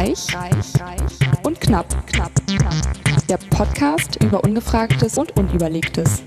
[0.00, 2.74] Reich, reich, reich und knapp, knapp, knapp.
[3.28, 6.22] Der Podcast über Ungefragtes und Unüberlegtes.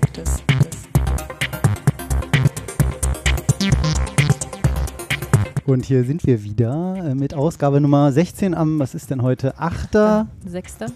[5.66, 9.58] Und hier sind wir wieder äh, mit Ausgabe Nummer 16 am, was ist denn heute?
[9.58, 9.88] 8.
[10.46, 10.86] Sechster.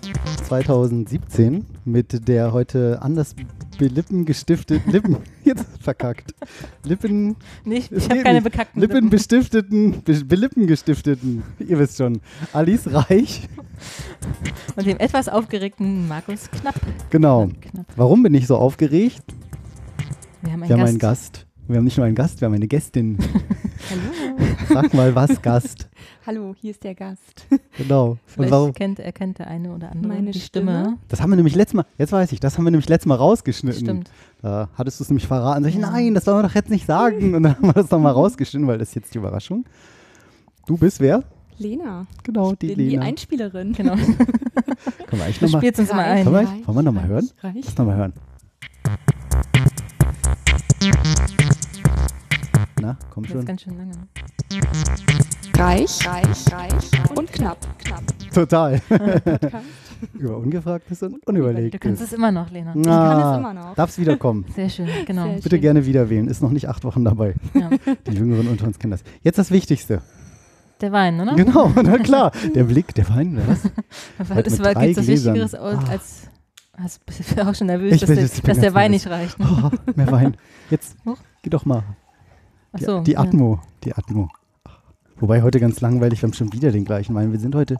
[0.47, 3.35] 2017 mit der heute anders
[3.79, 6.35] belippen gestifteten Lippen jetzt verkackt.
[6.85, 9.11] Lippen Nicht, ich habe keine bekackten Lippen, Lippen.
[9.11, 12.21] bestifteten be, gestifteten ihr wisst schon.
[12.53, 13.49] Alice Reich.
[14.77, 16.75] Und dem etwas aufgeregten Markus Knapp.
[17.11, 17.49] genau.
[17.61, 19.23] Knapp, warum bin ich so aufgeregt?
[20.43, 20.89] Wir haben einen wir haben Gast.
[20.91, 21.47] einen Gast.
[21.69, 23.19] Wir haben nicht nur einen Gast wir haben eine Gästin.
[23.91, 24.39] Hallo.
[24.69, 25.89] sag mal was Gast
[26.29, 27.47] Hallo, hier ist der Gast.
[27.79, 30.81] genau und Vielleicht warum kennt, erkennt der eine oder andere Meine die Stimme.
[30.83, 30.99] Stimme?
[31.09, 33.15] das haben wir nämlich letztes Mal jetzt weiß ich das haben wir nämlich letztes Mal
[33.15, 34.11] rausgeschnitten Stimmt.
[34.43, 35.65] Da hattest du es nämlich verraten.
[35.65, 37.35] Sag ich, nein, das sollen wir doch jetzt nicht sagen.
[37.35, 39.65] Und dann haben wir das nochmal rausgeschnitten, weil das ist jetzt die Überraschung.
[40.67, 41.25] Du bist wer?
[41.57, 42.07] Lena.
[42.25, 43.05] Genau, die bin die Lena.
[43.07, 43.73] Einspielerin.
[43.73, 43.95] Genau.
[43.97, 44.19] Können
[45.13, 45.99] wir eigentlich nochmal spielst uns Reich.
[45.99, 46.25] ein.
[46.25, 47.31] Können wir- wollen wir noch mal reich, hören?
[47.43, 47.65] Reich.
[47.65, 48.13] Lass noch mal hören.
[52.81, 53.45] Na, komm Das ist schon.
[53.47, 53.93] ganz schön lange.
[55.57, 58.03] Reich, reich, reich und knapp, knapp.
[58.33, 58.81] Total.
[60.15, 62.01] Über Ungefragtes und Du kannst Unüberlegtes.
[62.01, 62.73] es immer noch, Lena.
[62.77, 63.75] Ich kann es immer noch.
[63.75, 64.45] Darfst wiederkommen.
[64.55, 65.25] Sehr schön, genau.
[65.25, 65.61] Sehr Bitte schön.
[65.61, 66.29] gerne wieder wählen.
[66.29, 67.35] Ist noch nicht acht Wochen dabei.
[67.55, 67.71] Ja.
[68.07, 69.03] Die Jüngeren unter uns kennen das.
[69.23, 70.01] Jetzt das Wichtigste.
[70.81, 71.35] Der Wein, oder?
[71.35, 72.31] Genau, na klar.
[72.55, 73.65] Der Blick, der Wein, was?
[74.47, 75.35] Es mit war, gibt was Gläsern.
[75.35, 75.91] Wichtigeres aus, Ah.
[75.91, 76.23] als.
[76.81, 78.93] Hast, bist du auch schon nervös, Ich dass, bin- der, ich bin dass der Wein
[78.93, 79.07] nervös.
[79.07, 79.39] nicht reicht.
[79.41, 79.47] Ne?
[79.51, 80.37] Oh, mehr Wein.
[80.71, 81.17] Jetzt, Hoch.
[81.43, 81.83] geh doch mal.
[82.79, 83.01] Die, Achso.
[83.03, 84.29] die Atmo, die Atmo.
[85.19, 87.33] Wobei heute ganz langweilig, wir haben schon wieder den gleichen Wein.
[87.33, 87.77] Wir sind heute,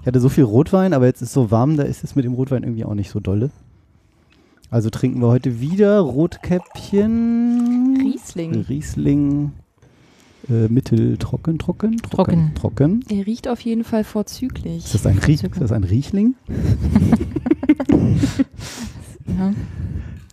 [0.00, 2.34] ich hatte so viel Rotwein, aber jetzt ist so warm, da ist es mit dem
[2.34, 3.50] Rotwein irgendwie auch nicht so dolle.
[4.70, 7.98] Also trinken wir heute wieder Rotkäppchen.
[8.00, 8.54] Riesling.
[8.68, 9.52] Riesling.
[10.48, 12.52] Äh, mitteltrocken, trocken, Trocken.
[12.54, 13.04] trocken.
[13.10, 14.86] Er riecht auf jeden Fall vorzüglich.
[14.86, 16.34] Ist das ein, Rie ist das ein Riechling?
[19.38, 19.52] Ja.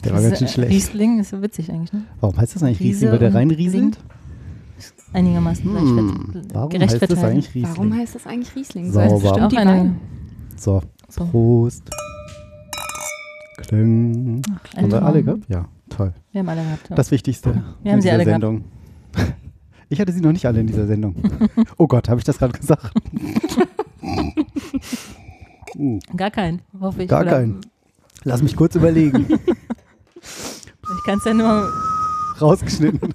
[0.07, 0.71] Der war ganz schön schlecht.
[0.71, 2.03] Riesling ist so witzig eigentlich, ne?
[2.19, 3.11] Warum heißt das eigentlich Riesling?
[3.11, 3.97] Weil der und reinrieselt?
[5.13, 7.75] Einigermaßen Hm, warum gerecht heißt das eigentlich Riesling?
[7.75, 8.91] Warum heißt das eigentlich Riesling?
[8.91, 9.95] So heißt bestimmt Auch die eine.
[10.57, 11.25] So, So.
[11.25, 11.83] Prost.
[13.57, 14.41] Kling.
[14.75, 15.43] Ein Haben wir alle gehabt?
[15.49, 16.13] Ja, toll.
[16.31, 16.89] Wir haben alle gehabt.
[16.89, 16.95] Ja.
[16.95, 18.41] Das Wichtigste Wir haben in sie dieser alle gehabt.
[18.43, 18.63] Sendung.
[19.89, 21.15] Ich hatte sie noch nicht alle in dieser Sendung.
[21.77, 22.91] Oh Gott, habe ich das gerade gesagt?
[25.77, 27.09] Uh, Gar keinen, hoffe ich.
[27.09, 27.61] Gar keinen.
[28.23, 29.27] Lass mich kurz überlegen.
[30.97, 31.71] Ich kann es ja nur
[32.41, 33.13] Rausgeschnitten.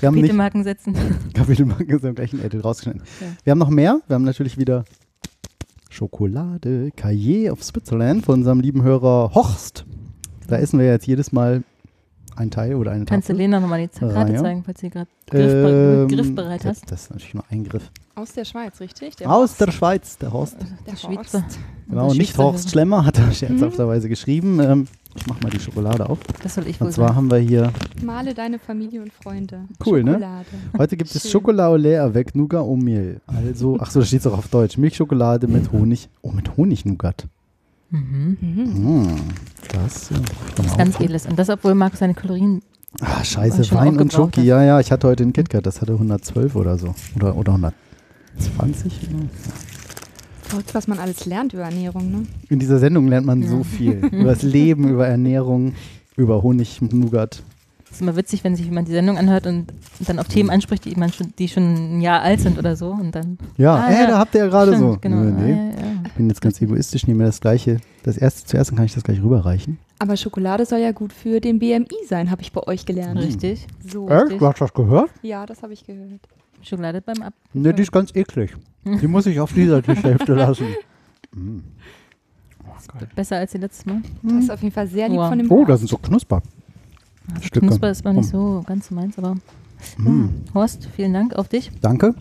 [0.00, 0.96] Wir haben Kapitelmarken setzen.
[1.34, 3.02] Kapitelmarken ist am gleichen Edit rausgeschnitten.
[3.20, 3.26] Ja.
[3.44, 4.00] Wir haben noch mehr.
[4.06, 4.84] Wir haben natürlich wieder
[5.90, 9.84] Schokolade, Cahiers of Switzerland von unserem lieben Hörer Horst.
[10.48, 11.62] Da essen wir jetzt jedes Mal
[12.40, 13.42] ein Teil oder eine Kannst du Tafel.
[13.42, 14.36] Lena nochmal die Karte Reihe.
[14.36, 16.90] zeigen, falls sie gerade griffbe Ähm, griffbereit das, hast?
[16.90, 17.90] das ist natürlich nur ein Griff.
[18.16, 19.16] Aus der Schweiz, richtig?
[19.16, 19.60] Der Aus Horst.
[19.60, 20.56] der Schweiz, der Horst.
[20.86, 21.42] Der Schweizer.
[21.42, 21.58] Horst.
[21.88, 24.60] Genau, nicht Horst Schlemmer, hat er scherzhafterweise geschrieben.
[24.60, 26.18] Ähm, ich mach mal die Schokolade auf.
[26.42, 27.16] Das soll ich wohl Und zwar sagen.
[27.16, 27.72] haben wir hier,
[28.04, 29.62] Male deine Familie und Freunde.
[29.84, 30.12] Cool, ne?
[30.12, 30.44] Schokolade.
[30.78, 31.32] heute gibt es.
[31.32, 33.20] Chocolat au lait avec Nougat au Mehl.
[33.26, 34.76] Also, ach so, da steht es auch auf Deutsch.
[34.76, 36.08] Milchschokolade mit Honig.
[36.22, 37.26] Oh, mit Honig-Nougat.
[37.90, 38.36] Mhm.
[38.40, 39.16] Mhm.
[39.72, 40.10] Das,
[40.56, 41.26] Das ist ganz edles.
[41.26, 42.62] Und das, obwohl Markus seine Kalorien.
[43.00, 44.42] Ah, scheiße, Wein und Schoki.
[44.42, 46.94] Ja, ja, ich hatte heute einen KitKat, das hatte 112 oder so.
[47.16, 49.02] Oder, oder 120.
[49.02, 49.08] Ja.
[50.42, 52.22] Verrückt, was man alles lernt über Ernährung, ne?
[52.48, 53.62] In dieser Sendung lernt man so Ja.
[53.64, 53.92] viel.
[54.06, 55.74] über das Leben, über Ernährung,
[56.16, 57.42] über Honig und Nougat.
[57.90, 59.66] Es ist immer witzig, wenn sich jemand die Sendung anhört und
[60.06, 62.90] dann auf Themen anspricht, die, man schon, die schon ein Jahr alt sind oder so.
[62.90, 63.36] Und dann.
[63.56, 64.06] Ja, Ah, äh, ja.
[64.06, 64.96] da habt ihr ja gerade so.
[65.00, 65.16] Genau.
[65.16, 65.52] Nö, nee.
[65.52, 65.92] Ah, ja, ja.
[66.06, 67.78] Ich bin jetzt ganz egoistisch, nehme mir das gleiche.
[68.04, 69.78] Das erste zuerst, dann kann ich das gleich rüberreichen.
[69.98, 73.18] Aber Schokolade soll ja gut für den BMI sein, habe ich bei euch gelernt.
[73.20, 73.66] Richtig.
[73.86, 74.08] So.
[74.08, 74.40] Echt?
[74.40, 75.10] Du hast das gehört?
[75.22, 76.20] Ja, das habe ich gehört.
[76.62, 77.34] Schokolade beim Ab.
[77.52, 78.54] Ne, die ist ganz eklig.
[78.84, 80.66] Die muss ich auf dieser Tischhälfte lassen.
[81.32, 81.60] Mm.
[83.14, 84.02] Besser als die letztes Mal.
[84.22, 85.28] Das ist auf jeden Fall sehr lieb Wow.
[85.28, 86.42] von dem Oh, da sind so Knusper.
[87.34, 87.48] Also.
[87.60, 89.36] Knusper ist mal nicht so ganz so meins, aber.
[89.98, 90.28] Mm.
[90.54, 91.70] Horst, vielen Dank auf dich.
[91.80, 92.14] Danke.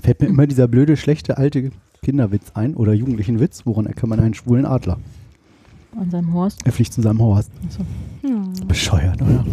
[0.00, 1.70] Fällt mir immer dieser blöde, schlechte, alte
[2.02, 3.62] Kinderwitz ein oder jugendlichen Witz.
[3.64, 4.98] Woran erkennt man einen schwulen Adler?
[5.98, 6.60] An seinem Horst.
[6.64, 7.50] Er fliegt zu seinem Horst.
[7.66, 7.80] Achso.
[8.22, 8.52] Hm.
[8.68, 9.44] Bescheuert, oder?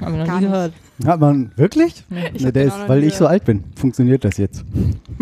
[0.00, 0.72] Haben wir noch Gar nie gehört.
[1.04, 2.02] Hat man wirklich?
[2.08, 2.30] Nee.
[2.34, 3.62] Ich Ne, hab der ist, weil ich so alt bin.
[3.76, 4.64] Funktioniert das jetzt?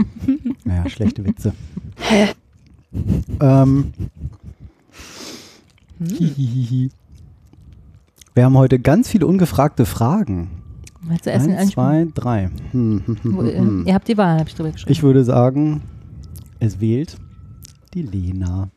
[0.65, 1.53] naja, schlechte Witze.
[3.41, 3.93] ähm,
[5.99, 6.07] Hm.
[6.07, 6.91] hihihihi.
[8.35, 10.51] Wir haben heute ganz viele ungefragte Fragen.
[11.03, 12.49] Willst du essen Eins, zwei, drei.
[12.71, 14.93] Hm, hm, hm, Wo, äh, Ihr habt die Wahl, habe ich drüber geschrieben.
[14.93, 15.83] Ich würde sagen,
[16.61, 17.17] es wählt
[17.93, 18.71] die Lena.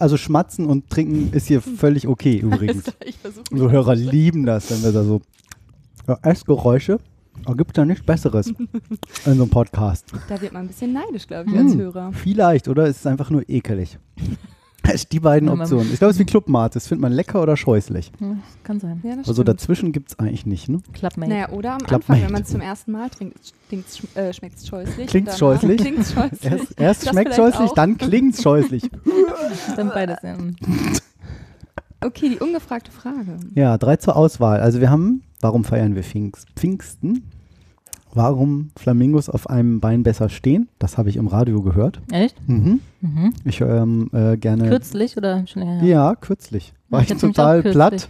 [0.00, 2.84] Also schmatzen und trinken ist hier völlig okay übrigens.
[3.50, 5.20] Unsere Hörer lieben das, wenn wir da so
[6.06, 6.98] ja, Essgeräusche.
[7.46, 8.68] Oh, gibt da nichts Besseres in
[9.24, 10.06] so einem Podcast.
[10.28, 12.12] Da wird man ein bisschen neidisch, glaube ich, als Hm, Hörer.
[12.12, 12.86] Vielleicht, oder?
[12.88, 13.96] Es ist einfach nur ekelig.
[14.92, 15.90] Es die beiden Optionen.
[15.92, 16.74] Ich glaube, es ist wie Clubmate.
[16.74, 18.10] Das findet man lecker oder scheußlich.
[18.20, 19.00] Ja, kann sein.
[19.04, 19.48] Ja, Also stimmt.
[19.48, 20.80] dazwischen gibt es eigentlich nicht, ne?
[20.92, 21.30] Clubmate.
[21.30, 23.36] Naja, oder am Klappt Anfang, wenn man es zum ersten Mal trinkt,
[24.14, 25.10] äh, schmeckt es scheußlich.
[25.10, 25.80] Danach scheußlich?
[25.80, 26.44] Klingt's scheußlich.
[26.52, 27.74] Erst, erst schmeckt scheußlich, auch.
[27.74, 28.90] dann klingt's scheußlich.
[29.76, 30.36] Dann beides, ja.
[32.00, 33.38] Okay, die ungefragte Frage.
[33.54, 34.60] Ja, drei zur Auswahl.
[34.60, 37.24] Also wir haben, warum feiern wir Pfingst, Pfingsten?
[38.22, 40.68] Warum Flamingos auf einem Bein besser stehen?
[40.80, 42.00] Das habe ich im Radio gehört.
[42.10, 42.34] Echt?
[42.48, 42.80] Mhm.
[43.00, 43.32] Mhm.
[43.44, 44.68] Ich höre ähm, äh, gerne.
[44.68, 45.84] Kürzlich oder schon länger?
[45.84, 46.74] Ja, kürzlich.
[46.88, 48.08] War ich ich total platt.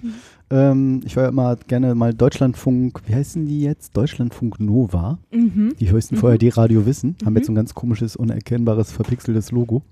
[0.49, 3.95] Ähm, ich höre immer gerne mal Deutschlandfunk, wie heißen die jetzt?
[3.99, 5.19] Deutschlandfunk Nova.
[5.31, 5.75] Mhm.
[5.79, 6.21] Die höchsten Mhm.
[6.21, 7.15] VRD-Radio wissen.
[7.23, 7.37] Haben Mhm.
[7.37, 9.83] jetzt so ein ganz komisches, unerkennbares, verpixeltes Logo.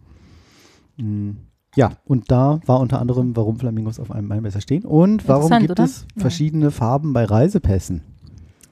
[0.96, 1.32] Mm.
[1.74, 5.50] Ja, und da war unter anderem, warum Flamingos auf einem Bein besser stehen und warum
[5.58, 5.84] gibt oder?
[5.84, 8.00] es verschiedene Farben bei Reisepässen.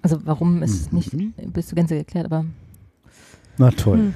[0.04, 0.96] Also warum ist Mhm.
[0.98, 2.44] nicht bis zur Gänze geklärt, aber
[3.56, 3.98] Na toll.
[3.98, 4.14] Hm.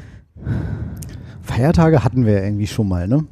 [1.41, 3.25] Feiertage hatten wir ja irgendwie schon mal, ne?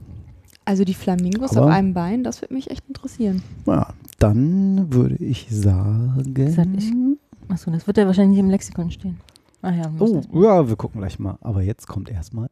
[0.64, 3.42] Also die Flamingos Aber- auf einem Bein, das würde mich echt interessieren.
[3.66, 3.88] Ja,
[4.18, 6.50] dann würde ich sagen.
[6.50, 6.92] Sag ich.
[7.48, 9.20] achso, das wird ja wahrscheinlich nicht im Lexikon stehen.
[9.60, 11.36] Ah ja, Oh, das ja, wir gucken gleich mal.
[11.42, 12.48] Aber jetzt kommt erstmal.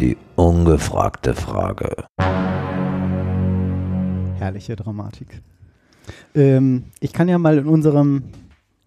[0.00, 2.04] Die ungefragte Frage.
[4.38, 5.42] Herrliche Dramatik.
[6.34, 8.24] Ähm, ich kann ja mal in unserem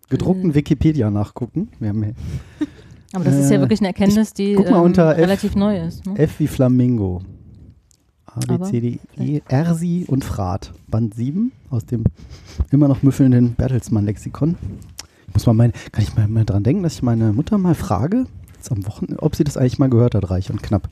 [0.09, 0.55] gedruckten Mhm.
[0.55, 1.69] Wikipedia nachgucken.
[1.79, 2.13] Wir haben hier
[3.13, 5.17] Aber das ist ja Äh, wirklich eine Erkenntnis, die guck mal ähm, unter F.
[5.19, 6.03] relativ neu ist.
[6.07, 6.17] Ne?
[6.17, 7.21] F wie Flamingo.
[8.25, 10.73] A, B, Aber- C, D, E, Ersi und Frat.
[10.87, 12.05] Band 7 aus dem
[12.71, 14.55] immer noch müffelnden Bertelsmann-Lexikon.
[15.27, 17.75] Ich muss mal mein, kann ich mal, mal dran denken, dass ich meine Mutter mal
[17.75, 18.25] frage,
[18.55, 20.89] jetzt am Wochenende, ob sie das eigentlich mal gehört hat, reich und knapp.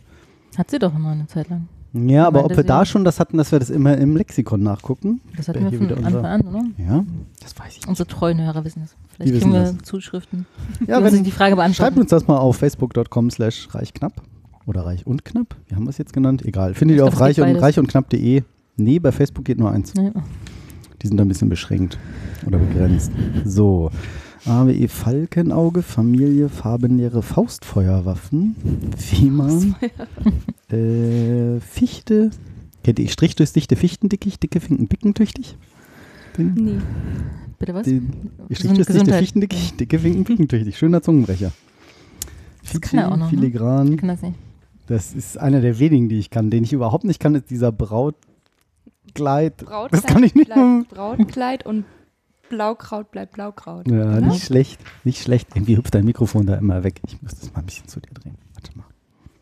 [0.57, 1.67] Hat sie doch immer eine Zeit lang.
[1.93, 5.19] Ja, aber ob wir da schon das hatten, dass wir das immer im Lexikon nachgucken.
[5.35, 6.63] Das hatten wir hier von wieder Anfang unser- an, oder?
[6.77, 7.03] Ja,
[7.41, 7.87] das weiß ich nicht.
[7.89, 8.91] Unsere treuen Hörer wissen es.
[8.91, 9.77] Die Vielleicht wissen kriegen wir das.
[9.83, 10.45] Zuschriften.
[10.87, 11.99] Ja, die uns wenn, die Frage schreibt beantworten.
[11.99, 14.21] uns das mal auf facebook.com slash reichknapp
[14.65, 15.55] oder reich und knapp.
[15.67, 16.45] Wie haben wir es jetzt genannt?
[16.45, 16.75] Egal.
[16.75, 18.43] Findet ihr auf reich und, reich und knapp.de.
[18.77, 19.93] Nee, bei Facebook geht nur eins.
[19.95, 20.11] Nee.
[21.01, 21.97] Die sind da ein bisschen beschränkt
[22.47, 23.11] oder begrenzt.
[23.43, 23.89] So.
[24.45, 28.55] AWE Falkenauge, Familie, farbenleere Faustfeuerwaffen,
[28.97, 29.49] FEMA,
[30.69, 32.31] äh, Fichte,
[32.83, 35.57] kennt ihr Strich durchs dichte Fichtendickicht, dicke Finken pickentüchtig?
[36.37, 36.77] Den, Nee.
[37.59, 37.83] Bitte was?
[37.85, 39.13] den, ihr Strich durchs dichte.
[39.13, 40.77] Fichtendickicht, dicke Finken pickentüchtig.
[40.77, 41.51] Schöner Zungenbrecher.
[42.63, 43.37] Das kann er auch noch, ne?
[43.37, 43.91] Filigran.
[43.93, 44.35] Ich kann das nicht.
[44.87, 46.49] Das ist einer der wenigen, die ich kann.
[46.49, 49.57] Den ich überhaupt nicht kann, ist dieser Brautkleid.
[49.57, 51.85] Brautkleid Das kann ich nicht bleibt Brautkleid und
[52.51, 53.89] Blaukraut bleibt Blaukraut.
[53.89, 54.21] Ja, oder?
[54.21, 54.81] nicht schlecht.
[55.05, 55.47] Nicht schlecht.
[55.55, 57.01] Irgendwie hüpft dein Mikrofon da immer weg.
[57.07, 58.35] Ich muss das mal ein bisschen zu dir drehen.
[58.53, 58.85] Warte mal.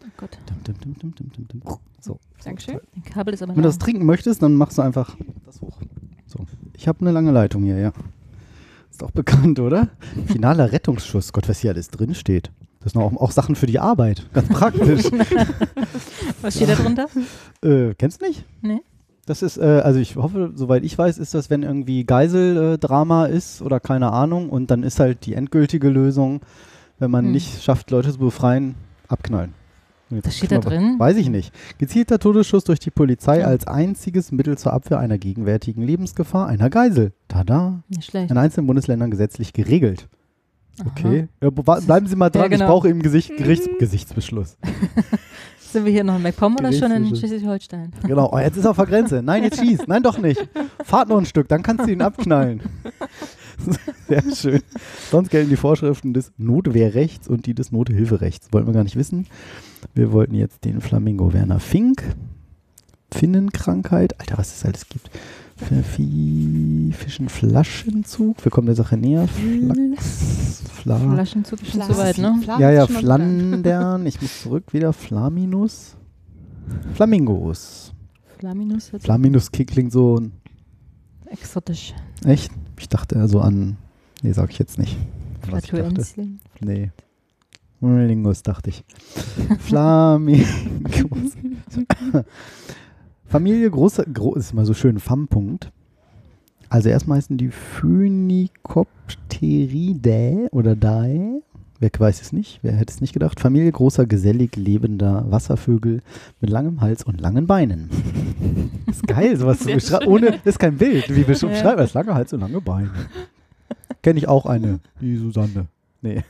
[0.04, 0.38] Oh Gott.
[0.46, 1.80] Dum, dum, dum, dum, dum, dum, dum.
[2.00, 2.20] So.
[2.44, 2.76] Dankeschön.
[2.76, 2.84] toll.
[2.96, 5.18] Ein Kabel ist aber Wenn du das trinken möchtest, dann machst du einfach
[5.48, 5.80] das hoch.
[6.28, 6.46] So.
[6.78, 7.92] Ich habe eine lange Leitung hier, ja.
[8.92, 9.90] Ist auch bekannt, oder?
[10.28, 11.34] Finaler Rettungsschuss.
[11.34, 12.52] Gott, was hier alles drin steht.
[12.82, 14.26] Das sind auch, auch Sachen für die Arbeit.
[14.34, 15.04] Ganz praktisch.
[16.42, 17.08] Was steht da drunter?
[17.62, 18.46] Äh, kennst du nicht?
[18.62, 18.82] Nee.
[19.30, 23.62] Das ist, äh, also ich hoffe, soweit ich weiß, ist das, wenn irgendwie Geiseldrama ist
[23.62, 26.42] oder keine Ahnung und dann ist halt die endgültige Lösung,
[26.98, 27.32] wenn man Hm.
[27.34, 28.74] nicht schafft, Leute zu befreien,
[29.08, 29.54] abknallen.
[30.10, 30.96] Jetzt Das steht da drin?
[30.98, 31.54] Weiß ich nicht.
[31.78, 33.46] Gezielter Todesschuss durch die Polizei Ja.
[33.46, 37.12] als einziges Mittel zur Abwehr einer gegenwärtigen Lebensgefahr einer Geisel.
[37.28, 37.84] Tada.
[37.88, 38.32] Nicht schlecht.
[38.32, 40.08] In einzelnen Bundesländern gesetzlich geregelt.
[40.84, 41.28] Okay.
[41.44, 42.66] Ja, bleiben Sie mal dran, Ja, genau.
[42.66, 44.58] ich brauche eben Gesicht, Gerichts, Gesichtsbeschluss.
[45.72, 47.16] Sind wir hier noch in MacPom oder schon in.
[47.16, 47.92] Schleswig-Holstein?
[48.08, 49.22] Genau, oh, jetzt ist er auf der Grenze.
[49.22, 49.82] Nein, jetzt schieß.
[49.86, 50.50] Nein, doch nicht.
[50.84, 52.62] Fahrt noch ein Stück, dann kannst du ihn abknallen.
[54.08, 54.64] Sehr schön.
[55.12, 58.52] Sonst gelten die Vorschriften des Notwehrrechts und die des Nothilferechts.
[58.52, 59.28] Wollten wir gar nicht wissen.
[59.94, 62.04] Wir wollten jetzt den Flamingo Werner Fink.
[63.12, 64.20] Finnenkrankheit.
[64.20, 65.12] Alter, was es alles gibt.
[65.84, 68.44] Fi- Fischenflaschenzug.
[68.44, 69.28] Wir kommen der Sache näher.
[69.28, 70.64] Flachs.
[70.74, 72.40] Fla Flaschenzug ist schon zu weit, ne?
[72.60, 72.88] Ja, ja.
[72.88, 74.06] Flandern.
[74.06, 74.94] Ich muss zurück wieder.
[74.94, 75.96] Flaminus.
[76.94, 77.94] Flamingos.
[78.38, 80.22] Flaminus Flaminus klingt so
[81.30, 81.94] exotisch.
[82.26, 82.52] echt.
[82.80, 83.76] Ich dachte so an.
[84.22, 84.96] Nee, sag ich jetzt nicht.
[85.50, 85.84] Was ich dachte.
[85.84, 86.40] Flatulenzen.
[86.62, 86.92] Nee.
[87.80, 88.84] Flamingus dachte ich.
[89.60, 90.46] Flamingos.
[93.30, 95.72] Familie große, gro ist immer so schön, FAM-Punkt.
[96.68, 101.44] Also erstmal heißen die Phoenicopteridae oder Dae.
[101.80, 102.58] Wer weiß es nicht?
[102.64, 103.40] Wer hätte es nicht gedacht?
[103.40, 106.02] Familie großer, gesellig lebender Wasservögel
[106.42, 107.90] mit langem Hals und langen Beinen.
[108.88, 110.08] ist geil, sowas zu beschreiben.
[110.08, 111.56] Ohne, ist kein Bild, wie wir schon Ja.
[111.56, 111.78] beschreiben.
[111.78, 112.90] Das lange Hals und lange Beine.
[114.02, 115.68] Kenne ich auch eine, die Susanne.
[116.02, 116.24] Nee.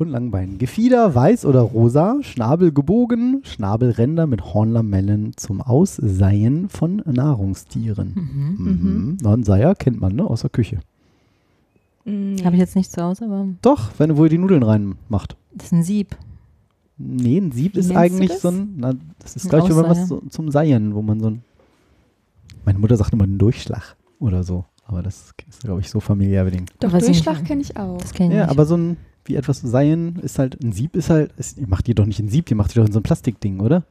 [0.00, 0.58] Und Langbein.
[0.58, 8.12] Gefieder weiß oder rosa, Schnabel gebogen, Schnabelränder mit Hornlamellen zum Ausseien von Nahrungstieren.
[8.14, 8.64] Mhm.
[8.64, 9.18] Mhm.
[9.22, 10.24] Na, ein Seier kennt man, ne?
[10.24, 10.80] Aus der Küche.
[12.04, 12.42] Nee.
[12.44, 15.36] Habe ich jetzt nicht zu Hause, aber Doch, wenn wo ihr die Nudeln reinmacht.
[15.52, 16.16] das ist ein Sieb.
[16.96, 18.42] Nee, ein Sieb Wie ist eigentlich das?
[18.42, 21.28] so ein, na, das ist gleich, wenn man was so, zum Seien, wo man so
[21.30, 21.42] ein,
[22.64, 26.44] meine Mutter sagt immer einen Durchschlag oder so, aber das ist, glaube ich, so familiär
[26.44, 26.72] bedingt.
[26.80, 27.98] Doch, ich Durchschlag kenne ich auch.
[27.98, 28.50] Das kenne ich Ja, nicht.
[28.50, 28.96] aber so ein,
[29.28, 32.20] wie etwas Seien ist halt, ein Sieb ist halt, ist, ihr macht die doch nicht
[32.20, 33.84] in Sieb, die macht die doch in so ein Plastikding, oder?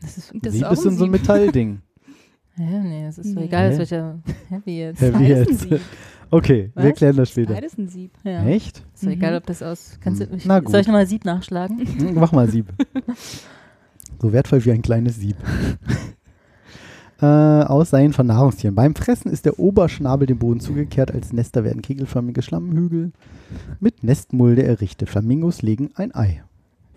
[0.00, 1.20] das ist, Das Sieb auch ist in so ein Sieb.
[1.20, 1.80] Metallding.
[2.56, 3.46] ja, nee, das ist so Nee.
[3.46, 3.72] egal, Hä?
[3.72, 4.18] aus welcher
[4.48, 5.00] Heavy jetzt.
[5.02, 5.60] Ja, ein jetzt?
[5.60, 5.80] Sieb.
[6.30, 6.98] Okay, wir Was?
[6.98, 7.54] klären das später.
[7.54, 8.10] Beides ein Sieb.
[8.22, 8.44] Ja.
[8.44, 8.84] Echt?
[8.94, 9.36] Ist doch egal, Mhm.
[9.38, 9.96] ob das aus.
[9.98, 10.36] Kannst du, Hm.
[10.36, 10.86] ich, Na soll ich gut.
[10.88, 11.80] nochmal Sieb nachschlagen?
[12.14, 12.66] Mach mal Sieb.
[14.20, 15.36] So wertvoll wie ein kleines Sieb.
[17.20, 18.74] Äh, Ausseien von Nahrungstieren.
[18.74, 21.12] Beim Fressen ist der Oberschnabel dem Boden zugekehrt.
[21.12, 23.12] Als Nester werden kegelförmige Schlammhügel
[23.80, 25.08] mit Nestmulde errichtet.
[25.08, 26.42] Flamingos legen ein Ei.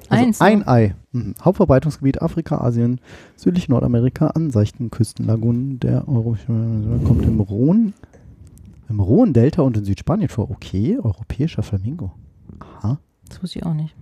[0.10, 0.68] Also Eins, ein ne?
[0.68, 0.96] Ei.
[1.12, 1.36] Mhm.
[1.42, 3.00] Hauptverbreitungsgebiet Afrika, Asien,
[3.36, 7.94] südlich Nordamerika, an seichten Küstenlagunen der Euro kommt im Rhone,
[8.90, 10.52] im Rhone-Delta und in Südspanien vor.
[10.52, 12.12] Okay, europäischer Flamingo.
[12.60, 13.00] Aha.
[13.30, 13.96] Das wusste ich auch nicht.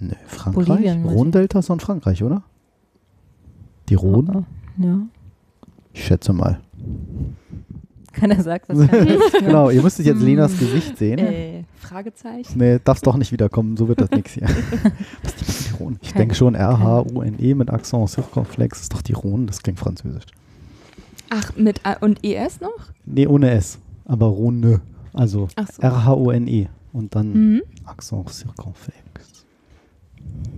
[0.00, 0.66] Ne, Frankreich.
[0.66, 1.04] Bolivien.
[1.04, 2.42] Rhone-Delta ist in Frankreich, oder?
[3.88, 4.30] Die Rhone?
[4.34, 4.84] Oh, oh.
[4.84, 5.00] Ja.
[5.92, 6.60] Ich schätze mal.
[8.12, 8.78] Keiner sagt was.
[9.40, 10.26] genau, ihr müsstet jetzt Hm.
[10.26, 11.18] Lenas Gesicht sehen.
[11.18, 12.58] Äh, Fragezeichen.
[12.58, 14.48] Nee, darfst doch nicht wiederkommen, so wird das nichts hier.
[15.22, 15.96] Was ist die Rhone?
[16.02, 20.24] Ich denke schon R-H-U-N-E mit Accent Circonflex ist doch die Rhone, das klingt französisch.
[21.30, 22.88] Ach, mit A und ES noch?
[23.04, 24.80] Nee, ohne S, aber Rhone.
[25.12, 25.82] Also so.
[25.82, 27.62] R-H-O-N-E und dann Mhm.
[27.84, 28.98] Accent Circonflex.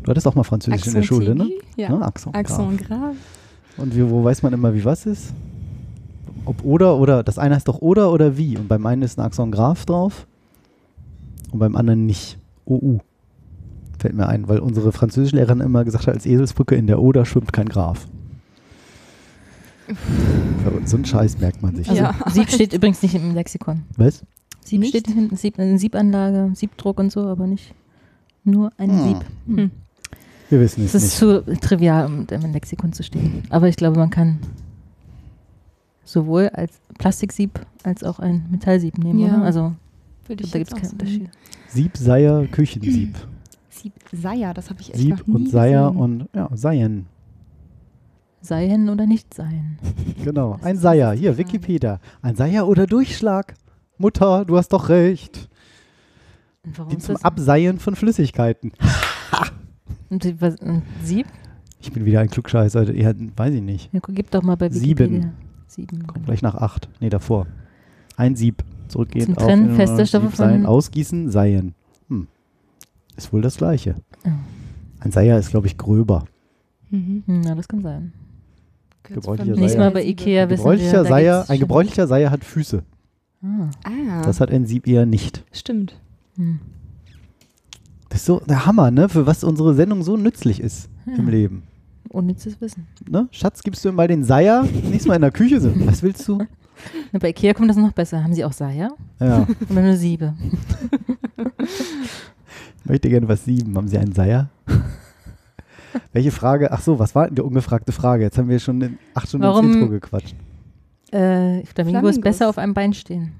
[0.02, 1.48] Du hattest auch mal Französisch in der Accent Schule, ne?
[1.76, 1.90] Ja.
[1.90, 2.02] Ne?
[2.04, 3.00] Accent, Accent grave.
[3.00, 3.16] grave.
[3.80, 5.32] Und wie, wo weiß man immer, wie was ist?
[6.44, 8.56] Ob oder oder, das eine heißt doch oder oder wie.
[8.56, 10.26] Und beim einen ist ein Accent Graf drauf
[11.52, 12.38] und beim anderen nicht.
[12.66, 12.98] OU.
[13.98, 17.52] Fällt mir ein, weil unsere Französischlehrerin immer gesagt hat, als Eselsbrücke in der Oder schwimmt
[17.52, 18.06] kein Graf.
[20.84, 21.88] So einen Scheiß merkt man sich.
[21.90, 22.14] Also, Ja.
[22.28, 23.82] Sieb steht übrigens nicht im Lexikon.
[23.96, 24.22] Was?
[24.64, 24.90] Sieb Nicht?
[24.90, 27.74] steht hinten, Sieb, eine Siebanlage, Siebdruck und so, aber nicht
[28.44, 29.08] nur ein Hm.
[29.08, 29.16] Sieb.
[29.56, 29.70] Hm.
[30.50, 31.12] Wir wissen es Das nicht.
[31.12, 33.42] ist zu trivial, um im Lexikon zu stehen.
[33.50, 34.38] Aber ich glaube, man kann
[36.04, 39.36] sowohl als Plastiksieb als auch ein Metallsieb nehmen, Ja.
[39.36, 39.44] oder?
[39.44, 39.72] Also
[40.26, 40.90] Würde ich da gibt es keinen.
[40.92, 41.30] Unterschied.
[41.68, 43.14] Sieb, Seier, Küchensieb.
[43.70, 46.00] Sieb, Seier, das habe ich echt Sieb noch nie und Seier gesehen.
[46.02, 47.06] und ja, Seien.
[48.42, 49.78] Seien oder nicht sein.
[50.24, 50.54] Genau.
[50.56, 51.12] Das Ein Seier.
[51.12, 51.38] Hier.
[51.38, 52.00] Wikipedia.
[52.22, 53.54] Ein Seier oder Durchschlag.
[53.98, 55.48] Mutter, du hast doch recht.
[56.64, 57.16] Und warum Die zum?
[57.16, 58.72] Abseien von Flüssigkeiten.
[60.10, 61.26] Und die- was- und Sieb?
[61.80, 62.94] Ich bin wieder ein Klugscheißer.
[62.94, 63.90] Ja, weiß ich nicht.
[63.92, 64.98] Ja, gib doch mal bei Sieben.
[64.98, 65.32] Wikipedia.
[65.66, 66.06] Sieben.
[66.06, 66.88] Kommt gleich nach acht.
[67.00, 67.46] Nee, davor.
[68.16, 68.62] Ein Sieb.
[68.88, 71.74] Zurückgehend Zum auf Trennen äh, fester Stoffe Sieb sein, von- Ausgießen, Seien.
[72.08, 72.26] Hm.
[73.16, 73.94] Ist wohl das Gleiche.
[74.26, 74.32] Ja.
[74.98, 76.24] Ein Seier ist, glaube ich, gröber.
[76.90, 77.22] Mhm.
[77.24, 78.12] Hm, Na, das kann sein.
[79.04, 79.80] Gebräuchlicher Nächstes Seier.
[79.80, 82.82] Mal bei Ikea Ein wissen gebräuchlicher, wir, Seier, ein gebräuchlicher Seier hat Füße.
[83.42, 83.70] Ah.
[83.84, 85.44] Ah, Das hat ein Sieb eher nicht.
[85.52, 85.98] stimmt.
[86.36, 86.58] Hm.
[88.10, 89.08] Das ist so der Hammer, ne?
[89.08, 91.30] Für was unsere Sendung so nützlich ist im Ja.
[91.30, 91.62] Leben.
[92.10, 92.86] Unnützes Wissen.
[93.08, 93.28] Ne?
[93.30, 94.62] Schatz, gibst du mal den Seier?
[94.64, 95.72] Nächstes Mal in der Küche so.
[95.86, 96.38] Was willst du?
[97.12, 98.22] Na, bei Ikea kommt das noch besser.
[98.24, 98.90] Haben sie auch Seier?
[99.20, 99.46] Ja.
[99.70, 100.34] Oder nur Siebe?
[102.82, 103.76] Ich möchte gerne was sieben.
[103.76, 104.48] Haben Sie einen Seier?
[106.12, 106.72] Welche Frage?
[106.72, 108.24] Ach so, was war denn die ungefragte Frage?
[108.24, 110.34] Jetzt haben wir schon in acht Stunden Warum- ins Intro gequatscht.
[111.12, 112.20] Äh, Flamingos Flamingos.
[112.20, 113.32] besser auf einem Bein stehen.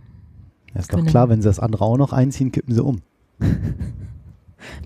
[0.74, 3.00] Ja, ist doch klar, wenn sie das andere auch noch einziehen, kippen sie um.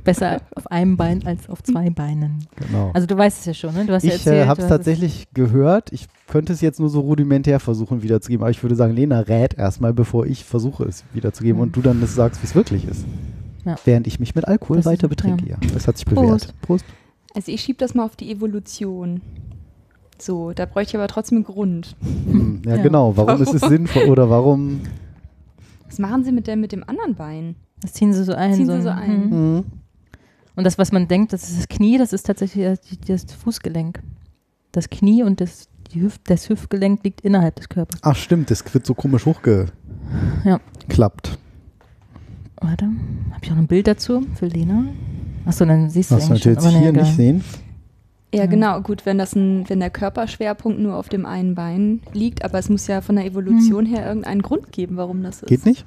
[0.05, 2.47] Besser auf einem Bein als auf zwei Beinen.
[2.57, 2.91] Genau.
[2.95, 3.85] Also du weißt es ja schon, ne?
[3.87, 4.45] Du hast ja ich erzählt.
[4.45, 5.93] äh, habe es tatsächlich gehört.
[5.93, 9.55] Ich könnte es jetzt nur so rudimentär versuchen wiederzugeben, aber ich würde sagen, Lena rät
[9.55, 11.63] erstmal, bevor ich versuche es wiederzugeben Mhm.
[11.63, 13.05] und du dann das sagst, wie es wirklich ist.
[13.65, 13.77] Ja.
[13.85, 15.49] Während ich mich mit Alkohol Das weiter betrinke.
[15.49, 15.57] Ja.
[15.73, 16.29] Das hat sich bewährt.
[16.29, 16.61] Prost.
[16.63, 16.85] Prost.
[17.35, 19.21] Also ich schiebe das mal auf die Evolution.
[20.19, 21.97] So, da bräuchte ich aber trotzdem einen Grund.
[22.03, 22.83] Hm, ja, Ja.
[22.83, 23.17] genau.
[23.17, 24.81] Warum ist es sinnvoll oder warum?
[25.89, 27.57] Was machen sie mit, der, mit dem anderen Bein?
[27.85, 28.55] Das ziehen sie so ein.
[28.55, 29.27] Ziehen sie ein- so ein.
[29.27, 29.31] Mhm.
[29.31, 29.65] Hm.
[30.57, 32.65] Und das, was man denkt, das ist das Knie, das ist tatsächlich
[33.07, 34.03] das, das Fußgelenk.
[34.73, 38.01] Das Knie und das, die Hüft, das Hüftgelenk liegt innerhalb des Körpers.
[38.03, 39.73] Ach stimmt, das wird so komisch hochgeklappt.
[40.45, 40.59] Ja.
[42.61, 44.85] Warte, habe ich auch noch ein Bild dazu für Lena?
[45.45, 46.71] Achso, dann siehst du Was eigentlich jetzt schon.
[46.71, 47.45] aber hier nee, nicht sehen.
[48.33, 48.47] Ja, Ja.
[48.47, 48.81] genau.
[48.81, 52.71] Gut, wenn das ein, wenn der Körperschwerpunkt nur auf dem einen Bein liegt, aber es
[52.71, 55.49] muss ja von der Evolution her irgendeinen Grund geben, warum das ist.
[55.49, 55.85] Geht nicht?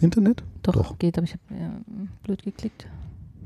[0.00, 0.42] Internet?
[0.66, 0.98] Doch, Doch.
[0.98, 1.70] geht, aber ich habe ja,
[2.24, 2.86] blöd geklickt.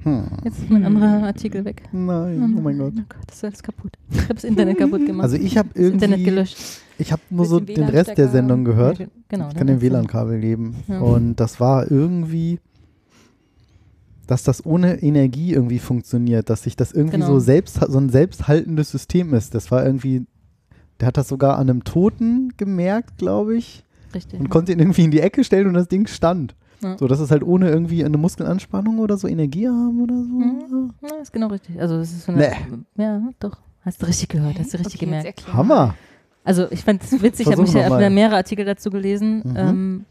[0.02, 0.24] Hm.
[0.44, 0.96] Jetzt ist mein Hm.
[0.96, 1.82] anderer Artikel weg.
[1.92, 2.94] Nein, oh mein Gott.
[2.96, 3.92] Oh Gott, das ist alles kaputt.
[4.10, 5.24] Ich habe das Internet kaputt gemacht.
[5.24, 6.56] Also ich habe das Internet irgendwie, gelöscht.
[6.98, 8.28] ich habe nur so den Rest der.
[8.28, 8.98] Sendung gehört.
[9.00, 9.48] Ja, genau.
[9.50, 10.76] ich kann dann- WLAN-Kabel geben.
[10.88, 11.00] Ja.
[11.00, 12.60] Und das war irgendwie,
[14.26, 17.26] dass das ohne Energie irgendwie funktioniert, dass sich das irgendwie Genau.
[17.26, 19.54] so selbst so ein selbsthaltendes System ist.
[19.54, 20.24] Das war irgendwie,
[21.00, 23.84] der hat das sogar an einem Toten gemerkt, glaube ich,
[24.14, 24.38] Richtig.
[24.40, 26.54] und konnte ihn irgendwie in die Ecke stellen und das Ding stand.
[26.82, 26.96] Ja.
[26.98, 30.28] So, dass es halt ohne irgendwie eine Muskelanspannung oder so Energie haben oder so.
[30.30, 30.94] Mhm.
[31.02, 31.80] Ja, ist genau richtig.
[31.80, 32.50] Also es ist so eine,
[32.96, 33.58] Ja, doch.
[33.82, 35.54] Hast du richtig gehört, hast du richtig Okay, gemerkt.
[35.54, 35.94] Hammer.
[36.44, 39.42] Also ich fand es witzig, ich habe mich ja mehrere Artikel dazu gelesen.
[39.44, 39.56] Mhm.
[39.56, 40.04] Ähm,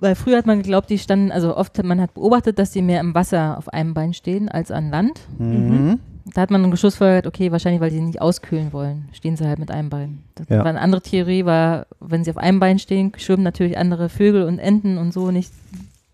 [0.00, 2.82] weil früher hat man geglaubt, die standen, also oft hat man hat beobachtet, dass die
[2.82, 5.20] mehr im Wasser auf einem Bein stehen als an Land.
[5.38, 5.98] Mhm.
[6.26, 9.58] Da hat man dann geschlussfolgert, okay, wahrscheinlich, weil sie nicht auskühlen wollen, stehen sie halt
[9.58, 10.20] mit einem Bein.
[10.36, 10.58] Das Ja.
[10.60, 14.44] war eine andere Theorie, war, wenn sie auf einem Bein stehen, schwimmen natürlich andere Vögel
[14.44, 15.52] und Enten und so nicht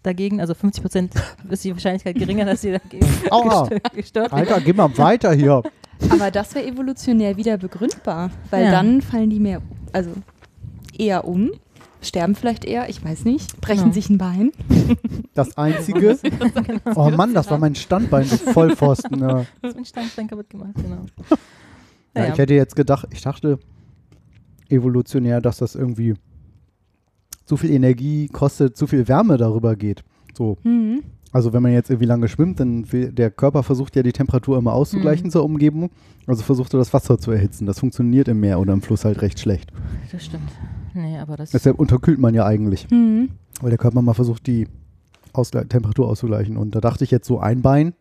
[0.03, 0.41] dagegen.
[0.41, 1.13] Also 50 Prozent
[1.49, 3.69] ist die Wahrscheinlichkeit geringer, dass sie dagegen Aua.
[3.95, 4.49] gestört, werden.
[4.49, 5.63] Alter, geh mal weiter hier.
[6.09, 8.71] Aber das wäre evolutionär wieder begründbar, weil Ja.
[8.73, 9.61] dann fallen die mehr,
[9.93, 10.11] also
[10.99, 11.51] eher um,
[12.03, 13.93] sterben vielleicht eher, ich weiß nicht, brechen Ja.
[13.93, 14.53] sich ein Bein.
[15.35, 16.19] Das Einzige.
[16.97, 19.21] Oh Mann, das war mein Standbein, du Vollpfosten.
[19.21, 19.45] Ja.
[19.63, 21.07] Das ist mein Standstein kaputt gemacht, genau.
[22.17, 23.59] Ja, Ja, ich hätte jetzt gedacht, ich dachte
[24.69, 26.15] evolutionär, dass das irgendwie
[27.45, 30.03] zu viel Energie kostet, zu viel Wärme darüber geht.
[30.37, 30.57] So.
[30.63, 31.03] Mhm.
[31.33, 34.73] Also wenn man jetzt irgendwie lange schwimmt, dann der Körper versucht ja die Temperatur immer
[34.73, 35.31] auszugleichen Mhm.
[35.31, 35.91] zur Umgebung.
[36.27, 37.67] Also versucht er das Wasser zu erhitzen.
[37.67, 39.73] Das funktioniert im Meer oder im Fluss halt recht schlecht.
[40.11, 40.51] Das stimmt.
[40.95, 41.51] Nee, aber das.
[41.51, 43.31] Deshalb unterkühlt man ja eigentlich, Mhm.
[43.61, 44.67] weil der Körper mal versucht, die
[45.33, 46.57] Ausgle Temperatur auszugleichen.
[46.57, 47.95] Und da dachte ich jetzt so, ein Bein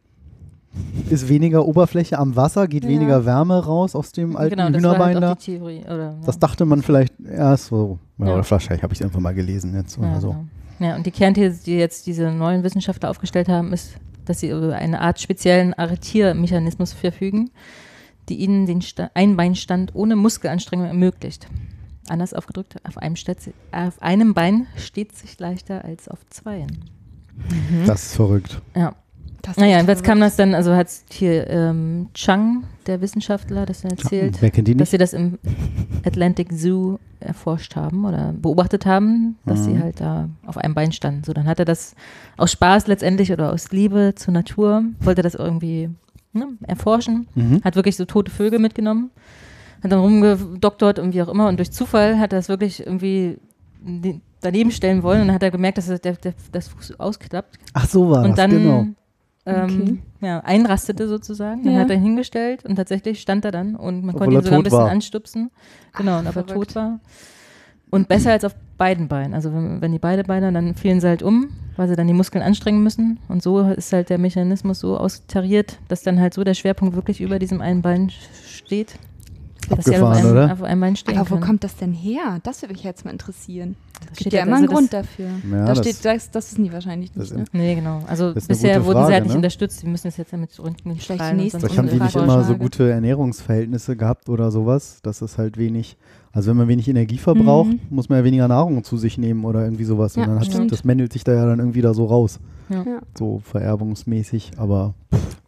[1.10, 2.90] ist weniger Oberfläche am Wasser, geht Ja.
[2.90, 5.36] weniger Wärme raus aus dem alten genau, das Hühnerbein halt da.
[5.36, 5.82] Theorie.
[5.86, 6.40] Oder, Das ja.
[6.40, 8.00] dachte man vielleicht erst so.
[8.18, 8.26] Ja.
[8.26, 10.36] Oder wahrscheinlich habe ich es einfach mal gelesen jetzt oder so.
[10.80, 13.96] Ja, und die Kernthese, die jetzt diese neuen Wissenschaftler aufgestellt haben, ist,
[14.26, 17.52] dass sie über eine Art speziellen Arretiermechanismus verfügen,
[18.30, 21.48] die ihnen den Sta Einbeinstand ohne Muskelanstrengung ermöglicht.
[22.08, 23.16] Anders ausgedrückt, auf einem,
[23.72, 26.86] auf einem Bein steht sich leichter als auf zweien.
[27.86, 28.62] Das ist verrückt.
[28.76, 28.96] Ja.
[29.58, 34.40] Naja, jedenfalls kam das dann, also hat hier ähm, Chang, der Wissenschaftler, das dann erzählt,
[34.68, 35.40] die dass sie das im
[36.06, 39.64] Atlantic Zoo erforscht haben oder beobachtet haben, dass Mhm.
[39.64, 41.24] sie halt da auf einem Bein standen.
[41.24, 41.96] So, dann hat er das
[42.38, 45.90] aus Spaß letztendlich oder aus Liebe zur Natur, wollte das irgendwie
[46.34, 47.62] ne, erforschen, Mhm.
[47.64, 49.10] hat wirklich so tote Vögel mitgenommen,
[49.84, 53.38] hat dann rumgedoktort und wie auch immer und durch Zufall hat er das wirklich irgendwie
[54.42, 57.58] daneben stellen wollen und dann hat er gemerkt, dass er der, der, das Fuß ausklappt
[57.74, 58.88] Ach, so war und das, dann genau.
[59.46, 59.98] Ähm, Okay.
[60.28, 61.64] ja, einrastete sozusagen.
[61.64, 61.80] Dann Ja.
[61.82, 64.64] hat er hingestellt und tatsächlich stand er dann und man Obwohl konnte ihn sogar ein
[64.64, 64.90] bisschen war.
[64.90, 65.52] anstupsen.
[65.98, 67.00] Genau, und aber tot war.
[67.92, 69.34] Und besser als auf beiden Beinen.
[69.34, 72.14] Also wenn, wenn die beide Beine, dann fielen sie halt um, weil sie dann die
[72.14, 73.20] Muskeln anstrengen müssen.
[73.28, 77.20] Und so ist halt der Mechanismus so austariert, dass dann halt so der Schwerpunkt wirklich
[77.20, 78.12] über diesem einen Bein
[78.46, 79.00] steht.
[79.68, 80.54] Dass Abgefahren, einem, oder?
[80.54, 81.46] auf einem Bein stehen Aber wo können.
[81.46, 82.40] kommt das denn her?
[82.44, 83.76] Das würde mich jetzt mal interessieren.
[84.00, 85.28] Das Es steht gibt ja immer einen also Grund das- dafür.
[85.52, 87.44] Ja, da das- steht, das, das wissen die wahrscheinlich das nicht.
[87.44, 87.60] ist Ne?
[87.60, 88.02] Nee, genau.
[88.08, 89.38] Also Das ist bisher wurden sie halt nicht ne?
[89.38, 89.84] unterstützt.
[89.84, 92.44] Wir müssen es jetzt ja mit Röntgenstrahlen Vielleicht und sonst Vielleicht haben die nicht immer
[92.46, 95.00] so gute Ernährungsverhältnisse gehabt oder sowas.
[95.04, 95.98] Das ist halt wenig.
[96.32, 97.80] Also wenn man wenig Energie verbraucht, Mhm.
[97.90, 100.16] muss man ja weniger Nahrung zu sich nehmen oder irgendwie sowas.
[100.16, 102.40] Und Ja, dann hat das männelt sich da ja dann irgendwie da so raus.
[102.70, 102.84] Ja.
[103.18, 104.52] So vererbungsmäßig.
[104.58, 104.94] Aber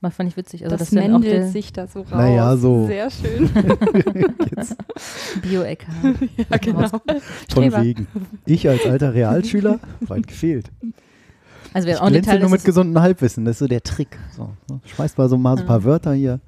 [0.02, 0.63] War, fand ich witzig.
[0.63, 2.10] Also das das, mändelt der sich da so raus.
[2.12, 2.88] Naja, so.
[2.88, 3.48] Sehr schön.
[4.58, 4.76] jetzt
[5.44, 5.86] Bio-Eck.
[6.50, 6.88] ja, genau.
[6.88, 7.02] von
[7.48, 7.84] Streber.
[7.84, 8.08] wegen.
[8.48, 10.72] Ich als alter Realschüler, weit gefehlt.
[11.74, 13.46] Also Ich wer auch glänze Detail nur mit gesundem Halbwissen.
[13.46, 14.17] Das ist so der Trick.
[14.36, 14.80] So, ne?
[14.86, 16.39] Schmeißt mal so mal so ein paar Wörter hier.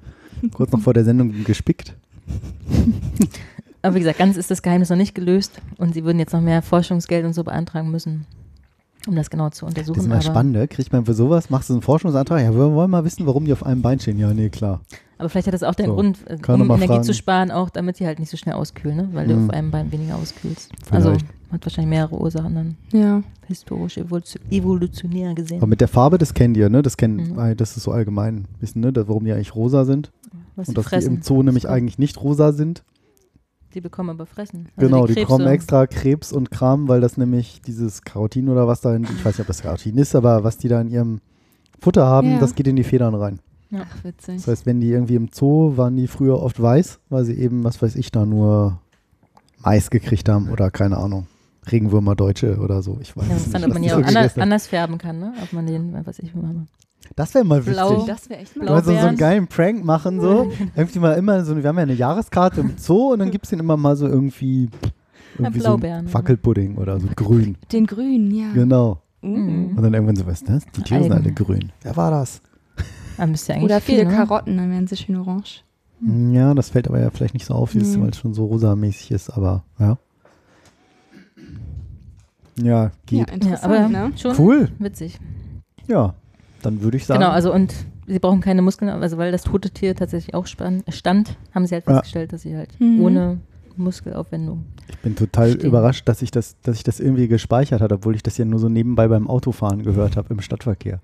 [0.52, 1.94] Kurz noch vor der Sendung gespickt.
[3.84, 6.40] aber wie gesagt, ganz ist das Geheimnis noch nicht gelöst und sie würden jetzt noch
[6.40, 8.26] mehr Forschungsgeld und so beantragen müssen,
[9.06, 9.94] um das genau zu untersuchen.
[9.94, 10.66] Das ist mal aber, spannend, ne?
[10.68, 12.40] Kriegt man für sowas, machst du einen Forschungsantrag?
[12.42, 14.18] Ja, wir wollen mal wissen, warum die auf einem Bein stehen.
[14.18, 14.80] Ja, nee, klar.
[15.18, 17.04] aber vielleicht hat das auch den So, Grund, äh, um Energie fragen.
[17.04, 19.08] zu sparen, auch damit die halt nicht so schnell auskühlen, ne?
[19.12, 19.44] weil du Mhm.
[19.48, 20.72] auf einem Bein weniger auskühlst.
[20.90, 21.26] Also Vielleicht.
[21.52, 23.22] hat wahrscheinlich mehrere Ursachen dann Ja.
[23.46, 25.58] historisch, evolutio- evolutionär gesehen.
[25.58, 26.82] Aber mit der Farbe, das kennt ihr, ne?
[26.82, 27.56] Das kennen, Mhm.
[27.56, 28.92] das ist so allgemein wissen, ne?
[28.94, 30.10] Warum die eigentlich rosa sind.
[30.56, 31.10] was und sie dass fressen.
[31.10, 32.82] die im Zoo nämlich eigentlich nicht rosa sind.
[33.74, 34.68] Die bekommen aber fressen.
[34.76, 35.26] Also genau, die, Krebse.
[35.26, 39.24] bekommen extra Krebs und Kram, weil das nämlich dieses Carotin oder was da in, ich
[39.24, 41.20] weiß nicht, ob das Carotin ist, aber was die da in ihrem
[41.80, 42.38] Futter haben, Ja.
[42.38, 43.40] das geht in die Federn rein.
[43.74, 44.36] Ach, witzig.
[44.36, 47.64] Das heißt, wenn die irgendwie im Zoo waren die früher oft weiß, weil sie eben,
[47.64, 48.80] was weiß ich, da nur
[49.64, 51.26] Mais gekriegt haben oder keine Ahnung.
[51.72, 52.98] Regenwürmer Deutsche oder so.
[53.00, 55.18] Ich weiß Ja, ist dann, nicht, ob man die die auch anders, anders färben kann,
[55.18, 55.32] ne?
[55.42, 56.66] Ob man den, was ich, mal.
[57.16, 57.90] Das wäre mal Blau.
[57.90, 58.06] wichtig.
[58.06, 59.16] Das wäre echt mal Blau- Mal so, so einen Blaubeeren.
[59.16, 60.50] geilen Prank machen, so.
[60.76, 63.50] irgendwie mal immer so, wir haben ja eine Jahreskarte im Zoo und dann gibt es
[63.50, 64.68] den immer mal so irgendwie,
[65.38, 66.14] irgendwie so Blaubeeren, einen ja.
[66.14, 67.56] Wackelpudding oder so grün.
[67.72, 68.52] Den Grünen, ja.
[68.52, 69.00] Genau.
[69.22, 69.74] Mhm.
[69.76, 70.64] Und dann irgendwann so, was ist das?
[70.76, 71.24] Die Tiere sind Algen.
[71.24, 71.72] alle grün.
[71.82, 72.40] Wer war das?
[73.16, 74.16] Ah, müsste ja eigentlich Oder viele gehen, ne?
[74.16, 75.62] Karotten, dann werden sie schön orange.
[76.32, 78.00] Ja, das fällt aber ja vielleicht nicht so auf, Mhm.
[78.02, 79.96] weil es schon so rosamäßig ist, aber ja.
[82.56, 83.28] Ja, Ja, geht.
[83.28, 84.12] Ja, interessant, aber ne?
[84.16, 84.68] schon Cool.
[84.80, 85.18] witzig.
[85.86, 86.14] Ja.
[86.66, 87.74] Dann würde ich sagen, Genau, also und
[88.06, 91.86] sie brauchen keine Muskeln, also weil das tote Tier tatsächlich auch stand, haben sie halt
[91.86, 91.94] Ja.
[91.94, 93.00] festgestellt, dass sie halt Mhm.
[93.02, 93.38] ohne
[93.76, 94.64] Muskelaufwendung.
[94.88, 95.68] ich bin total Verstehe.
[95.68, 98.58] überrascht, dass ich das, dass ich das irgendwie gespeichert hat, obwohl ich das ja nur
[98.58, 101.00] so nebenbei beim Autofahren gehört habe im Stadtverkehr.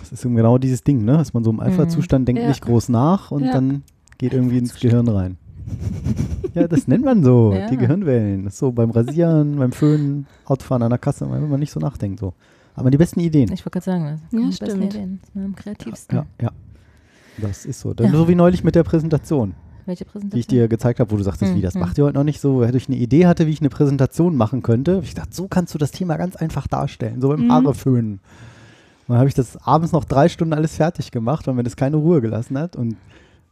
[0.00, 1.16] Das ist eben genau dieses Ding, ne?
[1.16, 2.48] Dass man so im Alpha-Zustand denkt Ja.
[2.48, 3.52] nicht groß nach und Ja.
[3.52, 3.82] dann
[4.18, 5.36] geht irgendwie ins Gehirn rein.
[6.54, 7.66] Ja, das nennt man so, Ja.
[7.66, 8.44] die Gehirnwellen.
[8.44, 11.80] Das ist so beim Rasieren, beim Föhnen, Autofahren an der Kasse, wenn man nicht so
[11.80, 12.20] nachdenkt.
[12.20, 12.34] So.
[12.74, 13.52] Aber die besten Ideen.
[13.52, 14.84] Ich wollte gerade sagen, das Ja, stimmt.
[14.94, 15.20] Ideen.
[15.34, 16.16] Das am kreativsten.
[16.18, 16.50] Ja, ja.
[17.38, 17.92] Das ist so.
[17.94, 18.12] Das Ja.
[18.12, 19.54] So wie neulich mit der Präsentation,
[19.86, 20.30] Welche Präsentation?
[20.36, 21.80] die ich dir gezeigt habe, wo du sagtest, Hm, wie das hm.
[21.80, 22.64] macht ihr heute noch nicht so.
[22.64, 25.00] Hätte ich eine Idee hatte, wie ich eine Präsentation machen könnte.
[25.02, 27.52] Ich dachte, so kannst du das Thema ganz einfach darstellen, so beim Mhm.
[27.52, 28.12] Haare föhnen.
[28.12, 31.76] Und dann habe ich das abends noch drei Stunden alles fertig gemacht, weil mir das
[31.76, 32.76] keine Ruhe gelassen hat.
[32.76, 32.96] Und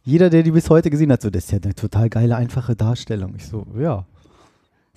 [0.03, 2.75] jeder, der die bis heute gesehen hat, so, das ist ja eine total geile, einfache
[2.75, 3.33] Darstellung.
[3.35, 4.05] Ich so, ja.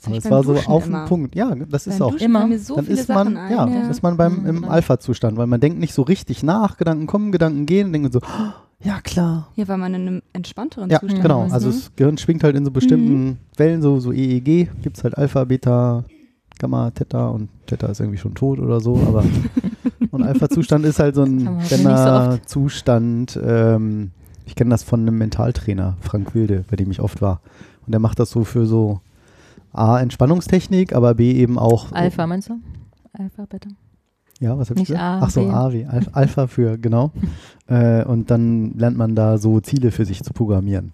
[0.07, 1.03] Aber es war so Duschen auf immer.
[1.05, 1.35] den Punkt.
[1.35, 2.11] Ja, das ist Beim auch.
[2.12, 2.47] Duschen Immer.
[2.47, 3.51] mir so dann ist man, ein.
[3.53, 3.88] ja, ja.
[3.88, 4.64] ist man beim Mhm, im.
[4.64, 8.53] Alpha-Zustand, weil man denkt nicht so richtig nach, Gedanken kommen, Gedanken gehen, denkt so, oh,
[8.81, 9.49] ja klar.
[9.57, 11.45] ja, weil man in einem entspannteren Ja, Zustand genau.
[11.47, 11.53] ist.
[11.53, 11.75] Also ne?
[11.75, 13.37] das Gehirn schwingt halt in so bestimmten Mhm.
[13.57, 16.05] Wellen, so, so EEG, gibt es halt Alpha, Beta,
[16.59, 19.25] Gamma, Theta und Theta ist irgendwie schon tot oder so, aber
[20.12, 21.71] und Alpha-Zustand ist halt so ein nicht
[22.47, 23.40] so.
[23.43, 24.11] Ähm,
[24.47, 27.40] ich kenne das von einem Mentaltrainer, Frank Wilde, bei dem ich oft war.
[27.87, 29.01] Und der macht das so für so
[29.74, 31.92] A, Entspannungstechnik, aber B eben auch.
[31.92, 32.54] Alpha, meinst du?
[33.12, 33.70] Alpha, Beta?
[34.40, 35.02] Ja, was habe ich gesagt?
[35.02, 35.50] A, Ach so, B.
[35.50, 37.10] A wie Alpha, Alpha für, genau.
[37.66, 40.92] äh, und dann lernt man da so Ziele für sich zu programmieren.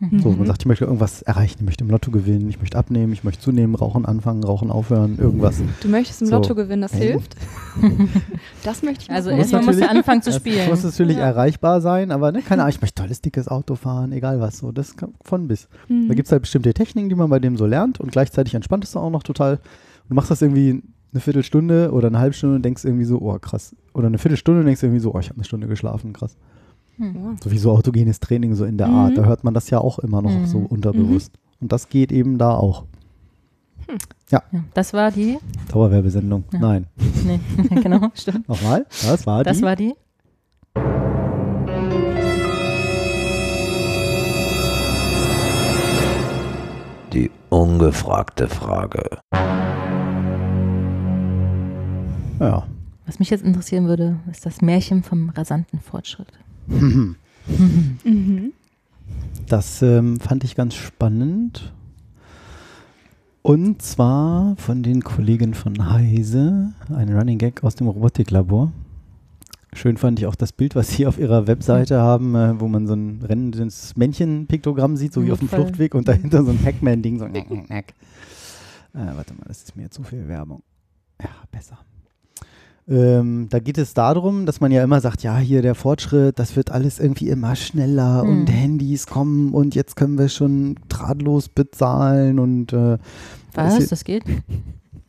[0.00, 0.46] So, man Mhm.
[0.46, 3.42] sagt, ich möchte irgendwas erreichen, ich möchte im Lotto gewinnen, ich möchte abnehmen, ich möchte
[3.42, 5.60] zunehmen, rauchen anfangen, rauchen aufhören, irgendwas.
[5.82, 6.36] Du möchtest im So.
[6.36, 6.98] Lotto gewinnen, das Ja.
[7.00, 7.36] hilft.
[8.64, 10.68] das möchte ich Also mal muss erstmal musst du natürlich- anfangen zu Das spielen.
[10.70, 11.24] muss natürlich Ja.
[11.24, 14.72] erreichbar sein, aber ne, keine Ahnung, ich möchte tolles, dickes Auto fahren, egal was, so,
[14.72, 15.68] das kann von bis.
[15.88, 16.08] Mhm.
[16.08, 18.84] Da gibt es halt bestimmte Techniken, die man bei dem so lernt und gleichzeitig entspannt
[18.84, 19.58] es auch noch total.
[20.08, 20.82] Du machst das irgendwie
[21.12, 23.74] eine Viertelstunde oder eine halbe Stunde und denkst irgendwie so, oh krass.
[23.92, 26.36] Oder eine Viertelstunde und denkst irgendwie so, oh, ich habe eine Stunde geschlafen, krass.
[27.00, 27.34] Oh.
[27.42, 28.94] So wie so autogenes Training so in der Mhm.
[28.94, 29.18] Art.
[29.18, 30.46] Da hört man das ja auch immer noch Mhm.
[30.46, 31.32] so unterbewusst.
[31.60, 32.84] Und das geht eben da auch.
[34.30, 34.42] Ja,
[34.74, 35.38] das war die.
[35.72, 36.44] Dauerwerbesendung.
[36.52, 36.58] Ja.
[36.60, 36.86] Nein.
[37.26, 37.40] Nee,
[37.82, 38.48] genau, stimmt.
[38.48, 38.86] Nochmal.
[39.02, 39.62] Das war Das die.
[39.64, 39.94] war die.
[47.12, 49.18] Die ungefragte Frage.
[52.38, 52.62] ja.
[53.06, 56.28] Was mich jetzt interessieren würde, ist das Märchen vom rasanten Fortschritt.
[56.70, 57.16] Mhm.
[59.50, 61.72] Das ähm, fand ich ganz spannend.
[63.42, 68.70] Und zwar von den Kollegen von Heise, ein Running Gag aus dem Robotiklabor.
[69.72, 72.86] Schön fand ich auch das Bild, was sie auf ihrer Webseite haben, äh, wo man
[72.86, 75.48] so ein rennendes Männchen-Piktogramm sieht, so wie auf dem.
[75.48, 77.94] Fluchtweg und dahinter so ein Hackman-Ding, so nack, nack, nack.
[78.94, 80.62] Äh, warte mal, das ist mir zu viel Werbung.
[81.20, 81.78] Ja, besser.
[82.90, 86.56] Ähm, da geht es darum, dass man ja immer sagt, ja, hier der Fortschritt, das
[86.56, 88.28] wird alles irgendwie immer schneller Hm.
[88.28, 92.98] und Handys kommen und jetzt können wir schon drahtlos bezahlen und äh,
[93.54, 93.86] Was?
[93.88, 94.24] Das geht?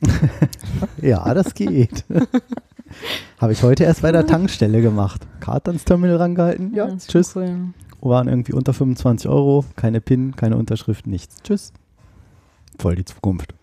[1.02, 2.06] ja, das geht.
[3.40, 5.26] Habe ich heute erst bei der Tankstelle gemacht.
[5.40, 6.76] Karte ans Terminal rangehalten.
[6.76, 7.36] Ja, ist tschüss.
[7.36, 7.74] Cool.
[8.02, 9.66] Waren irgendwie unter 25 Euro.
[9.76, 11.42] Keine PIN, keine Unterschrift, nichts.
[11.42, 11.74] Tschüss.
[12.78, 13.56] Voll die Zukunft.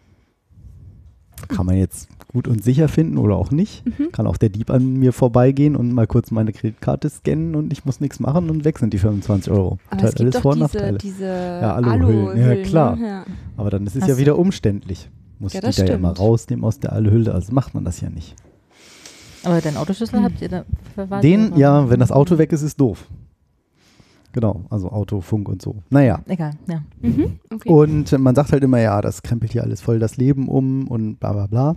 [1.49, 3.85] Kann man jetzt gut und sicher finden oder auch nicht.
[3.87, 4.13] Mhm.
[4.13, 7.85] Kann auch der Dieb an mir vorbeigehen und mal kurz meine Kreditkarte scannen und ich
[7.85, 9.79] muss nichts machen und weg sind die 25 Euro.
[9.91, 10.99] Aber Hat es gibt doch Vor- und diese, Nachteile.
[10.99, 12.27] diese Ja, Aluhüllen.
[12.27, 12.97] Ja, Aluhüllen, klar.
[12.97, 13.07] Ne?
[13.07, 13.25] Ja.
[13.57, 15.11] Aber dann ist es Hast ja du- wieder umständlich.
[15.39, 16.19] Muss Ja, die das da ja stimmt.
[16.19, 17.33] rausnehmen aus der Aluhülle.
[17.33, 18.35] Also macht man das ja nicht.
[19.45, 20.65] Aber den Autoschlüssel habt ihr da
[20.95, 21.23] verwahrt?
[21.23, 21.59] Den, oder?
[21.59, 23.07] ja, wenn das Auto weg ist, ist doof.
[24.33, 25.77] Genau, also Auto, Funk und so.
[25.91, 26.21] Naja.
[26.27, 26.83] Egal, ja.
[27.01, 27.39] Mhm.
[27.55, 27.69] Okay.
[27.71, 31.19] Und man sagt halt immer, ja, das krempelt hier alles voll das Leben um und
[31.19, 31.77] bla bla bla.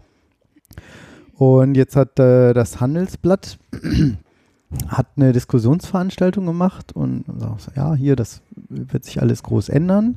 [1.36, 3.58] Und jetzt hat äh, das Handelsblatt
[4.88, 7.26] hat eine Diskussionsveranstaltung gemacht und
[7.58, 10.16] sagt, ja, hier, das wird sich alles groß ändern.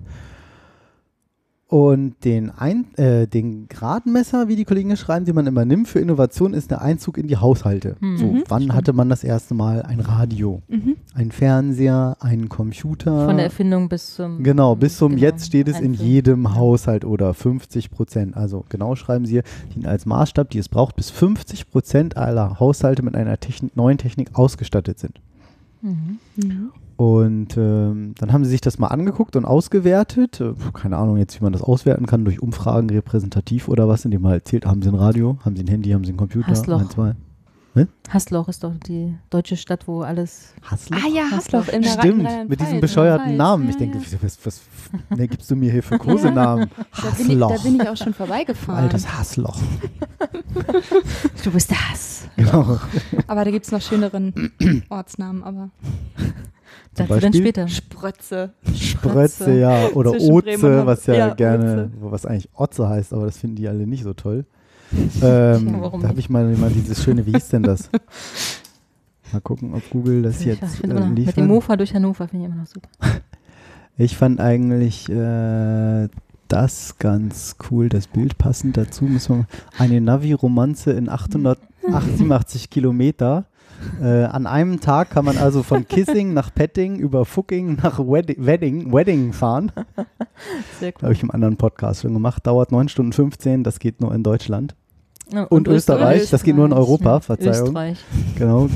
[1.66, 5.98] Und den, Ein äh, den Gradmesser, wie die Kollegen schreiben, den man immer nimmt für
[5.98, 7.96] Innovation, ist der Einzug in die Haushalte.
[8.00, 8.16] Mhm.
[8.18, 8.74] So, Mhm, wann stimmt.
[8.76, 10.96] hatte man das erste Mal ein Radio, mhm.
[11.14, 13.24] ein Fernseher, einen Computer?
[13.26, 14.42] Von der Erfindung bis zum.
[14.42, 16.54] Genau, bis zum genau, Jetzt steht es in jedem.
[16.54, 18.36] Haushalt oder 50 Prozent.
[18.36, 19.42] Also genau schreiben Sie hier,
[19.74, 23.98] die als Maßstab, die es braucht, bis 50 Prozent aller Haushalte mit einer Technik, neuen
[23.98, 25.20] Technik ausgestattet sind.
[25.80, 26.18] Mhm.
[26.96, 30.40] Und ähm, dann haben sie sich das mal angeguckt und ausgewertet.
[30.40, 34.22] Äh, keine Ahnung jetzt, wie man das auswerten kann, durch Umfragen repräsentativ oder was, indem
[34.22, 36.48] man halt zählt, haben sie ein Radio, haben sie ein Handy, haben sie einen Computer,
[36.48, 36.80] Hassloch.
[36.80, 37.14] ein, zwei.
[38.08, 40.54] Hasloch ist doch die deutsche Stadt, wo alles.
[40.62, 40.96] Hassloch?
[41.04, 43.36] Ah ja, Hasloch in der Stimmt, mit diesem bescheuerten.
[43.36, 43.64] Namen.
[43.64, 44.04] Ja, Ich denke, ja.
[44.04, 44.60] was, was,
[45.08, 46.70] was ne, gibst du mir hier für Kosenamen?
[46.70, 47.62] Da bin, ich, da Hassloch.
[47.64, 48.84] bin ich auch schon vorbeigefahren.
[48.84, 49.58] Altes Hassloch.
[51.42, 52.28] Du bist der Hass.
[52.36, 52.78] Genau.
[53.26, 54.52] Aber da gibt es noch schöneren
[54.88, 55.70] Ortsnamen, aber
[56.94, 57.40] Zum Dazu dann Beispiel?
[57.42, 57.68] später.
[57.68, 58.50] Sprötze.
[58.74, 59.88] Sprötze, ja.
[59.94, 62.10] Oder Oze, was ja, Ja, gerne, Oze.
[62.12, 64.44] was eigentlich Otze heißt, aber das finden die alle nicht so toll.
[65.22, 67.90] Ähm, warum da habe ich mal, mal dieses schöne, wie hieß denn das?
[69.32, 71.46] Mal gucken, ob Google das Ich jetzt finde äh, immer noch, mit dem.
[71.48, 72.88] Mofa durch Hannover finde ich immer noch super.
[73.96, 76.08] Ich fand eigentlich äh,
[76.48, 79.04] das ganz cool, das Bild passend dazu.
[79.04, 79.46] Müssen wir,
[79.78, 83.46] eine Navi-Romanze in 887 Kilometer.
[84.02, 88.44] Äh, an einem Tag kann man also von Kissing nach Petting über Fucking nach Wedding,
[88.44, 89.72] Wedding, Wedding fahren.
[90.80, 92.46] Sehr Habe ich im anderen Podcast schon gemacht.
[92.46, 94.74] Dauert 9 Stunden 15, das geht nur in Deutschland.
[95.32, 97.68] Ja, Und, Österreich, das geht nur in Europa, Verzeihung.
[97.68, 98.04] Österreich.
[98.36, 98.68] Genau.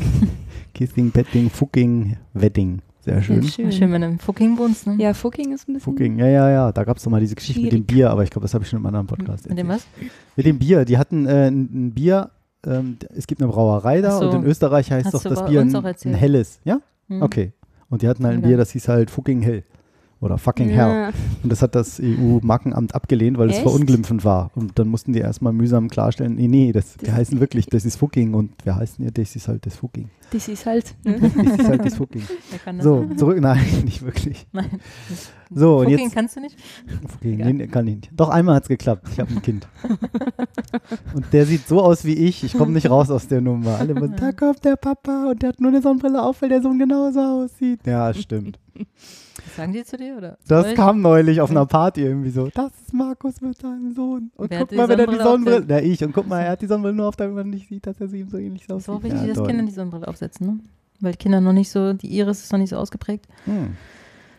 [0.75, 2.81] Kissing, Petting, Fucking, Wedding.
[3.01, 3.43] Sehr schön.
[3.43, 3.73] Ja, schön.
[3.73, 4.97] Schön, wenn du im Fucking wohnst, ne?
[4.99, 5.93] Ja, Fucking ist ein bisschen.
[5.93, 6.73] Fucking, ja, ja, ja.
[6.73, 7.87] Da gab es doch mal diese Geschichte mit dem Schwierig.
[7.87, 9.89] Bier, aber ich glaube, das habe ich schon im anderen Podcast Mit dem erzählt.
[10.01, 10.11] was?
[10.37, 10.85] Mit dem Bier.
[10.85, 12.31] Die hatten äh, ein Bier,
[12.67, 14.29] ähm, es gibt eine Brauerei da so.
[14.29, 16.61] und in Österreich heißt Hast doch das Bier ein, ein helles.
[16.65, 16.81] Ja?
[17.09, 17.23] Hm.
[17.23, 17.53] Okay.
[17.91, 18.49] Und die hatten halt ein Ja.
[18.49, 19.65] Bier, das hieß halt Fucking Hell.
[20.21, 20.89] Oder Fucking Hell.
[20.89, 21.09] Ja.
[21.45, 24.51] Und das hat das EU-Markenamt abgelehnt, weil es verunglimpfend war.
[24.57, 27.97] Und dann mussten die erstmal mühsam klarstellen, nee, nee, das, Das- heißen wirklich, das ist
[27.97, 30.11] Fucking und wir heißen ja, das ist halt das Fucking.
[30.33, 30.95] Das ist halt.
[31.05, 31.21] Ne?
[31.21, 32.23] Das ist halt das Fucking.
[32.81, 34.47] So, zurück, nein, nicht wirklich.
[34.53, 34.67] Nein.
[35.55, 36.57] So, und Fucking jetzt, kannst du nicht?
[37.07, 37.55] Fucking, Egal.
[37.55, 38.11] nee, kann ich nicht.
[38.17, 39.07] Doch, einmal hat es geklappt.
[39.13, 39.69] Ich habe ein Kind.
[41.15, 42.43] und der sieht so aus wie ich.
[42.45, 43.77] Ich komme nicht raus aus der Nummer.
[43.79, 46.61] Alle immer, da kommt der Papa und der hat nur eine Sonnenbrille auf, weil der
[46.61, 47.81] Sohn genauso aussieht.
[47.87, 48.59] Ja, stimmt.
[49.45, 50.17] Was sagen die zu dir?
[50.17, 50.39] Oder?
[50.49, 50.75] Das Euch?
[50.75, 52.49] kam neulich auf einer Party irgendwie so.
[52.55, 54.31] Das ist Markus mit seinem Sohn.
[54.37, 55.65] Und Wer guck mal, wenn er die Sonnenbrille?
[55.69, 56.03] Na, ich.
[56.05, 58.09] Und guck mal, er hat die Sonnenbrille nur auf, damit man nicht sieht, dass er
[58.09, 58.87] sie ihm so ähnlich aussieht.
[58.87, 59.47] So wichtig, ja, dass.
[59.47, 60.59] Kinder die Sonnenbrille aufsetzen, ne?
[61.01, 63.27] Weil Kinder noch nicht so, die Iris ist noch nicht so ausgeprägt.
[63.45, 63.77] Hm.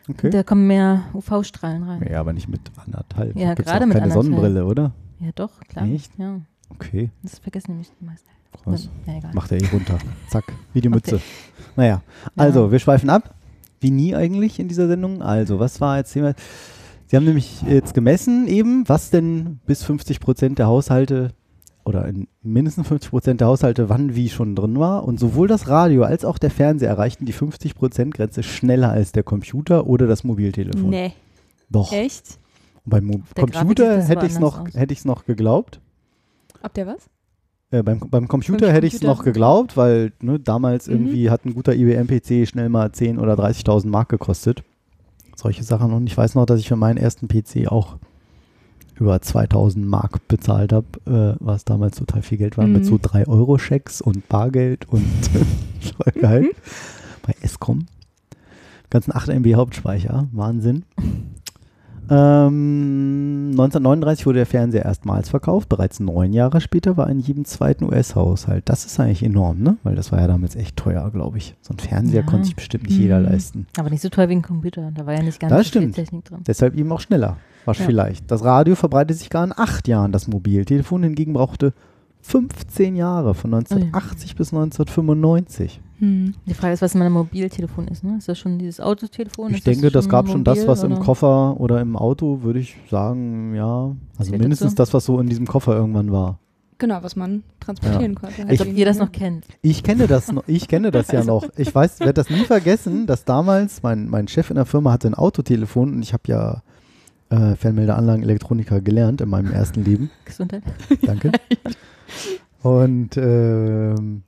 [0.09, 0.29] Okay.
[0.31, 2.05] Da kommen mehr UV-Strahlen rein.
[2.09, 3.35] ja, aber nicht mit anderthalb.
[3.37, 4.25] Ja, Gibt's gerade mit keine anderthalb.
[4.25, 4.91] Sonnenbrille, oder?
[5.19, 5.85] Ja, doch, klar.
[5.87, 6.11] Echt?
[6.17, 6.39] Ja,
[6.71, 8.27] Okay, das vergessen nämlich die meisten.
[8.63, 8.89] krass.
[9.07, 9.13] Ja.
[9.33, 9.97] Macht er eh runter.
[10.29, 11.15] Zack, wie die Mütze.
[11.15, 11.23] Okay.
[11.75, 12.01] Naja,
[12.35, 12.71] also, Ja.
[12.71, 13.33] wir schweifen ab.
[13.79, 15.21] Wie nie eigentlich in dieser Sendung.
[15.21, 16.33] Also, was war jetzt Thema?
[17.07, 21.31] Sie haben nämlich jetzt gemessen eben, was denn bis 50 Prozent der Haushalte
[21.85, 25.05] oder in mindestens 50 Prozent der Haushalte wann wie schon drin war.
[25.05, 29.11] Und sowohl das Radio als auch der Fernseher erreichten die 50 Prozent Grenze schneller als
[29.11, 30.89] der Computer oder das Mobiltelefon.
[30.89, 31.13] Nee.
[31.69, 31.91] Doch.
[31.91, 32.37] Echt?
[32.85, 34.65] Beim Mo Computer hätte ich es noch,
[35.05, 35.81] noch geglaubt.
[36.63, 37.09] Ob der was?
[37.71, 40.93] Äh, beim, beim Computer Beim hätte ich es noch geglaubt, weil ne, damals Mhm.
[40.93, 44.63] irgendwie hat ein guter IBM-PC schnell mal 10.000 oder 30.000 Mark gekostet.
[45.35, 45.93] Solche Sachen.
[45.93, 47.97] Und ich weiß noch, dass ich für meinen ersten PC auch
[48.99, 52.87] über 2.000 Mark bezahlt habe, äh, was damals total viel Geld war, mit Mhm.
[52.87, 55.05] so 3-Euro-Schecks und Bargeld und
[55.79, 56.41] voll geil.
[56.41, 56.49] Mhm.
[57.25, 57.85] Bei Escom.
[58.89, 60.27] Ganzen 8 MB Hauptspeicher.
[60.31, 60.83] Wahnsinn.
[62.09, 65.69] Ähm, 1939 wurde der Fernseher erstmals verkauft.
[65.69, 68.67] Bereits neun Jahre später war in jedem zweiten US-Haushalt.
[68.69, 69.77] Das ist eigentlich enorm, ne?
[69.83, 71.55] Weil das war ja damals echt teuer, glaube ich.
[71.61, 72.25] So ein Fernseher Ja.
[72.25, 73.25] konnte sich bestimmt nicht jeder Mhm.
[73.25, 73.67] leisten.
[73.77, 74.91] Aber nicht so teuer wie ein Computer.
[74.93, 75.95] Da war ja nicht ganz Das so viel stimmt.
[75.95, 76.39] Technik drin.
[76.47, 77.37] Deshalb eben auch schneller.
[77.65, 77.83] War Ja.
[77.85, 78.29] vielleicht.
[78.31, 80.11] Das Radio verbreitete sich gar in acht Jahren.
[80.11, 81.73] Das Mobiltelefon hingegen brauchte
[82.21, 85.81] 15 Jahre, von 1980 bis 1995.
[85.99, 86.33] Hm.
[86.45, 88.03] Die Frage ist, was mein Mobiltelefon ist.
[88.03, 88.17] Ne?
[88.17, 89.51] Ist das schon dieses Autotelefon?
[89.51, 91.01] Ich Ist denke, das schon gab schon das, was im oder?
[91.01, 93.95] Koffer oder im Auto, würde ich sagen, ja.
[94.17, 94.75] Also Zählt mindestens dazu?
[94.81, 96.39] das, was so in diesem Koffer irgendwann war.
[96.77, 98.43] Genau, was man transportieren konnte.
[98.43, 99.45] Als Ich- ob ihr das noch kennt.
[99.61, 101.31] Ich kenne das, noch, ich kenne das ja Also.
[101.31, 101.49] noch.
[101.57, 105.07] Ich weiß, werde das nie vergessen, dass damals mein, mein Chef in der Firma hatte
[105.09, 106.63] ein Autotelefon und ich habe ja
[107.31, 110.09] äh, Fernmeldeanlagen-Elektroniker gelernt in meinem ersten Leben.
[110.23, 110.63] Gesundheit.
[111.01, 111.33] Danke.
[112.61, 114.23] Und ähm,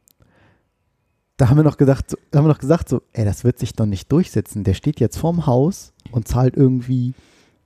[1.41, 3.73] da haben wir noch gesagt, so, haben wir noch gesagt so, ey, das wird sich
[3.73, 4.63] doch nicht durchsetzen.
[4.63, 7.13] Der steht jetzt vorm Haus und zahlt irgendwie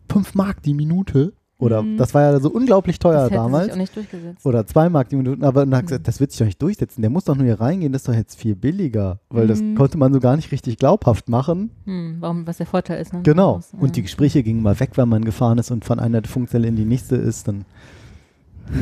[0.09, 1.33] 5 Mark die Minute.
[1.57, 1.95] Oder Mhm.
[1.97, 3.65] das war ja so unglaublich teuer das damals.
[3.65, 4.45] sich auch nicht durchgesetzt.
[4.45, 5.45] Oder 2 Mark die Minute.
[5.45, 5.87] Aber dann hat er Mhm.
[5.87, 7.01] gesagt, das wird sich doch nicht durchsetzen.
[7.01, 9.19] Der muss doch nur hier reingehen, das ist doch jetzt viel billiger.
[9.29, 9.75] Weil das Mhm.
[9.75, 11.71] konnte man so gar nicht richtig glaubhaft machen.
[11.85, 13.13] Hm, warum, was der Vorteil ist.
[13.13, 13.21] Ne?
[13.23, 13.61] Genau.
[13.79, 16.75] Und die Gespräche gingen mal weg, wenn man gefahren ist und von einer Funkzelle in
[16.75, 17.47] die nächste ist.
[17.47, 17.63] Dann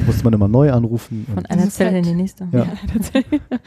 [0.05, 1.25] musste man immer neu anrufen.
[1.33, 2.47] Von einer Zelle in halt- die nächste.
[2.51, 2.65] Ja.
[3.13, 3.57] Du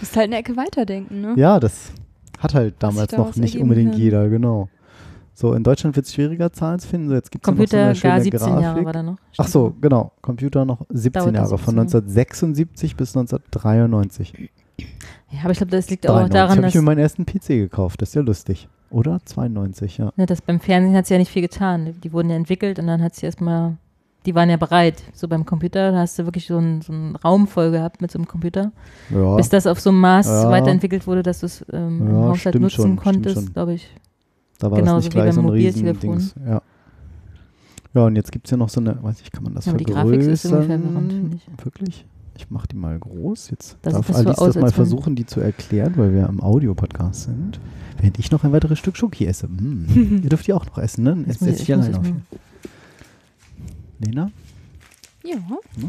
[0.00, 1.34] musst halt eine Ecke weiterdenken, ne?
[1.36, 1.92] Ja, das
[2.38, 4.00] hat halt damals noch nicht unbedingt kann.
[4.00, 4.68] jeder, genau.
[5.34, 7.08] So, in Deutschland wird es schwieriger, Zahlen zu finden.
[7.08, 8.62] So, jetzt gibt's ja noch Computer so eine gar schöne 17 Grafik.
[8.62, 9.16] Jahre war da noch.
[9.36, 10.12] Ach so, genau.
[10.22, 11.78] Computer noch 17 Dauert Jahre, von 17.
[11.78, 14.50] 1976 bis 1993.
[15.30, 17.26] Ja, aber ich glaube, das liegt auch 93 daran, habe dass ich mir meinen ersten
[17.26, 18.00] PC gekauft.
[18.00, 18.68] Das ist ja lustig.
[18.88, 19.20] Oder?
[19.24, 20.12] 92, ja.
[20.16, 21.94] Ne, das beim Fernsehen hat sie ja nicht viel getan.
[22.02, 23.76] Die wurden ja entwickelt und dann hat sie erstmal
[24.26, 25.02] die waren ja bereit.
[25.14, 28.10] So beim Computer, da hast du wirklich so einen, so einen Raum voll gehabt mit
[28.10, 28.72] so einem Computer.
[29.10, 30.50] Ja, Bis das auf so einem Maß Ja.
[30.50, 33.88] weiterentwickelt wurde, dass du es ähm, im Ja, Haushalt stimmt nutzen schon, konntest, glaube ich.
[34.58, 36.30] da war genauso das nicht wie gleich so ein Mobiltelefon.
[36.46, 36.62] Ja.
[37.94, 39.70] ja, und jetzt gibt es ja noch so eine, weiß ich, kann man das die
[39.70, 39.94] vergrößern?
[40.04, 41.64] Grafik ist irgendwie verwirrend, finde ich.
[41.64, 42.06] Wirklich?
[42.38, 43.48] Ich mache die mal groß.
[43.50, 46.28] Jetzt Da darf das so Alice aus, das mal versuchen, die zu erklären, weil wir
[46.28, 47.58] am Audio-Podcast sind.
[47.98, 49.48] Während ich noch ein weiteres Stück Schoki esse.
[49.48, 50.20] Mm.
[50.22, 51.24] Ihr dürft die auch noch essen, ne?
[51.26, 52.02] Jetzt setze ich- alleine auf.
[52.04, 52.12] mal-
[53.98, 54.30] Lena?
[55.24, 55.36] Ja.
[55.36, 55.88] Ja.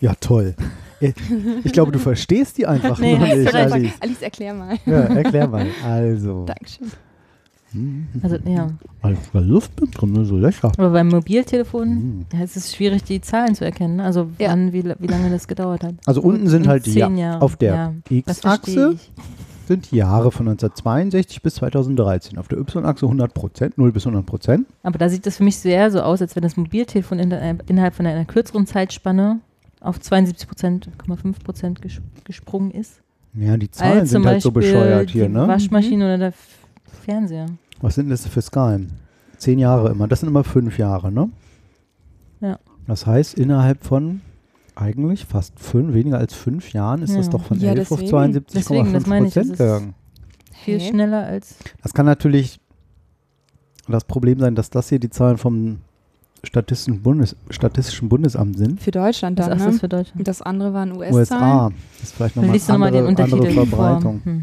[0.00, 0.54] ja, toll.
[1.00, 1.12] Äh,
[1.64, 3.54] Ich glaube, du verstehst die einfach Nee, nur nicht.
[3.54, 3.92] Alice.
[4.00, 4.76] Alice, erklär mal.
[4.86, 5.66] Ja, erklär mal.
[5.84, 6.44] Also.
[6.46, 6.90] Dankeschön.
[8.22, 8.68] Also, ja.
[9.00, 10.72] Als da Luft mit drin, so lecker.
[10.76, 12.26] Aber beim Mobiltelefon, Mhm.
[12.32, 13.96] ja, es ist schwierig, die Zahlen zu erkennen.
[13.96, 14.04] ne?
[14.04, 14.50] Also, Ja.
[14.50, 15.94] wann, wie, wie lange das gedauert hat.
[16.04, 17.42] Also unten sind halt die, Zehn ja, Jahre.
[17.42, 18.96] auf der Ja, X-Achse.
[19.70, 22.38] Sind die Jahre von 1962 bis 2013.
[22.38, 24.66] Auf der Y-Achse 100 Prozent, 0 bis 100 Prozent.
[24.82, 27.56] Aber da sieht das für mich sehr so aus, als wenn das Mobiltelefon in der,
[27.68, 29.38] innerhalb von einer kürzeren Zeitspanne
[29.80, 33.00] auf 72 Prozent, 5 Prozent ges gesprungen ist.
[33.34, 35.46] Ja, die Zahlen als sind halt so bescheuert hier, die ne?
[35.46, 36.48] Waschmaschine oder der F
[37.04, 37.46] Fernseher.
[37.80, 38.90] Was sind das für Skalen?
[39.38, 40.08] Zehn Jahre immer.
[40.08, 41.30] Das sind immer fünf Jahre, ne?
[42.40, 42.58] Ja.
[42.88, 44.20] Das heißt, innerhalb von
[44.80, 47.32] eigentlich fast fünf, weniger als fünf Jahren ist das Ja.
[47.32, 48.16] doch von Ja, 11 auf deswegen.
[48.16, 49.94] 72,5 das ich, das Prozent ist- gegangen.
[50.64, 50.88] Viel Hä?
[50.90, 51.56] schneller als.
[51.82, 52.60] Das kann natürlich
[53.88, 55.78] das Problem sein, dass das hier die Zahlen vom
[56.44, 58.80] Statistischen, Bundes, Statistischen Bundesamt sind.
[58.80, 59.78] Für Deutschland dann, ist das ne?
[59.80, 60.18] für Deutschland?
[60.20, 61.14] Und das andere waren US-Zahlen.
[61.18, 61.70] USA.
[61.98, 62.50] Das ist vielleicht nochmal
[62.88, 64.20] eine andere, andere Untertitel Verbreitung.
[64.24, 64.42] Hm.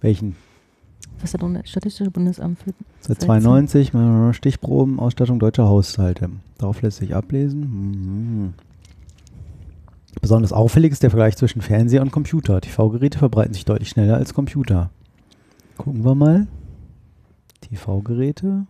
[0.00, 0.36] Welchen?
[1.20, 3.40] Was hat das Statistische Bundesamt für Seit Seltsam.
[3.42, 6.30] 92 äh, Stichproben, Ausstattung deutscher Haushalte.
[6.58, 7.60] Darauf lässt sich ablesen.
[7.60, 8.54] Mhm.
[10.28, 12.60] Besonders auffällig ist der Vergleich zwischen Fernseher und Computer.
[12.60, 14.90] TV-Geräte verbreiten sich deutlich schneller als Computer.
[15.78, 16.46] Gucken wir mal.
[17.62, 18.66] TV-Geräte.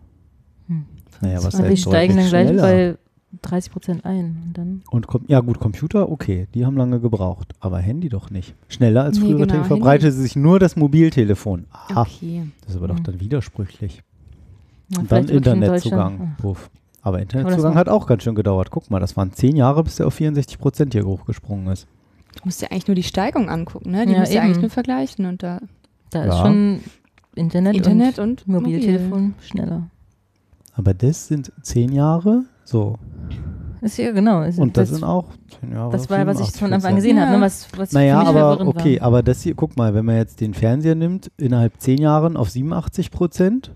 [0.68, 0.84] Hm.
[1.20, 2.62] Naja, was Und die heißt steigen dann gleich schneller?
[2.62, 2.96] bei
[3.42, 4.40] 30 Prozent ein.
[4.46, 8.54] Und dann Und ja gut, Computer, okay, die haben lange gebraucht, aber Handy doch nicht.
[8.68, 11.64] Schneller als Nee, frühere genau, Tele- verbreitete sich nur das Mobiltelefon.
[11.72, 12.44] Aha, Okay.
[12.60, 13.02] das ist aber doch Hm.
[13.02, 14.04] dann widersprüchlich.
[14.90, 16.36] ja, Und dann Internetzugang.
[16.40, 16.70] Puff.
[17.08, 18.70] Aber Internetzugang hat auch ganz schön gedauert.
[18.70, 21.86] Guck mal, das waren zehn Jahre, bis der auf 64 Prozent hier hochgesprungen ist.
[22.36, 24.06] Du musst dir eigentlich nur die Steigung angucken, ne?
[24.06, 24.44] Die Ja, musst du eben.
[24.46, 25.60] eigentlich nur vergleichen und da
[26.10, 26.42] Da ist Ja.
[26.42, 26.80] schon
[27.34, 29.82] Internet, Internet und, und Mobiltelefon schneller.
[30.74, 32.96] Aber das sind zehn Jahre, so.
[33.80, 34.42] Ist ja genau.
[34.42, 35.26] Ist Und das das, sind auch
[35.60, 35.90] zehn Jahre.
[35.92, 36.58] das war, was ich 87%.
[36.58, 37.36] von Anfang an gesehen habe, Ja.
[37.38, 37.44] ne?
[37.44, 39.06] was, was Naja, für mich aber okay, war.
[39.06, 42.50] aber das hier, guck mal, wenn man jetzt den Fernseher nimmt, innerhalb zehn Jahren auf
[42.50, 43.70] 87 Prozent,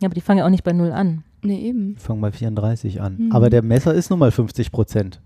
[0.00, 1.22] Ja, aber die fangen ja auch nicht bei Null an.
[1.46, 1.96] Nee, eben.
[1.96, 3.16] fangen bei 34 an.
[3.18, 3.32] Mhm.
[3.32, 5.20] Aber der Messer ist nun mal 50 Prozent.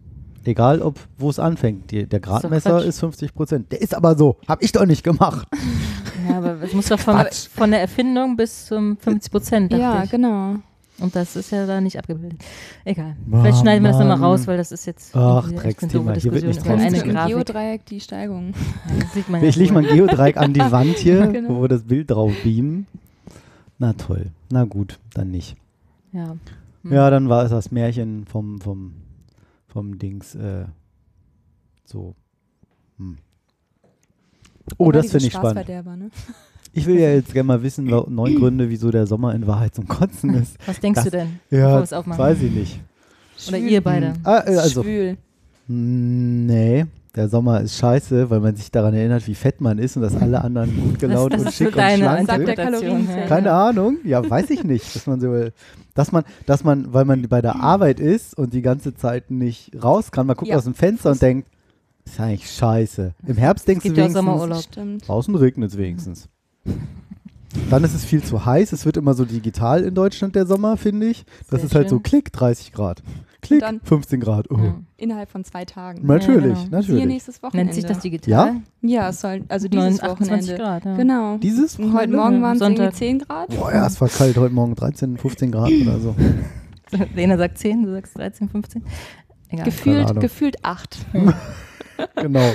[0.44, 1.90] Egal, ob wo es anfängt.
[1.90, 2.87] Die, der Gradmesser Quatsch.
[2.87, 3.72] ist 50 Prozent.
[3.72, 4.37] Der ist aber so.
[4.48, 5.46] Hab ich doch nicht gemacht.
[6.28, 7.16] Ja, aber es muss doch von,
[7.54, 10.11] von der Erfindung bis zum 50 Prozent, Ja, ich.
[10.11, 10.56] genau.
[11.00, 12.38] Und das ist ja da nicht abgebildet.
[12.85, 13.16] Egal.
[13.26, 16.12] Mann, Vielleicht schneiden wir das nochmal raus, weil das ist jetzt Ach, Drecksthema.
[16.12, 16.80] Hier wird über raus.
[16.83, 17.35] eine Grafik.
[17.35, 18.52] Geodreieck die Steigung.
[18.88, 19.90] Ja, das sieht man ja Ich lege mal wohl.
[19.90, 21.48] ein Geodreieck an die Wand hier, Genau.
[21.56, 22.87] wo wir das Bild drauf beamen.
[23.78, 24.26] Na toll.
[24.50, 25.56] Na gut, dann nicht.
[26.12, 26.37] Ja.
[26.83, 26.92] Hm.
[26.92, 28.94] Ja, dann war es das Märchen vom, vom,
[29.68, 30.64] vom Dings äh,
[31.85, 32.14] so.
[32.99, 33.18] Hm.
[34.77, 35.68] Oh, Aber das finde ich spannend.
[35.68, 36.11] Ne?
[36.73, 39.88] Ich will ja jetzt gerne mal wissen, neun Gründe, wieso der Sommer in Wahrheit zum
[39.88, 40.57] Kotzen ist.
[40.66, 41.40] Was denkst Das- du denn?
[41.51, 42.81] Ja, weiß ich nicht.
[43.49, 44.09] Oder ihr beide.
[44.14, 44.20] Hm.
[44.25, 45.16] Ah, äh, also, Schwül.
[45.68, 49.96] mm, nee, der Sommer ist scheiße, weil man sich daran erinnert, wie fett man ist
[49.96, 53.27] und dass alle anderen gut gelaunt das und ist so schick und schlank sind.
[53.29, 55.49] Keine Ahnung, ja, weiß ich nicht, dass man so,
[55.94, 59.73] dass man, dass man, weil man bei der Arbeit ist und die ganze Zeit nicht
[59.83, 60.57] raus kann, man guckt Ja.
[60.57, 61.49] aus dem Fenster und denkt,
[62.05, 63.14] ist eigentlich scheiße.
[63.27, 64.62] Im Herbst denkst du ja wenigstens, Sommerurlaub.
[64.62, 65.09] Stimmt.
[65.09, 66.29] draußen regnet es wenigstens.
[67.68, 70.77] Dann ist es viel zu heiß, es wird immer so digital in Deutschland der Sommer,
[70.77, 71.25] finde ich.
[71.51, 72.03] Das Sehr ist halt so schön.
[72.05, 73.03] Klick, 30 Grad.
[73.42, 74.50] Klick, dann- 15 Grad.
[74.50, 74.57] Oh.
[74.59, 74.74] Ja.
[74.96, 76.07] Innerhalb von zwei Tagen.
[76.07, 76.59] Natürlich, Ja, genau.
[76.61, 77.05] Hier natürlich.
[77.07, 77.64] nächstes Wochenende.
[77.66, 78.31] Nennt sich das digital?
[78.31, 78.61] Ja?
[78.83, 80.57] Ja, es soll, also dieses 28 Wochenende.
[80.57, 80.85] Grad.
[80.85, 80.96] Ja.
[80.96, 81.37] Genau.
[81.38, 82.96] Dieses Und heute Morgen waren es irgendwie Sonntag.
[82.96, 83.48] 10 Grad.
[83.57, 86.14] Boah, ja, es war kalt heute Morgen, 13, 15 Grad oder so.
[87.14, 88.83] Lena sagt 10, du sagst 13, 15.
[89.48, 89.64] Egal.
[89.64, 90.98] Gefühlt, gefühlt 8.
[92.16, 92.53] genau.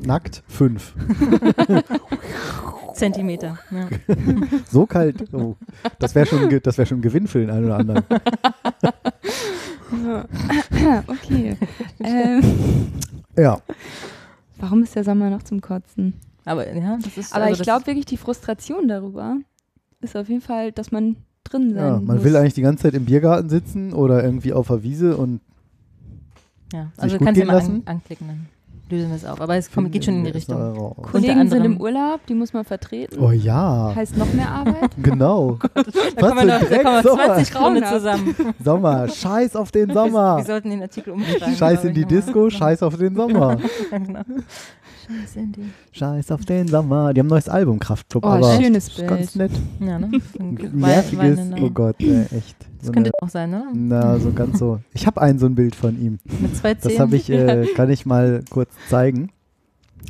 [0.00, 0.94] Nackt 5.
[2.94, 3.58] Zentimeter.
[3.70, 3.88] Ja.
[4.70, 5.32] So kalt.
[5.32, 5.56] Oh.
[5.98, 8.04] Das wäre schon, das wär schon ein Gewinn für den einen oder anderen.
[11.08, 11.56] okay.
[12.00, 12.42] ähm,
[13.36, 13.60] Ja.
[14.58, 16.14] warum ist der Sommer noch zum Kotzen?
[16.44, 17.34] Aber ja, das ist.
[17.34, 19.36] Aber also ich glaube wirklich, die Frustration darüber
[20.00, 22.00] ist auf jeden Fall, dass man drin sein ja.
[22.00, 22.24] Man muss.
[22.24, 25.40] will eigentlich die ganze Zeit im Biergarten sitzen oder irgendwie auf der Wiese und
[26.72, 27.82] Ja, sich also gut kannst du gehen mal an, lassen?
[27.86, 28.46] anklicken dann.
[28.92, 29.40] Lösen wir es auf.
[29.40, 30.94] Aber es kommt, geht schon in die wir Richtung.
[31.02, 33.18] Kollegen sind im Urlaub, die muss man vertreten.
[33.20, 34.90] Oh ja, Heißt noch mehr Arbeit.
[35.02, 35.58] genau.
[35.62, 37.24] Da Was kommen wir, für noch, da Dreck, kommen wir Sommer.
[37.34, 37.94] 20 Gründe Grauenhaft.
[37.94, 38.34] zusammen.
[38.64, 40.44] Sommer, scheiß auf den Wir Sommer.
[40.44, 41.56] sollten den Artikel umschreiben.
[41.56, 42.20] Scheiß in die nochmal.
[42.20, 43.56] Disco, scheiß auf den Sommer.
[43.90, 44.20] Ja, genau.
[45.06, 45.70] Scheiß in die.
[45.92, 47.12] Scheiß auf den Sommer.
[47.12, 49.52] Die haben ein neues Album, Kraftclub, Oh, aber schönes ist ganz Bild.
[49.52, 49.60] nett.
[49.88, 50.10] Ja, ne?
[50.72, 52.56] Nerviges, oh Gott, ey, echt.
[52.82, 53.64] Das So könnte eine, auch sein, ne?
[53.72, 54.80] na, so ganz so.
[54.92, 56.18] Ich habe ein so ein Bild von ihm.
[56.40, 56.90] Mit zwei Zehen.
[56.90, 59.30] Das habe ich, äh, kann ich mal kurz zeigen.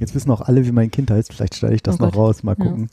[0.01, 1.35] Jetzt wissen auch alle, wie mein Kind heißt.
[1.35, 2.19] Vielleicht schneide ich das Oh noch Gott.
[2.21, 2.43] raus.
[2.43, 2.65] Mal Ja.
[2.65, 2.89] gucken.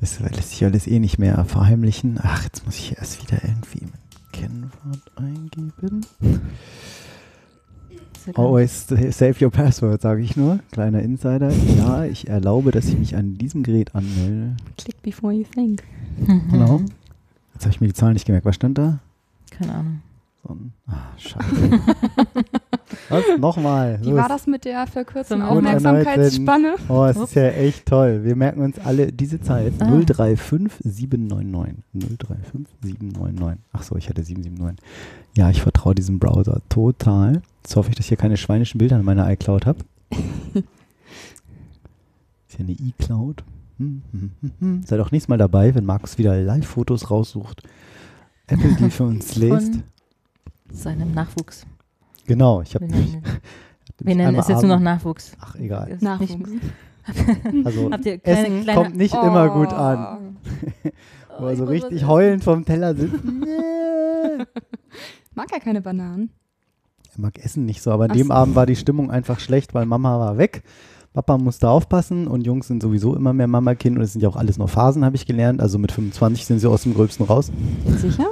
[0.00, 2.18] Das lässt sich alles eh nicht mehr verheimlichen.
[2.22, 3.92] Ach, jetzt muss ich erst wieder irgendwie ein
[4.32, 6.02] Kennwort eingeben.
[8.36, 10.60] Always save your password, sage ich nur.
[10.70, 11.50] Kleiner Insider.
[11.76, 14.56] Ja, ich erlaube, dass ich mich an diesem Gerät anmelde.
[14.78, 15.82] Click before you think.
[16.50, 16.80] Genau.
[17.64, 18.44] Jetzt habe ich mir die Zahlen nicht gemerkt.
[18.44, 18.98] Was stand da?
[19.50, 20.02] Keine Ahnung.
[20.42, 21.80] So ein, ah, scheiße.
[23.08, 23.24] Was?
[23.38, 24.00] Nochmal.
[24.02, 26.74] Wie war das mit der verkürzten Aufmerksamkeitsspanne?
[26.90, 28.22] Oh, es ist ja echt toll.
[28.22, 29.72] Wir merken uns alle diese Zeit.
[29.78, 29.86] Ah.
[29.86, 31.82] 035799.
[31.94, 33.64] 035799.
[33.72, 34.84] Ach so, ich hatte 779.
[35.34, 37.40] Ja, ich vertraue diesem Browser total.
[37.62, 39.78] Jetzt hoffe ich, dass ich hier keine schweinischen Bilder in meiner iCloud habe.
[40.52, 40.58] ist
[42.58, 43.42] ja eine iCloud.
[44.86, 47.62] Seid auch nächstes Mal dabei, wenn Markus wieder Live-Fotos raussucht.
[48.46, 49.32] Apple die für uns.
[49.38, 49.82] Von
[50.70, 51.66] seinem Nachwuchs.
[52.26, 53.22] Genau, ich habe Wir nennen,
[54.00, 55.32] wir nennen es jetzt nur noch Nachwuchs.
[55.40, 55.88] Ach, egal.
[55.88, 56.36] Ist Nachwuchs.
[56.36, 56.62] Nicht,
[57.64, 59.26] Also, habt ihr kleine, Essen kleine, kommt nicht Oh.
[59.26, 60.36] immer gut an.
[61.36, 63.24] Oh, Wo er ich so was richtig heulend vom Teller sitzt.
[63.24, 64.44] Nee.
[65.34, 66.30] Mag ja keine Bananen.
[67.12, 68.32] er mag Essen nicht so, aber an Ach dem so.
[68.34, 70.62] Abend war die Stimmung einfach schlecht, weil Mama war weg.
[71.14, 74.34] Papa musste aufpassen und Jungs sind sowieso immer mehr Mama-Kind und es sind ja auch
[74.34, 75.60] alles nur Phasen, habe ich gelernt.
[75.60, 77.52] Also mit 25 sind sie aus dem Gröbsten raus.
[77.98, 78.26] Sicher?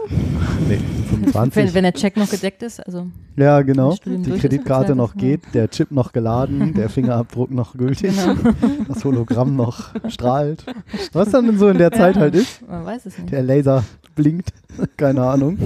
[0.69, 0.81] Nee,
[1.13, 1.75] Wenn, 25.
[1.75, 3.07] wenn der Check noch gedeckt ist, also
[3.37, 3.91] ja, genau.
[3.91, 8.35] das Die Kreditkarte noch geht, der Chip noch geladen, der Fingerabdruck noch gültig, Genau.
[8.89, 10.67] das Hologramm noch strahlt.
[11.13, 12.69] Was dann denn so in der Zeit Ja, halt ist.
[12.69, 13.31] Man weiß es nicht.
[13.31, 13.85] Der Laser
[14.17, 14.53] blinkt.
[14.97, 15.57] Keine Ahnung.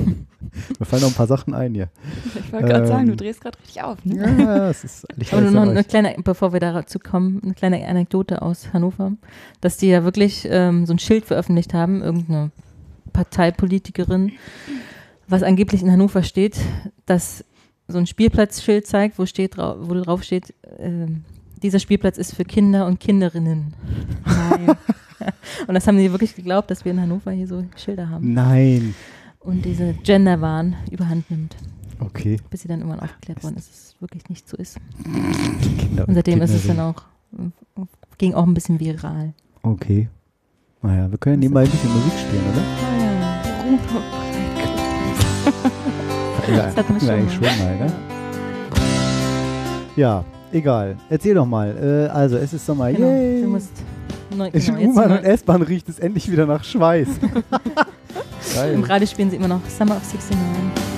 [0.78, 1.88] Mir fallen noch ein paar Sachen ein hier.
[2.44, 2.86] Ich wollte gerade Ähm.
[2.88, 4.36] sagen, du drehst gerade richtig auf, ne?
[4.38, 7.86] Ja, es ist eigentlich Aber nur noch eine kleine, bevor wir dazu kommen, eine kleine
[7.86, 9.12] Anekdote aus Hannover,
[9.61, 12.50] dass die ja wirklich ähm, so ein Schild veröffentlicht haben, irgendeine
[13.12, 14.32] Parteipolitikerin,
[15.28, 16.59] was angeblich in Hannover steht,
[17.07, 17.44] dass
[17.88, 21.24] so ein Spielplatzschild zeigt, wo steht, wo drauf steht, ähm,
[21.62, 23.74] dieser Spielplatz ist für Kinder und Kinderinnen.
[24.24, 24.76] Nein.
[25.66, 28.34] Und das haben die wirklich geglaubt, dass wir in Hannover hier so Schilder haben.
[28.34, 28.94] Nein.
[29.40, 31.57] Und diese Genderwahn überhand nimmt,
[32.01, 32.38] Okay.
[32.51, 34.78] bis sie dann irgendwann aufgeklärt worden ist, dass es wirklich nicht so ist.
[35.78, 37.03] Kinder Und seitdem ist es Kinder dann auch,
[38.18, 39.32] ging auch ein bisschen viral.
[39.62, 40.09] Okay.
[40.82, 42.62] Naja, wir können nebenbei ein bisschen Musik spielen, oder?
[46.49, 47.92] Ja, Das hatten wir schon eigentlich schon mal, ne?
[49.97, 50.97] Ja, egal.
[51.11, 51.76] Erzähl doch mal.
[51.76, 52.92] Äh, also, es ist Sommer.
[52.92, 53.42] Genau, Yay.
[53.42, 53.72] du musst
[54.36, 57.09] neu, In genau, jetzt U-Bahn und S-Bahn riecht es endlich wieder nach Schweiß.
[58.74, 60.95] Im Radio spielen sie immer noch Summer of 69.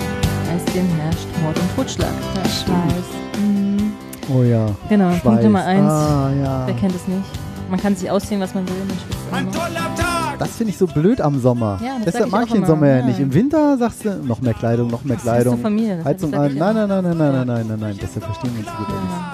[0.55, 2.13] Eisdem herrscht Mord und Totschlag.
[2.45, 3.41] Scheiß.
[3.41, 3.93] Mhm.
[4.35, 4.67] Oh ja.
[4.89, 5.23] Genau, Schweiß.
[5.23, 5.91] Punkt Nummer eins.
[5.91, 6.67] Ah, ja.
[6.67, 7.23] Wer kennt es nicht?
[7.71, 8.75] Man kann sich ausziehen, was man will.
[8.89, 10.39] Man schwitzt immer noch.
[10.39, 11.79] Das finde ich so blöd am Sommer.
[11.83, 12.65] Ja, das Deshalb mag ich den.
[12.65, 13.05] Sommer ja Ja.
[13.07, 13.19] nicht.
[13.21, 15.59] Im Winter sagst du, noch mehr Kleidung, noch mehr Das Kleidung.
[15.59, 15.97] Familie.
[15.97, 16.55] das Heizung sag an.
[16.55, 17.99] Nein, nein, nein, nein, nein, nein, nein, nein, nein.
[18.01, 18.87] Deshalb verstehen wir uns gut.
[18.89, 19.33] Ja,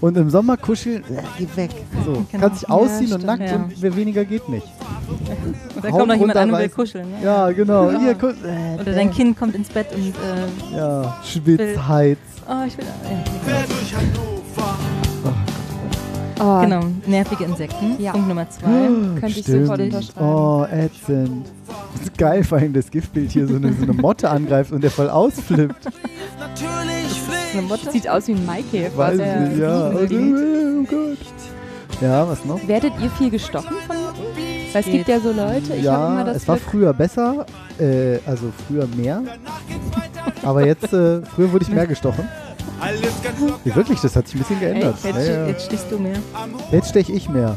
[0.00, 1.70] Und im Sommer kuscheln, äh, geh weg.
[2.04, 2.26] So, Genau.
[2.40, 4.66] kannst dich ausziehen Ja, und nackt stimmt, und wer weniger geht nicht.
[5.12, 7.10] Und dann Haut kommt noch jemand an und will kuscheln.
[7.10, 7.16] Ne?
[7.24, 7.90] Ja, genau.
[7.90, 7.98] Ja.
[8.00, 10.08] Hier, kusch- äh, Oder dein Kind kommt ins Bett und
[10.72, 12.18] äh, Ja, Schwitz, Will- Heiz.
[12.48, 12.84] oh, ich will.
[12.84, 13.64] Ja.
[16.40, 18.00] Oh, Genau, nervige Insekten.
[18.02, 18.12] Ja.
[18.12, 18.66] Punkt Nummer zwei.
[19.20, 20.26] Könnte ich sofort unterschreiben.
[20.26, 21.46] Oh, ätzend.
[21.94, 24.82] Das ist geil, vor allem das Giftbild hier so eine, so eine Motte angreift und
[24.82, 25.86] der voll ausflippt.
[27.52, 27.90] Eine Motte.
[27.92, 28.96] Sieht aus wie ein Maikäfer.
[28.98, 29.88] Weiß ich nicht, ja.
[29.88, 30.88] Riesenglied.
[30.90, 31.18] Oh Gott.
[32.00, 32.66] Ja, was noch?
[32.66, 33.96] Werdet ihr viel gestochen von
[34.72, 34.74] Motten?
[34.74, 36.92] Weil es gibt ja so Leute, ich habe ja, immer das es war Glück, früher
[36.92, 37.46] besser,
[37.78, 39.22] äh, also früher mehr.
[40.42, 42.28] Aber jetzt, äh, früher wurde ich mehr gestochen.
[43.64, 44.96] Nee, wirklich, das hat sich ein bisschen geändert.
[45.04, 45.46] Jetzt, ja, ja.
[45.46, 46.16] jetzt stichst du mehr.
[46.72, 47.56] Jetzt steche ich mehr.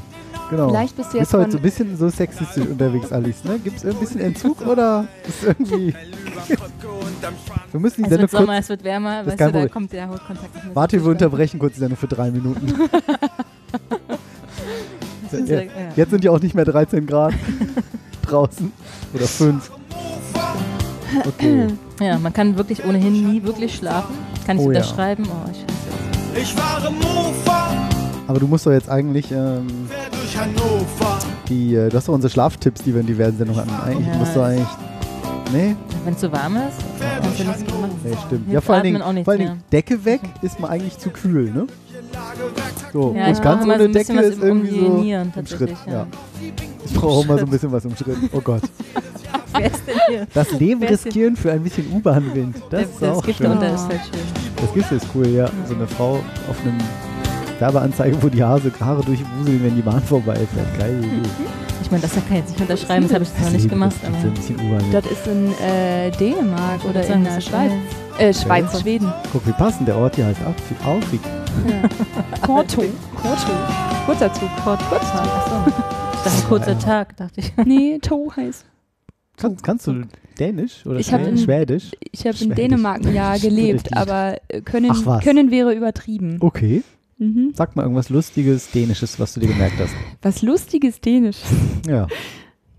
[0.50, 0.70] Genau.
[0.70, 3.58] vielleicht bist du jetzt Bist heute so ein bisschen so sexistisch unterwegs, Alice, ne?
[3.58, 5.96] Gibt es ein bisschen Entzug oder ist irgendwie...
[7.72, 8.42] wir müssen die Es Sendung wird kurz...
[8.42, 11.12] Sommer, es wird wärmer, weißt du, da kommt der Hautkontakt nicht mehr so Warte, wir
[11.12, 12.68] unterbrechen kurz die Sendung für drei Minuten.
[15.36, 15.72] sind ja, sie- ja.
[15.96, 17.34] jetzt sind ja auch nicht mehr 13 Grad
[18.24, 18.72] draußen.
[19.14, 19.72] Oder 5.
[21.26, 21.68] Okay.
[22.02, 24.16] Ja, man kann wirklich ohnehin nie wirklich schlafen.
[24.46, 24.80] Kann ich Oh ja.
[24.80, 25.24] unterschreiben?
[25.28, 26.42] Oh, scheiße.
[26.42, 27.88] Ich fahre Mofa,
[28.28, 29.68] Aber du musst doch jetzt eigentlich ähm,
[31.48, 31.76] die...
[31.76, 33.90] Äh, du hast doch unsere Schlaftipps, die wir in diversen Sendungen hatten.
[33.90, 34.18] Eigentlich Ja.
[34.18, 34.68] musst du eigentlich...
[35.54, 35.76] Nee?
[36.04, 36.78] Wenn es zu warm ist,
[37.22, 37.92] kannst du nichts machen.
[38.04, 38.30] Nee, stimmt.
[38.32, 39.64] Hilft Ja, vor allen Dingen, vor allen Dingen.
[39.72, 41.68] Decke weg ist mal eigentlich zu kühl, ne?
[42.94, 45.46] So, Ja, und ganz so ohne ein bisschen Decke was ist irgendwie so Nieren im
[45.46, 45.76] Schritt.
[45.86, 45.92] Ja.
[45.94, 46.08] Ja.
[46.86, 48.18] Ich brauche auch mal so ein bisschen was im Schritt.
[48.32, 48.62] Oh Gott.
[49.58, 50.28] Wer ist denn hier?
[50.34, 52.56] Das Leben ist riskieren für ein bisschen U-Bahn-Wind.
[52.70, 53.52] Das ist das auch Gift schön.
[53.52, 54.22] unter ist halt schön.
[54.62, 55.50] Das Gift ist cool, ja.
[55.68, 56.16] So eine Frau
[56.50, 56.78] auf einem
[57.60, 60.78] Werbeanzeige, wo die Haare, Haare durchwuseln, wenn die Bahn vorbeifährt.
[60.78, 61.02] Geil.
[61.86, 63.96] Ich meine, das kann ich jetzt nicht unterschreiben, das habe ich jetzt noch nicht gemacht.
[64.02, 64.92] Das ist Aber ein bisschen U-Bahn.
[64.92, 67.72] Das ist in äh, Dänemark oder in der Schweiz.
[68.18, 68.80] Äh, Schweiz, Ja.
[68.80, 69.14] Schweden.
[69.32, 70.40] Guck, wie passend der Ort hier heißt.
[70.84, 71.20] Aufweg.
[72.42, 72.84] Porto.
[73.22, 73.52] Porto.
[74.08, 74.50] Kurzer Zug.
[74.66, 74.84] Achso.
[75.68, 77.54] Ich dachte, ein kurzer Tag, dachte ich.
[77.64, 78.66] Nee, To heißt.
[79.38, 80.02] Kannst, kannst du
[80.40, 81.92] Dänisch oder Ich in- Schwedisch?
[82.12, 82.56] Ich habe in.
[82.56, 84.92] Dänemark ein Jahr gelebt, aber äh, können,
[85.24, 86.38] können wäre übertrieben.
[86.40, 86.82] Okay.
[87.18, 87.52] Mhm.
[87.56, 89.94] Sag mal irgendwas Lustiges, Dänisches, was du dir gemerkt hast.
[90.22, 91.38] Was lustiges Dänisch.
[91.88, 92.08] Ja.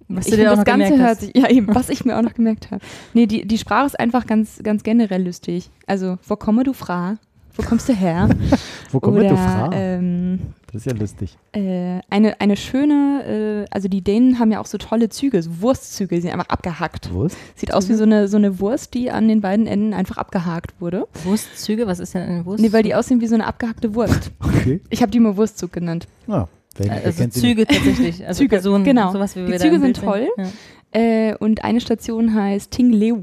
[0.09, 1.20] Was ich du dir auch das noch Ganze gemerkt hört hast.
[1.20, 2.84] sich, ja eben, was ich mir auch noch gemerkt habe.
[3.14, 5.70] Nee, die, die Sprache ist einfach ganz, ganz generell lustig.
[5.87, 7.16] Also, wo komme du fra?
[7.57, 8.28] Wo kommst du her?
[8.92, 9.70] Wo kommt Oder du Frau?
[9.72, 11.36] ähm, Das ist ja lustig.
[11.52, 15.50] äh, eine, eine schöne, äh, also die Dänen haben ja auch so tolle Züge, so
[15.61, 17.12] Wurstzüge, die sind einfach abgehackt.
[17.12, 17.36] Wurst?
[17.54, 20.74] Sieht aus wie so eine, so eine Wurst, die an den beiden Enden einfach abgehakt
[20.80, 21.07] wurde.
[21.24, 22.62] Wurstzüge, was ist denn eine Wurst?
[22.62, 24.30] Nee, weil die aussehen wie so eine abgehackte Wurst.
[24.40, 24.80] Okay.
[24.90, 26.09] Ich habe die mal Wurstzug genannt.
[26.26, 26.48] Ja.
[26.76, 27.34] Wer, wer also nicht?
[27.34, 28.26] Züge tatsächlich.
[28.26, 29.12] Also Züge, Personen, genau.
[29.12, 30.28] Sowas, wie Die Züge sind Bild toll.
[30.36, 31.00] Ja.
[31.00, 33.20] Äh, und eine Station heißt Tingleu.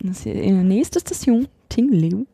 [0.00, 2.24] Das ist die nächste Station, Tingleu.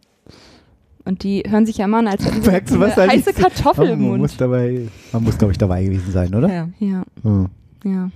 [1.06, 3.34] Und die hören sich ja immer an, als hätten sie was heiße?
[3.34, 4.22] Kartoffel im man Mund.
[4.22, 6.48] muss dabei, man muss, glaube ich, dabei gewesen sein, oder?
[6.52, 6.68] Ja.
[6.78, 7.48] Ja, Hm.
[7.84, 8.10] ja.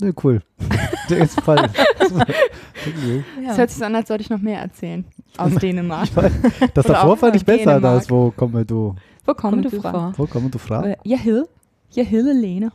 [0.00, 0.40] Ja, cool.
[1.10, 1.56] Der ist voll.
[3.42, 3.50] Ja.
[3.50, 5.04] Es hört sich so an, als sollte ich noch mehr erzählen.
[5.36, 6.08] Aus Dänemark.
[6.74, 7.98] Das Oder davor fand ich besser, Dänemark.
[8.00, 9.90] das wo komme du, Wo kommen Kommt du du fra?
[9.90, 10.12] vor?
[10.16, 10.82] wo komme du Frau?
[10.82, 11.46] Äh, Ja, Hill.
[11.90, 12.70] Ja, Hille Lene.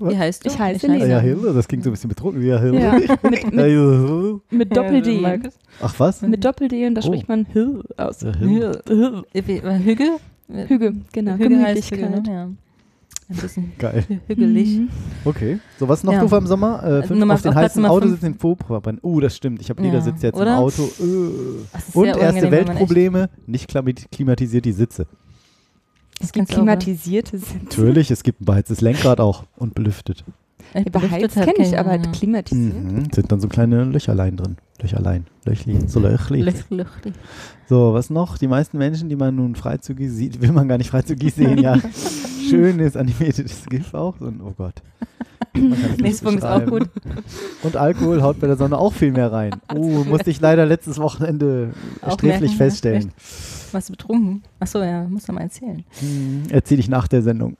[0.00, 0.48] Wie heißt du?
[0.48, 1.06] Ich heiße Ah, Lena.
[1.06, 2.42] ja, Hilde, das klingt so ein bisschen betrunken.
[2.42, 2.80] Ja, Hilde.
[2.80, 2.92] Ja,
[3.22, 4.40] mit, mit, Hilde.
[4.50, 5.26] mit Doppel-D.
[5.82, 6.22] Ach was?
[6.22, 7.06] Mit Doppel-D und da Oh.
[7.06, 8.22] spricht man Hill aus.
[8.22, 8.82] Ja, Hilde.
[9.34, 9.78] Hügel.
[9.84, 10.08] Hügel?
[10.68, 11.34] Hüge, genau.
[11.34, 11.90] Hügel heißt.
[11.90, 12.22] Hügel, ne?
[12.26, 12.48] ja.
[13.28, 14.04] Ein bisschen Geil.
[14.08, 14.78] hü- hügelig.
[14.78, 14.88] Mhm.
[15.24, 15.58] Okay.
[15.78, 16.20] So, was noch Ja.
[16.20, 16.82] doof im Sommer?
[16.82, 18.12] Äh, fünf, Nummer- auf den heißen Auto fünf.
[18.14, 18.98] sitzen den Vorprogramm.
[19.04, 19.60] Uh, das stimmt.
[19.60, 19.86] Ich habe Ja.
[19.88, 20.54] Ledersitz jetzt Oder?
[20.54, 20.82] im Auto.
[20.82, 21.78] Äh.
[21.78, 25.06] Ist Und erste Weltprobleme, nicht klima- klimatisiert die Sitze.
[26.20, 26.54] Das Es gibt ne?
[26.54, 27.58] klimatisierte Sitze.
[27.64, 30.24] Natürlich, es gibt ein beheiztes Lenkrad auch und belüftet.
[30.74, 32.02] Echt Beheizt kenne ich, aber ja.
[32.12, 32.74] klimatisiert.
[32.74, 33.08] Mhm.
[33.12, 34.56] Sind dann so kleine Löcherlein drin.
[34.80, 35.26] Löcherlein.
[35.44, 35.88] Löchli.
[35.88, 36.42] So Löchli.
[36.42, 37.14] Lüchtig.
[37.68, 38.38] So, was noch?
[38.38, 41.78] Die meisten Menschen, die man nun freizügig sieht, will man gar nicht freizügig sehen, ja.
[42.50, 44.16] Schönes animiertes GIF auch.
[44.18, 44.74] So ein, oh Gott.
[45.52, 46.88] Punkt ist auch gut.
[47.62, 49.52] Und Alkohol haut bei der Sonne auch viel mehr rein.
[49.74, 51.70] Oh, musste ich leider letztes Wochenende
[52.02, 53.12] Auch sträflich merken, feststellen.
[53.72, 54.42] Warst du betrunken?
[54.58, 55.84] Achso, ja, muss doch mal erzählen.
[56.00, 57.56] Hm, Erzähle ich nach der Sendung,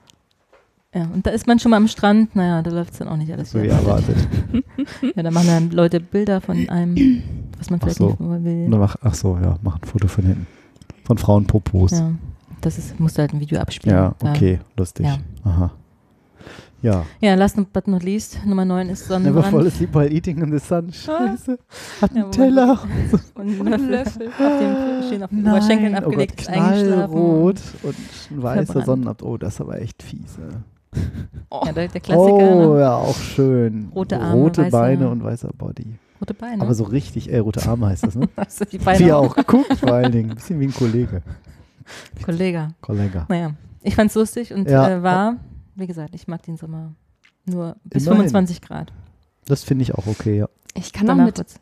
[0.95, 3.17] Ja, und da ist man schon mal am Strand, naja, da läuft es dann auch
[3.17, 4.17] nicht alles so wie erwartet.
[5.15, 7.23] Ja, da machen dann Leute Bilder von einem,
[7.59, 8.09] was man vielleicht so.
[8.09, 8.69] nicht will.
[8.69, 10.47] Mach, ach so, ja, mach ein Foto von hinten.
[11.05, 11.93] Von Frauenpopos.
[11.93, 12.13] Ja, Ja,
[12.61, 13.97] das ist, musst du halt ein Video abspielen.
[13.97, 15.07] Da- okay, lustig.
[15.07, 15.17] Ja.
[15.45, 15.71] Aha.
[16.83, 19.47] Ja, Ja, last but not least, Nummer 9 ist never Sonnenbrand.
[19.49, 20.91] fall asleep while eating in the sun.
[20.93, 21.59] Scheiße.
[22.01, 22.79] Hat Ja, einen wo- Teller.
[23.35, 27.13] Und ein Löffel auf dem schön auf den Oberschenkeln Nein, abgelegt, oh Gott, eingeschlafen.
[27.15, 27.95] knallrot und
[28.31, 28.83] ein weißer.
[28.83, 29.23] Sonnenabt.
[29.23, 30.41] Oh, das ist aber echt fiese.
[31.53, 32.81] Ja, der, der Klassiker, Oh, ne?
[32.81, 33.91] ja, auch schön.
[33.95, 35.95] Rote Arme, Rote weiße- Beine und weißer Body.
[36.21, 36.63] rote Beine.
[36.63, 38.29] Aber so richtig, äh, rote Arme heißt das, ne?
[38.37, 40.35] also die Beine Wie auch guckt, vor allen Dingen.
[40.35, 41.23] Bisschen wie ein Kollege.
[42.25, 42.69] Kollege.
[42.81, 43.27] Kollege.
[43.29, 43.53] Naja,
[43.83, 44.89] ich fand's lustig und Ja.
[44.89, 45.37] äh, war,
[45.81, 46.93] wie gesagt, ich mag den Sommer
[47.47, 48.29] nur bis Immerhin.
[48.29, 48.93] 25 Grad.
[49.47, 50.49] Das finde ich auch okay, ja.
[50.75, 51.59] Ich kann auch Danach mit wird's-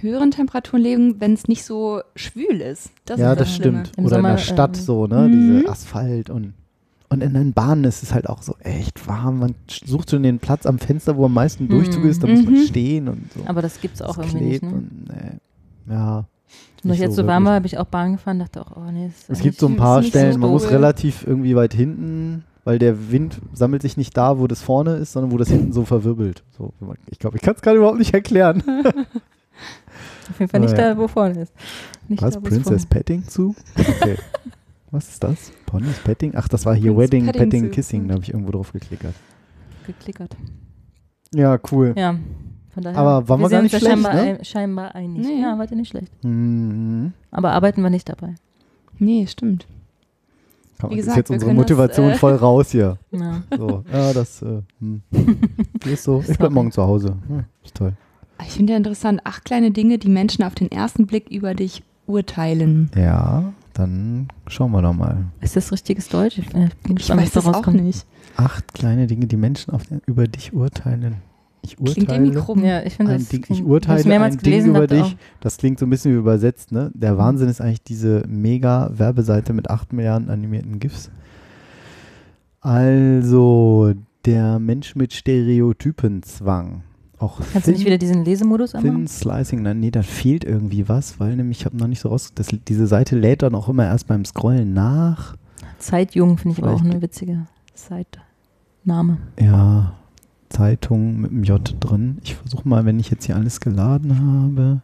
[0.00, 2.90] höheren Temperaturen leben, wenn es nicht so schwül ist.
[3.06, 3.80] Das ja, ist das Schlimme.
[3.86, 3.98] stimmt.
[3.98, 5.28] Im Oder in Sommer, der Stadt ähm, so, ne?
[5.28, 5.58] Mhm.
[5.60, 6.52] Diese Asphalt und
[7.10, 9.38] und in den Bahnen ist es halt auch so echt warm.
[9.38, 12.22] Man sucht schon den Platz am Fenster, wo am meisten Durchzug ist.
[12.22, 12.66] Da muss man Mhm.
[12.66, 13.40] stehen und so.
[13.46, 14.62] Aber das gibt's auch Das irgendwie nicht.
[14.64, 14.68] Ne?
[14.70, 15.92] und, nee.
[15.94, 16.24] Ja.
[16.82, 18.90] Nur nicht jetzt so so warm war, habe ich auch Bahn gefahren, dachte auch, oh
[18.90, 21.72] nee, ist Es gibt so ein paar nicht so Stellen, man muss relativ irgendwie weit
[21.72, 25.48] hinten, weil der Wind sammelt sich nicht da, wo das vorne ist, sondern wo das
[25.48, 26.42] hinten so verwirbelt.
[26.56, 26.72] So,
[27.10, 28.62] ich glaube, ich kann es gerade überhaupt nicht erklären.
[30.30, 30.94] auf jeden Fall nicht Naja.
[30.94, 31.52] da, wo vorne ist.
[32.08, 32.34] Nicht Was?
[32.34, 33.54] da, Princess Petting zu?
[33.78, 34.16] Okay.
[34.90, 35.52] Was ist das?
[35.66, 36.32] Ponys Petting?
[36.36, 37.70] Ach, das war hier Prince Wedding, Petting.
[37.72, 38.06] Kissing.
[38.06, 39.14] Da habe ich irgendwo drauf geklickert.
[39.86, 40.36] geklickert.
[41.34, 41.94] Ja, cool.
[41.96, 42.14] Ja,
[42.72, 42.96] von daher.
[42.96, 44.38] Aber waren wir gar sehen uns nicht da schlecht, scheinbar, ne?
[44.38, 45.26] ein, scheinbar einig.
[45.26, 45.42] Nee.
[45.42, 46.12] Ja, wart ihr nicht schlecht.
[46.24, 47.12] Mhm.
[47.32, 48.36] Aber arbeiten wir nicht dabei.
[48.98, 49.66] Nee, stimmt.
[50.80, 52.98] Komm, Wie ist gesagt, jetzt wir unsere können das, Motivation äh, voll raus hier.
[53.10, 53.42] Ja.
[53.56, 55.02] So, ja, das äh, hm.
[55.84, 56.22] ist so.
[56.26, 57.16] Ich bleib morgen zu Hause.
[57.28, 57.92] Hm, ist toll.
[58.42, 61.84] Ich finde ja interessant, acht kleine Dinge, die Menschen auf den ersten Blick über dich
[62.06, 62.90] urteilen.
[62.96, 65.26] Ja, dann schauen wir doch mal.
[65.40, 66.38] Ist das richtiges Deutsch?
[66.38, 68.06] Ich bin Ich weiß das auch nicht.
[68.36, 71.16] Acht kleine Dinge, die Menschen auf den, über dich urteilen.
[71.64, 72.24] Ich Klingt urteile.
[72.26, 72.62] irgendwie krumm.
[72.64, 73.28] Ja, ich finde das.
[73.28, 75.16] Ding, ich klingt- urteile mehrmals ein Ding gelesen, über dachte dich.
[75.40, 76.90] Das klingt so ein bisschen wie übersetzt, ne?
[76.94, 77.00] Mhm.
[77.00, 81.10] Der Wahnsinn ist eigentlich diese mega Werbeseite mit 8 Milliarden animierten GIFs.
[82.60, 83.94] Also,
[84.24, 86.82] der Mensch mit Stereotypenzwang.
[87.18, 89.06] Auch Kannst du nicht wieder diesen Lesemodus Thin anmachen?
[89.08, 92.32] Slicing, nein, nee, da fehlt irgendwie was, weil nämlich ich habe noch nicht so raus.
[92.34, 95.36] Das, diese Seite lädt dann auch immer erst beim Scrollen nach.
[95.78, 99.18] Zeitjung finde ich aber auch eine witzige Zeitname.
[99.40, 99.94] Ja,
[100.54, 102.18] Zeitung mit dem J drin.
[102.22, 104.82] Ich versuche mal, wenn ich jetzt hier alles geladen habe.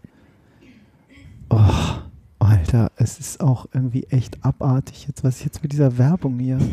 [1.48, 2.00] Oh,
[2.38, 6.58] Alter, es ist auch irgendwie echt abartig jetzt, was ich jetzt mit dieser Werbung hier.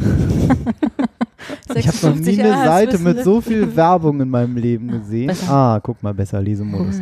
[1.76, 5.32] Ich habe noch nie 56 eine Seite mit so viel Werbung in meinem Leben gesehen.
[5.48, 7.00] Ah, guck mal, besser Lesemodus.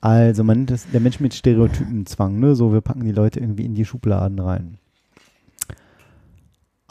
[0.00, 2.54] Also, man nennt das der Mensch mit Stereotypenzwang, ne?
[2.54, 4.78] So, wir packen die Leute irgendwie in die Schubladen rein.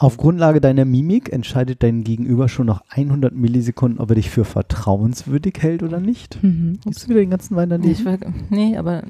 [0.00, 4.44] Auf Grundlage deiner Mimik entscheidet dein Gegenüber schon nach 100 Millisekunden, ob er dich für
[4.44, 6.40] vertrauenswürdig hält oder nicht.
[6.40, 6.78] Mhm.
[6.84, 7.88] Gibst du wieder den ganzen Wein daneben?
[7.88, 8.18] Nee, ich will,
[8.50, 9.02] nee, aber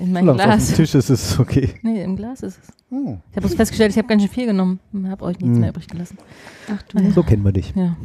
[0.00, 0.66] in mein Solange es auf Glas.
[0.68, 1.70] dem Tisch ist, es okay.
[1.82, 2.68] Nee, im Glas ist es.
[2.92, 4.78] Oh, Ich habe bloß festgestellt, ich habe ganz schön viel genommen.
[5.08, 5.60] Habe euch nichts Hm.
[5.60, 6.16] mehr übrig gelassen.
[6.72, 7.10] Ach du.
[7.10, 7.74] so kennen wir dich.
[7.74, 7.96] Ja.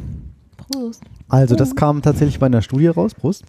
[0.56, 1.04] Prost.
[1.28, 3.44] Also, das kam tatsächlich bei einer Studie raus, Prost,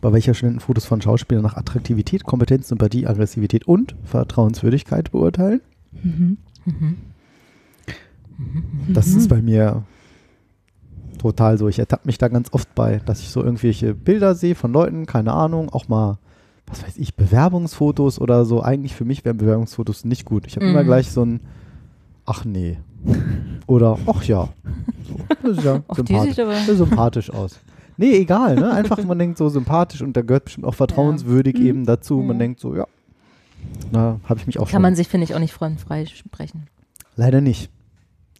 [0.00, 5.60] bei welcher Studenten Fotos von Schauspielern nach Attraktivität, Kompetenz, Sympathie, Aggressivität und Vertrauenswürdigkeit beurteilen.
[6.00, 6.38] Mhm.
[6.64, 6.96] Mhm.
[8.88, 9.82] Das ist bei mir
[11.18, 11.68] total so.
[11.68, 15.06] Ich ertappe mich da ganz oft bei, dass ich so irgendwelche Bilder sehe von Leuten,
[15.06, 16.18] keine Ahnung, auch mal,
[16.66, 18.62] was weiß ich, Bewerbungsfotos oder so.
[18.62, 20.46] Eigentlich für mich wären Bewerbungsfotos nicht gut.
[20.46, 20.72] Ich habe Mhm.
[20.72, 21.40] immer gleich so ein,
[22.26, 22.78] ach nee.
[23.66, 24.48] Oder, ach ja.
[25.08, 27.58] So, das ist ja Auch sympathisch, sieht das sieht sympathisch aus.
[27.96, 28.72] Nee, egal, ne?
[28.72, 31.66] Einfach, man denkt so sympathisch und da gehört bestimmt auch vertrauenswürdig Mhm.
[31.66, 32.18] eben dazu.
[32.18, 32.40] Man Mhm.
[32.40, 32.86] denkt so, ja,
[33.92, 34.82] da habe ich mich auch Kann schon.
[34.82, 36.66] man sich, finde ich, auch nicht frei sprechen.
[37.16, 37.70] Leider nicht.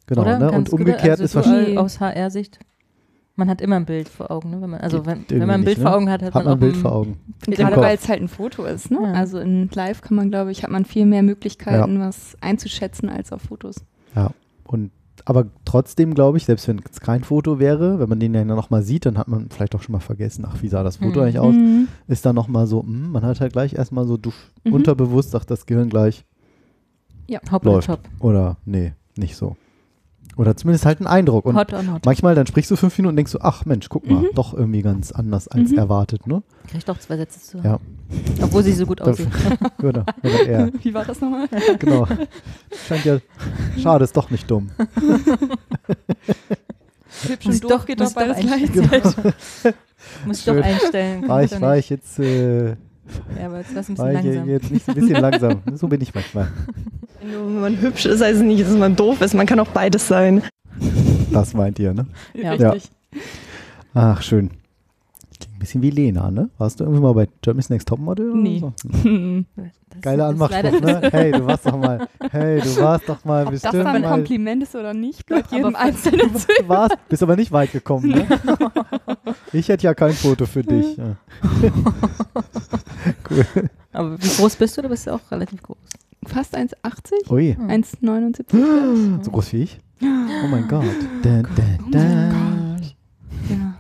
[0.07, 0.39] Genau, Oder?
[0.39, 0.53] ne?
[0.53, 1.79] Und umgekehrt also ist wahrscheinlich.
[1.79, 2.59] Aus HR-Sicht.
[3.37, 4.61] Man hat immer ein Bild vor Augen, ne?
[4.63, 5.97] Wenn man, also wenn, wenn man ein Bild nicht, vor ne?
[5.97, 7.19] Augen hat, hat, Hat man ein Bild vor Augen.
[7.47, 8.99] Gerade weil es halt ein Foto ist, ne?
[9.03, 9.13] Ja.
[9.13, 13.33] Also in Live kann man, glaube ich, hat man viel mehr Möglichkeiten, was einzuschätzen als
[13.33, 13.77] auf Fotos.
[14.67, 14.91] Und
[15.27, 18.83] aber trotzdem glaube ich, selbst wenn es kein Foto wäre, wenn man den ja nochmal
[18.83, 21.25] sieht, dann hat man vielleicht auch schon mal vergessen, ach, wie sah das Foto Mhm.
[21.25, 21.55] eigentlich aus?
[21.55, 21.89] Mhm.
[22.09, 24.73] Ist dann nochmal so, hm, man hat halt gleich erstmal so duff, Mhm.
[24.75, 26.25] unterbewusst, sagt das Gehirn gleich,
[27.51, 27.87] Hop oder läuft.
[27.89, 28.01] top.
[28.21, 29.57] oder nee, nicht so.
[30.37, 31.45] Oder zumindest halt ein Eindruck.
[31.45, 32.05] Und Hot or not.
[32.05, 34.29] manchmal dann sprichst du fünf Minuten und denkst so, ach Mensch, guck mal, Mhm.
[34.35, 35.79] doch irgendwie ganz anders als Mhm.
[35.79, 36.43] erwartet, ne?
[36.69, 37.59] Krieg doch zwei Sätze zu.
[37.59, 37.79] Ja.
[38.43, 39.29] Obwohl sie so gut aussieht.
[39.83, 41.47] Oder, oder eher, Wie war das nochmal?
[41.79, 42.07] genau.
[42.89, 43.19] Scheint ja,
[43.81, 44.71] schade, ist doch nicht dumm.
[47.29, 49.15] Hübsch Muss und doof doch- geht doch beides gleichzeitig.
[50.27, 51.29] Muss ich doch einstellen.
[51.29, 52.75] War ich, war ich jetzt, äh, Ja,
[53.47, 54.49] aber jetzt war es ein bisschen ich langsam.
[54.49, 55.63] jetzt nicht ein bisschen langsam.
[55.75, 56.49] So bin ich manchmal.
[57.31, 59.35] Nur wenn man hübsch ist, heißt es nicht, dass man doof ist.
[59.35, 60.43] Man kann auch beides sein.
[61.33, 62.07] Das meint ihr, ne?
[62.35, 62.53] Ja.
[62.53, 62.91] Richtig.
[63.95, 64.51] Ach, schön.
[65.41, 66.51] Klingt ein bisschen wie Lena, ne?
[66.59, 68.31] Warst du irgendwie mal bei Germany's Next Topmodel?
[68.31, 68.61] oder Nee.
[68.61, 68.73] So?
[69.03, 69.47] Hm.
[70.01, 71.09] Geiler Anmachspruch, ne?
[71.13, 74.11] Hey, du warst doch mal, hey, du warst doch mal Ob das dann ein mal,
[74.11, 78.27] Kompliment ist oder nicht, bleibt jedem Einzelnen du warst, bist aber nicht weit gekommen, ne?
[79.53, 80.99] Ich hätte ja kein Foto für dich.
[83.31, 83.71] Cool.
[83.93, 84.83] Aber wie groß bist du?
[84.83, 85.79] Du bist ja auch relativ groß.
[86.27, 87.31] Fast 1,80?
[87.31, 89.23] Ui, 1,79?
[89.25, 89.79] so groß wie ich?
[90.03, 90.85] Oh mein Gott.
[91.23, 91.49] Da, da,
[91.87, 91.99] Oh da.
[91.99, 92.83] mein
[93.49, 93.75] Ja.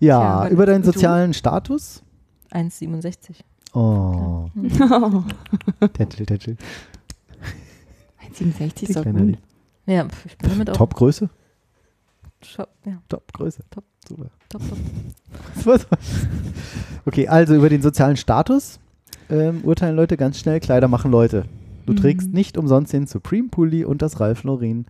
[0.00, 0.92] Ja, Tja, über deinen du?
[0.92, 2.02] sozialen Status?
[2.50, 3.36] 1,67.
[3.74, 5.24] Oh, Oh.
[5.94, 6.56] tätschel, tätschel.
[8.34, 9.38] 1,67 ist doch gut.
[9.86, 10.76] Ja, ich bin damit auch.
[10.76, 11.30] Topgröße?
[12.56, 13.62] Top, ja, Topgröße.
[13.70, 13.84] Top.
[14.06, 14.30] Super.
[14.48, 14.62] top,
[15.64, 15.86] top.
[17.06, 18.78] Okay, also über den sozialen Status
[19.32, 21.44] ähm, urteilen Leute ganz schnell, Kleider machen Leute.
[21.86, 21.96] Du Mhm.
[21.96, 24.86] trägst nicht umsonst den Supreme Pulli und das Ralph Lauren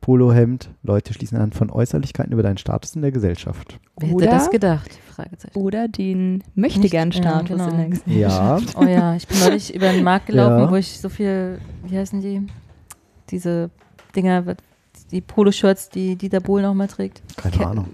[0.00, 0.70] Polohemd.
[0.82, 3.80] Leute schließen anhand von Äußerlichkeiten über deinen Status in der Gesellschaft.
[3.98, 4.90] Wer hätte Oder- das gedacht?
[5.10, 5.58] Fragezeichen.
[5.58, 7.68] Oder den Möchtegern-Status Ja, genau.
[7.70, 8.74] in der Gesellschaft.
[8.74, 10.70] Ja, Oh ja, ich bin neulich über den Markt gelaufen, Ja.
[10.70, 12.42] wo ich so viel, wie heißen die?
[13.30, 13.70] Diese
[14.14, 14.44] Dinger,
[15.10, 17.22] die Poloshirts, die Dieter Bohlen noch mal trägt.
[17.36, 17.86] keine Ke- Ahnung.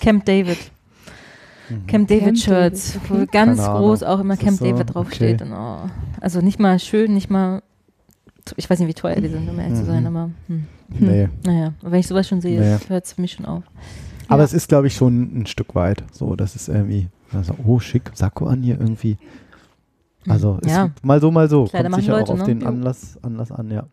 [0.00, 0.58] Camp David.
[1.70, 1.86] Mhm.
[1.86, 3.26] Camp David Camp Shirts, David, wo okay.
[3.32, 4.14] ganz Keine groß Ahnung.
[4.16, 5.42] auch immer Camp so, David draufsteht.
[5.42, 5.50] okay.
[5.50, 5.88] Und, oh,
[6.20, 7.62] also nicht mal schön, nicht mal,
[8.56, 10.06] ich weiß nicht, wie teuer die sind, um ehrlich zu sein, Mhm.
[10.16, 10.64] aber hm.
[10.98, 11.28] Nee.
[11.46, 12.78] naja, wenn ich sowas schon sehe, Nee.
[12.88, 13.62] hört es für mich schon auf.
[14.28, 14.44] Aber Ja.
[14.44, 16.02] es ist, glaube ich, schon ein Stück weit.
[16.12, 19.16] So, das ist irgendwie, also, oh, schick, Sakko an hier irgendwie.
[20.28, 21.64] Also ist ja, mal so, mal so.
[21.64, 22.54] Kleider Kommt sicher Leute, auch auf ne?
[22.56, 22.66] den.
[22.66, 23.84] Anlass, Anlass an, ja.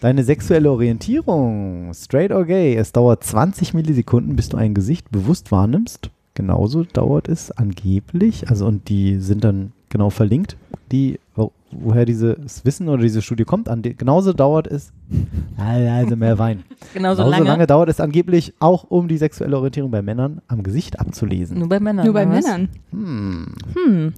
[0.00, 5.50] Deine sexuelle Orientierung, straight or gay, es dauert 20 Millisekunden, bis du ein Gesicht bewusst
[5.52, 6.10] wahrnimmst.
[6.34, 10.56] Genauso dauert es angeblich, also und die sind dann genau verlinkt,
[10.90, 13.68] die, wo, woher dieses Wissen oder diese Studie kommt.
[13.68, 14.92] An die, genauso dauert es,
[15.58, 16.64] also mehr Wein.
[16.94, 17.44] genauso Genauso lange.
[17.44, 21.58] lange dauert es angeblich auch, um die sexuelle Orientierung bei Männern am Gesicht abzulesen.
[21.58, 22.06] Nur bei Männern.
[22.06, 22.44] Nur bei was?
[22.44, 22.68] Männern.
[22.90, 23.54] Hm.
[23.74, 24.12] Hm.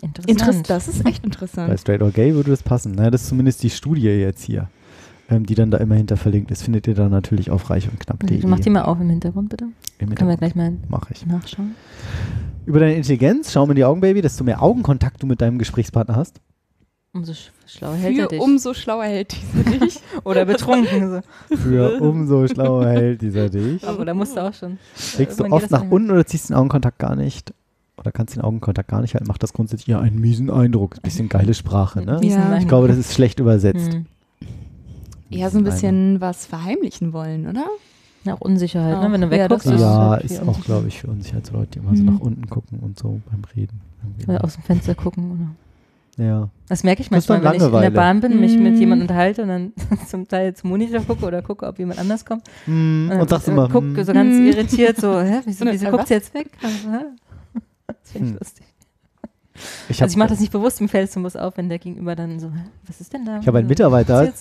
[0.00, 0.28] Interessant.
[0.30, 0.70] Interessant.
[0.70, 1.80] Das ist echt Bei interessant.
[1.80, 2.94] Straight or Gay würde das passen.
[2.96, 4.68] Na, das ist zumindest die Studie jetzt hier.
[5.32, 7.98] Ähm, die dann da immer hinter verlinkt ist, findet ihr dann natürlich auf reich und
[8.00, 8.44] knapp.de.
[8.46, 9.64] Mach die mal auf im Hintergrund, bitte.
[9.98, 10.38] Im Können wir Hintergrund.
[10.38, 11.26] gleich mal Mach ich.
[11.26, 11.74] nachschauen.
[12.66, 15.58] Über deine Intelligenz, schau mir in die Augen, Baby, desto mehr Augenkontakt du mit deinem
[15.58, 16.40] Gesprächspartner hast.
[17.14, 18.40] Umso sch schlauer hält er Für dich.
[18.40, 20.00] umso schlauer hält dieser dich.
[20.24, 21.22] Oder betrunken.
[21.50, 21.56] So.
[21.56, 23.86] Für umso schlauer hält dieser dich.
[23.86, 24.78] Aber da musst du auch schon.
[25.18, 27.52] Legst du oft nach unten oder ziehst den Augenkontakt gar nicht?
[27.98, 29.26] Oder kannst den Augenkontakt gar nicht halten?
[29.26, 31.02] Macht das grundsätzlich ja einen miesen Eindruck.
[31.02, 32.18] Bisschen geile Sprache, ne?
[32.22, 32.56] Ja.
[32.56, 33.92] Ich glaube, das ist schlecht übersetzt.
[33.92, 34.06] Hm.
[35.32, 37.66] Eher so ein bisschen was verheimlichen wollen, oder?
[38.24, 39.02] Ja, auch Unsicherheit, Auch.
[39.02, 39.12] ne?
[39.12, 39.66] wenn du Ja, wegguckst.
[39.66, 42.08] das ist Ja, halt ist auch, glaube ich, für Unsicherheitsleute, die immer so Mhm.
[42.10, 43.80] nach unten gucken und so beim Reden.
[44.28, 45.56] Oder aus dem Fenster gucken.
[46.18, 46.24] Oder.
[46.24, 46.48] Ja.
[46.68, 47.90] Das merke ich manchmal, wenn ich in der.
[47.90, 48.80] Bahn bin, mich mit Mhm.
[48.80, 49.72] jemandem unterhalte und dann
[50.08, 52.42] zum Teil zum Monitor gucke oder gucke, ob jemand anders kommt.
[52.66, 54.46] Hm, dann und sagst immer, guck so ganz Hm.
[54.46, 56.48] irritiert, so, hä, wieso, Ne, wieso guckt sie jetzt weg?
[56.62, 57.04] Also, hä?
[57.86, 58.38] Das finde ich Hm.
[58.40, 58.66] lustig.
[59.88, 61.78] Ich habe Also ich mache das nicht bewusst, mir fällt es Bus auf, wenn der
[61.78, 62.50] Gegenüber dann so,
[62.86, 63.38] was ist denn da?
[63.40, 64.32] Ich habe einen Was Mitarbeiter,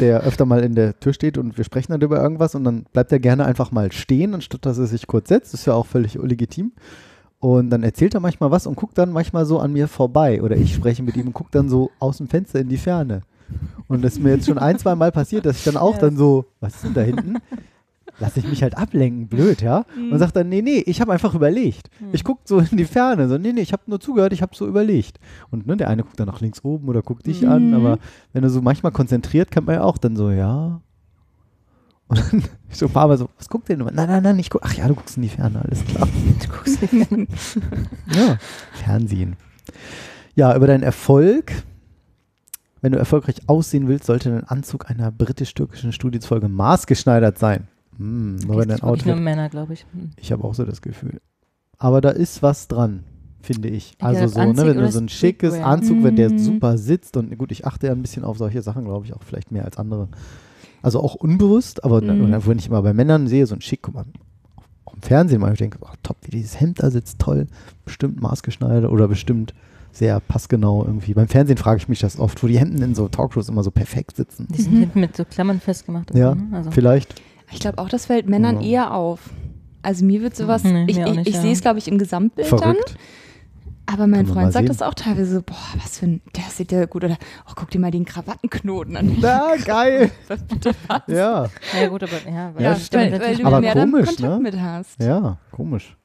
[0.00, 2.84] der öfter mal in der Tür steht und wir sprechen dann über irgendwas und dann
[2.92, 5.52] bleibt er gerne einfach mal stehen, anstatt dass er sich kurz setzt.
[5.52, 6.72] Das ist ja auch völlig legitim.
[7.40, 10.40] Und dann erzählt er manchmal was und guckt dann manchmal so an mir vorbei.
[10.42, 13.20] Oder ich spreche mit ihm und gucke dann so aus dem Fenster in die Ferne.
[13.86, 16.00] Und das ist mir jetzt schon ein, zwei Mal passiert, dass ich dann auch Ja.
[16.00, 17.36] dann so, was ist denn da hinten?
[18.20, 19.84] Lass ich mich halt ablenken, blöd, ja?
[19.96, 21.90] Und sagt dann, nee, nee, ich habe einfach überlegt.
[22.12, 24.54] Ich gucke so in die Ferne, so, nee, nee, ich habe nur zugehört, ich habe
[24.54, 25.18] so überlegt.
[25.50, 27.74] Und ne, der eine guckt dann nach links oben oder guckt dich an, Mhm.
[27.74, 27.98] aber
[28.32, 30.80] wenn du so manchmal konzentriert, kann man ja auch dann so, ja.
[32.06, 33.78] Und dann so ein paar Mal so, was guckt denn?
[33.80, 36.06] Nein, nein, nein, ich guck, ach ja, du guckst in die Ferne, alles klar.
[36.42, 37.26] Du guckst nicht gerne.
[38.14, 38.38] Ja,
[38.74, 39.36] Fernsehen.
[40.36, 41.52] Ja, über deinen Erfolg.
[42.80, 47.66] Wenn du erfolgreich aussehen willst, sollte dein Anzug einer britisch-türkischen Studienfolge maßgeschneidert sein.
[47.98, 49.16] Hm, nur wenn ist wirklich nur Outfit.
[49.24, 49.86] Männer, glaube ich.
[49.92, 50.10] Hm.
[50.16, 51.20] Ich habe auch so das Gefühl.
[51.78, 53.04] Aber da ist was dran,
[53.42, 53.94] finde ich.
[54.00, 55.72] Also so, ne, Anzug wenn du so ein schickes Streetwear.
[55.72, 56.38] Anzug, wenn der Mhm.
[56.38, 59.22] super sitzt und gut, ich achte ja ein bisschen auf solche Sachen, glaube ich, auch
[59.22, 60.08] vielleicht mehr als andere.
[60.82, 62.30] Also auch unbewusst, aber Mhm.
[62.30, 62.46] mhm.
[62.46, 64.04] wenn ich immer bei Männern sehe, so ein schick, guck mal,
[64.84, 67.46] auch im Fernsehen mal, ich denke, ach, top, wie dieses Hemd da sitzt, toll,
[67.84, 69.54] bestimmt maßgeschneidert oder bestimmt
[69.92, 71.14] sehr passgenau irgendwie.
[71.14, 73.70] Beim Fernsehen frage ich mich das oft, wo die Hemden in so Talkshows immer so
[73.70, 74.48] perfekt sitzen.
[74.50, 74.78] Die sind Mhm.
[74.80, 76.14] hinten mit so Klammern festgemacht.
[76.14, 76.56] Ja, so, ne?
[76.56, 77.14] also, Vielleicht.
[77.54, 78.68] Ich glaube auch, das fällt Männern Ja.
[78.68, 79.30] eher auf.
[79.82, 81.40] Also mir wird sowas, Nee, ich, ich, ich ja.
[81.42, 82.58] sehe es, glaube ich, im Gesamtbild dann.
[82.58, 82.96] Verrückt.
[83.86, 84.76] Aber mein Freund sagt sehen.
[84.78, 87.04] das auch teilweise so, boah, was für ein, der sieht ja gut.
[87.04, 89.16] Oder, oh, guck dir mal den Krawattenknoten an.
[89.20, 90.10] Na, geil.
[90.26, 91.02] Was bitte was?
[91.06, 91.48] Ja,
[91.78, 93.12] ja gut, aber ja, weil Ja, stimmt.
[93.12, 94.38] weil, weil du Aber mehr dann komisch, Kontakt ne?
[94.40, 95.02] mit hast.
[95.02, 95.96] ja, komisch.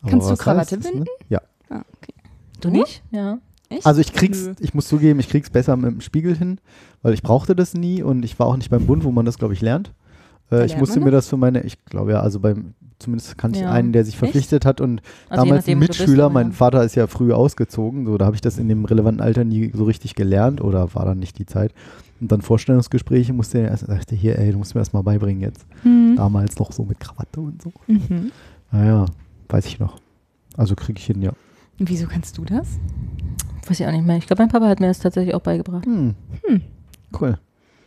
[0.00, 1.06] Aber Kannst du Krawatte heißt es, binden?
[1.28, 1.40] Ja.
[1.68, 2.14] Ah, okay.
[2.62, 3.02] du nicht?
[3.10, 3.38] Ja.
[3.68, 3.84] Echt?
[3.86, 4.54] Also ich krieg's, Nö.
[4.60, 6.58] ich muss zugeben, ich krieg's besser mit dem Spiegel hin,
[7.02, 9.36] weil ich brauchte das nie und ich war auch nicht beim Bund, wo man das,
[9.38, 9.92] glaube ich, lernt.
[10.62, 13.64] Äh, ich musste mir das für meine, ich glaube ja, also beim, zumindest kannte ich
[13.64, 13.72] Ja.
[13.72, 16.52] einen, der sich verpflichtet hat und Also damals ein bist, Mitschüler, aber mein ja.
[16.52, 19.70] Vater ist ja früh ausgezogen, so da habe ich das in dem relevanten Alter nie
[19.74, 21.72] so richtig gelernt oder war dann nicht die Zeit.
[22.20, 25.42] Und dann Vorstellungsgespräche musste er erst, dachte hier, ey, du musst mir das mal beibringen
[25.42, 25.66] jetzt.
[25.82, 26.14] Mhm.
[26.16, 27.72] Damals noch so mit Krawatte und so.
[27.86, 28.30] Mhm.
[28.70, 29.06] Naja,
[29.48, 29.98] weiß ich noch.
[30.56, 31.32] Also kriege ich hin, ja.
[31.78, 32.78] Und Wieso kannst du das?
[33.66, 34.16] Weiß ich auch nicht mehr.
[34.16, 35.84] Ich glaube, mein Papa hat mir das tatsächlich auch beigebracht.
[35.86, 36.14] Hm.
[36.46, 36.60] Hm.
[37.18, 37.38] Cool.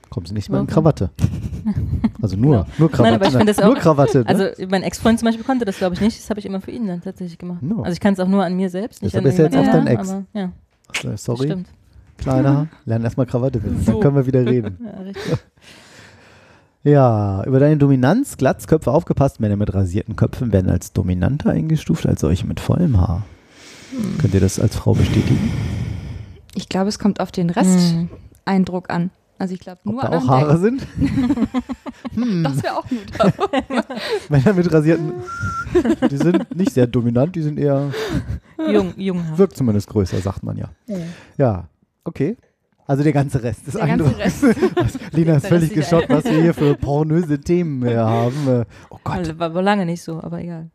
[0.10, 0.68] Kommst du nicht mal in.
[0.68, 1.10] Krawatte.
[2.22, 3.04] Also nur, nur Krawatte.
[3.04, 4.20] Nein, aber ich finde das nur auch- Krawatte.
[4.20, 4.26] Ne?
[4.28, 6.18] Also mein Ex-Freund zum Beispiel konnte das, glaube ich, nicht.
[6.18, 7.62] Das habe ich immer für ihn dann tatsächlich gemacht.
[7.62, 7.82] No.
[7.84, 9.62] Also ich kann es auch nur an mir selbst, nicht Deshalb an ist jetzt auch
[9.66, 10.10] dein anderem, Ex.
[10.10, 10.52] Aber, ja,
[11.12, 11.68] Äh, Sorry, stimmt.
[12.18, 14.00] kleiner, lern erstmal Krawatte binden, dann So.
[14.00, 14.78] können wir wieder reden.
[14.86, 15.38] Ja, richtig.
[16.84, 19.42] Ja, über deine Dominanz, Glatzköpfe aufgepasst.
[19.42, 23.26] Männer mit rasierten Köpfen werden als dominanter eingestuft als solche mit vollem Haar.
[23.92, 24.18] Hm.
[24.20, 25.52] Könnt ihr das als Frau bestätigen?
[26.56, 27.50] Ich glaube, es kommt auf den.
[27.50, 29.10] Resteindruck an.
[29.40, 30.82] Also ich glaube Ob nur da auch Haare sind?
[32.14, 33.06] hm, Das wäre auch gut.
[34.30, 35.14] Männer mit rasierten,
[36.10, 37.92] die sind nicht sehr dominant, die sind eher,
[38.58, 39.24] Jung, jung.
[39.36, 40.70] wirkt zumindest größer, sagt man ja.
[40.88, 40.98] Ja.
[41.38, 41.70] Ja,
[42.04, 42.38] okay.
[42.88, 44.18] Also der ganze Rest des Der ganze.
[44.18, 44.46] Rest.
[45.12, 48.48] Lina ist völlig ist geschockt, was wir hier für pornöse Themen haben.
[48.48, 50.72] Äh, Oh Gott, Also, War, war lange nicht so, aber egal.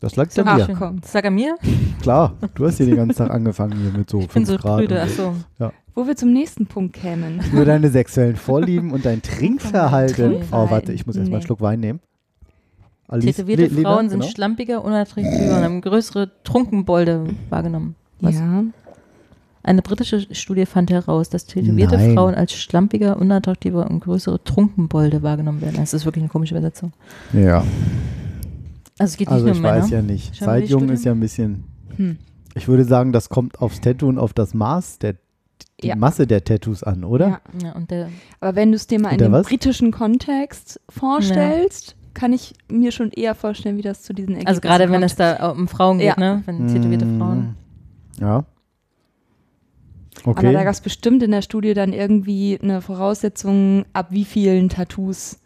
[0.00, 0.94] Das lag ja Ach, mir.
[1.00, 1.56] Das lag an mir?
[2.02, 4.56] Klar, du hast hier den ganzen Tag angefangen hier mit so Ich bin 5 so
[4.56, 4.78] Grad.
[4.78, 5.34] prüde, so.
[5.58, 5.70] so.
[5.94, 7.40] Wo wir zum nächsten Punkt kämen.
[7.52, 10.36] Über deine sexuellen Vorlieben und dein Trinkverhalten.
[10.52, 11.46] Oh, warte, ich muss erst mal einen Nee.
[11.46, 12.00] Schluck Wein nehmen.
[13.08, 14.32] Alice, Tätowierte Le- Frauen sind genau.
[14.32, 17.96] schlampiger, unattraktiver und haben größere Trunkenbolde wahrgenommen.
[18.20, 18.36] Was?
[18.36, 18.62] Ja.
[19.62, 22.14] Eine britische Studie fand heraus, dass tätowierte Nein.
[22.14, 25.76] Frauen als schlampiger, unattraktiver und größere Trunkenbolde wahrgenommen werden.
[25.76, 26.92] Das ist wirklich eine komische Übersetzung.
[27.32, 27.62] Ja,
[29.00, 29.82] Also es geht nicht also nur ich um Männer.
[29.82, 30.34] weiß ja nicht.
[30.34, 30.94] Zeitjung Studie?
[30.94, 31.64] ist ja ein bisschen,
[31.96, 32.18] Hm.
[32.54, 35.14] ich würde sagen, das kommt aufs Tattoo und auf das Maß, der,
[35.82, 35.96] die Ja.
[35.96, 37.28] Masse der Tattoos an, oder?
[37.28, 37.40] Ja.
[37.64, 39.46] Ja, und der, Aber wenn du es dir mal in dem was?
[39.46, 44.60] britischen Kontext vorstellst, kann ich mir schon eher vorstellen, wie das zu diesen Ergebnissen also
[44.60, 46.16] gerade wenn es da um Frauen geht, Ja.
[46.18, 46.42] ne?
[46.44, 47.54] Wenn tätowierte Mm, Frauen.
[48.20, 48.44] Ja.
[50.24, 50.40] Okay.
[50.46, 54.68] Aber da gab es bestimmt in der Studie dann irgendwie eine Voraussetzung, ab wie vielen
[54.68, 55.38] Tattoos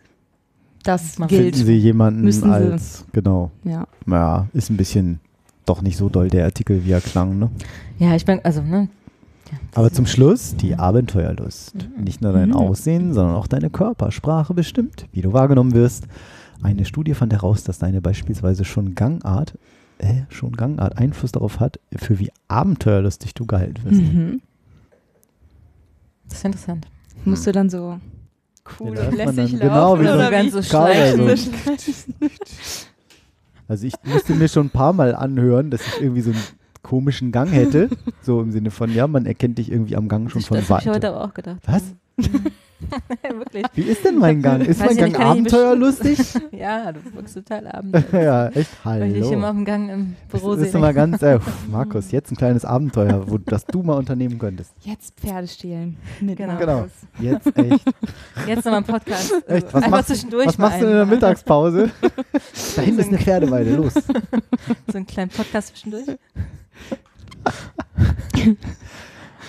[0.84, 1.54] das Man gilt.
[1.56, 2.48] Finden Sie jemanden Müssen Sie.
[2.54, 3.50] als, genau.
[3.64, 3.86] Ja.
[4.06, 5.20] Ja, ist ein bisschen
[5.66, 7.50] doch nicht so doll der Artikel, wie er klang, ne?
[7.98, 8.88] Ja, ich bin, also, ne?
[9.50, 11.74] Ja, Aber zum Schluss die Abenteuerlust.
[12.02, 12.56] Nicht nur dein Mhm.
[12.56, 16.04] Aussehen, sondern auch deine Körpersprache bestimmt, wie du wahrgenommen wirst.
[16.62, 19.58] Eine Studie fand heraus, dass deine beispielsweise schon Gangart,
[19.98, 24.00] äh, schon Gangart Einfluss darauf hat, für wie abenteuerlustig du gehalten wirst.
[24.00, 24.40] Mhm.
[26.28, 26.86] Das ist interessant.
[27.24, 27.98] Musst du dann so
[28.78, 31.36] cool und lässig genau, laufen wie so oder ein ganz so schleichen.
[31.36, 31.50] so.
[33.68, 36.42] Also ich musste mir schon ein paar Mal anhören, dass ich irgendwie so einen
[36.82, 37.88] komischen Gang hätte.
[38.22, 40.70] So im Sinne von, ja, man erkennt dich irgendwie am Gang schon das von das
[40.70, 41.14] habe ich heute weitem.
[41.14, 41.60] aber auch gedacht.
[41.66, 41.94] Was?
[43.22, 43.64] Wirklich.
[43.74, 44.60] Wie ist denn mein Gang?
[44.66, 46.18] Ist Weiß mein Gang nicht, abenteuerlustig?
[46.52, 47.98] Ja, du wirkst total abends.
[48.12, 49.48] ja, echt, Weil ich dich immer hallo.
[49.48, 50.78] auf dem Gang im Büro Das ist sehe.
[50.78, 54.72] immer ganz, äh, pff, Markus, jetzt ein kleines Abenteuer, wo, das du mal unternehmen könntest.
[54.82, 55.96] Jetzt Pferde stehlen.
[56.20, 56.56] Mit Genau.
[56.58, 56.86] Genau.
[57.20, 57.84] Jetzt echt.
[58.46, 59.32] Jetzt nochmal ein Podcast.
[59.46, 59.66] echt.
[59.66, 61.06] Was, Einfach machst, zwischendurch was machst du in der.
[61.06, 61.90] Mittagspause?
[62.76, 63.94] da hinten ist eine Pferdeweide, los.
[63.94, 66.06] So einen kleinen Podcast zwischendurch.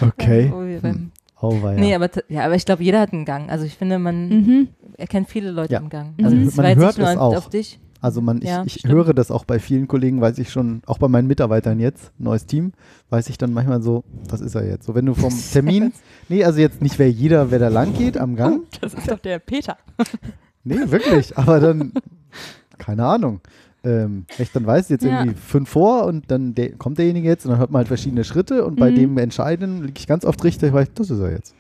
[0.02, 0.50] Okay.
[0.52, 1.80] Wo wir beim Auweia.
[1.80, 3.50] Nee, aber, ja, aber ich glaube, jeder hat einen Gang.
[3.50, 4.68] Also ich finde, man Mhm.
[4.98, 5.80] erkennt viele Leute Ja.
[5.80, 6.14] im Gang.
[6.18, 6.26] Mhm.
[6.26, 7.38] Also Man war jetzt hört es auf, auch.
[7.38, 7.80] auf dich.
[8.02, 11.00] Also man, ich, Ja, ich höre das auch bei vielen Kollegen, weiß ich schon, auch
[11.00, 12.74] bei meinen Mitarbeitern jetzt, neues Team,
[13.10, 14.86] weiß ich dann manchmal so, was ist er jetzt?
[14.86, 15.92] So, wenn du vom Termin,
[16.30, 19.18] nee, also jetzt nicht wer jeder, wer da lang geht am Gang, Das ist doch
[19.20, 19.78] der Peter.
[20.64, 21.94] nee, wirklich, aber dann,
[22.78, 23.42] keine Ahnung,
[23.86, 25.20] ähm, echt, dann weiß ich jetzt Ja.
[25.22, 28.24] irgendwie fünf vor und dann der, kommt derjenige jetzt und dann hört man halt verschiedene
[28.24, 28.96] Schritte und bei Mhm.
[28.96, 31.56] dem Entscheiden liege ich ganz oft richtig, weil ich, das ist er jetzt.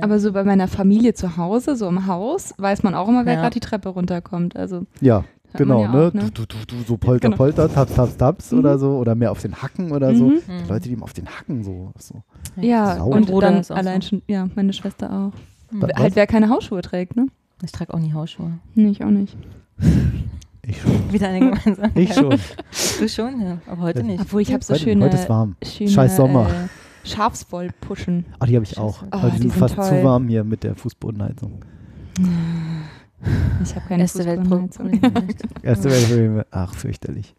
[0.00, 3.34] Aber so bei meiner Familie zu Hause, so im Haus, weiß man auch immer, wer
[3.34, 3.40] Ja.
[3.42, 4.56] gerade die Treppe runterkommt.
[4.56, 5.22] Also Ja,
[5.54, 6.06] genau, ja ne?
[6.08, 6.30] auch, ne?
[6.34, 7.36] Du, du, du, du, so polter, Genau.
[7.36, 8.58] polter, taps, taps, taps Mhm.
[8.58, 10.24] oder so oder mehr auf den Hacken oder so.
[10.24, 10.32] Mhm.
[10.34, 10.40] Mhm.
[10.64, 12.22] Die Leute, die ihm auf den Hacken so, so.
[12.60, 13.10] ja, Sau.
[13.10, 14.08] Und Bruder dann allein so.
[14.08, 15.72] schon, ja, meine Schwester auch.
[15.72, 15.82] Mhm.
[15.94, 17.26] Halt, wer keine Hausschuhe trägt, ne?
[17.62, 18.58] Ich trage auch nie Hausschuhe.
[18.74, 19.36] Nee, ich auch nicht.
[20.68, 21.12] Ich schon.
[21.12, 21.92] Wieder eine gemeinsame.
[21.94, 22.30] Ich schon.
[22.98, 23.58] Du schon, ja.
[23.66, 24.20] Aber heute nicht.
[24.20, 25.54] Obwohl ich habe so heute, schöne, heute ist warm.
[25.62, 26.48] schöne Scheiß Sommer.
[26.48, 28.26] Äh, Schafswollpuschen.
[28.40, 29.02] Ah, die habe ich auch.
[29.10, 29.84] Aber Oh, die die sind sind fast toll.
[29.84, 31.64] zu warm hier mit der Fußbodenheizung.
[33.62, 34.92] Ich habe keine Erste Fußbodenheizung.
[34.92, 35.34] Weltproblem.
[35.62, 36.46] Erste Weltprobleme.
[36.50, 37.34] Ach, fürchterlich.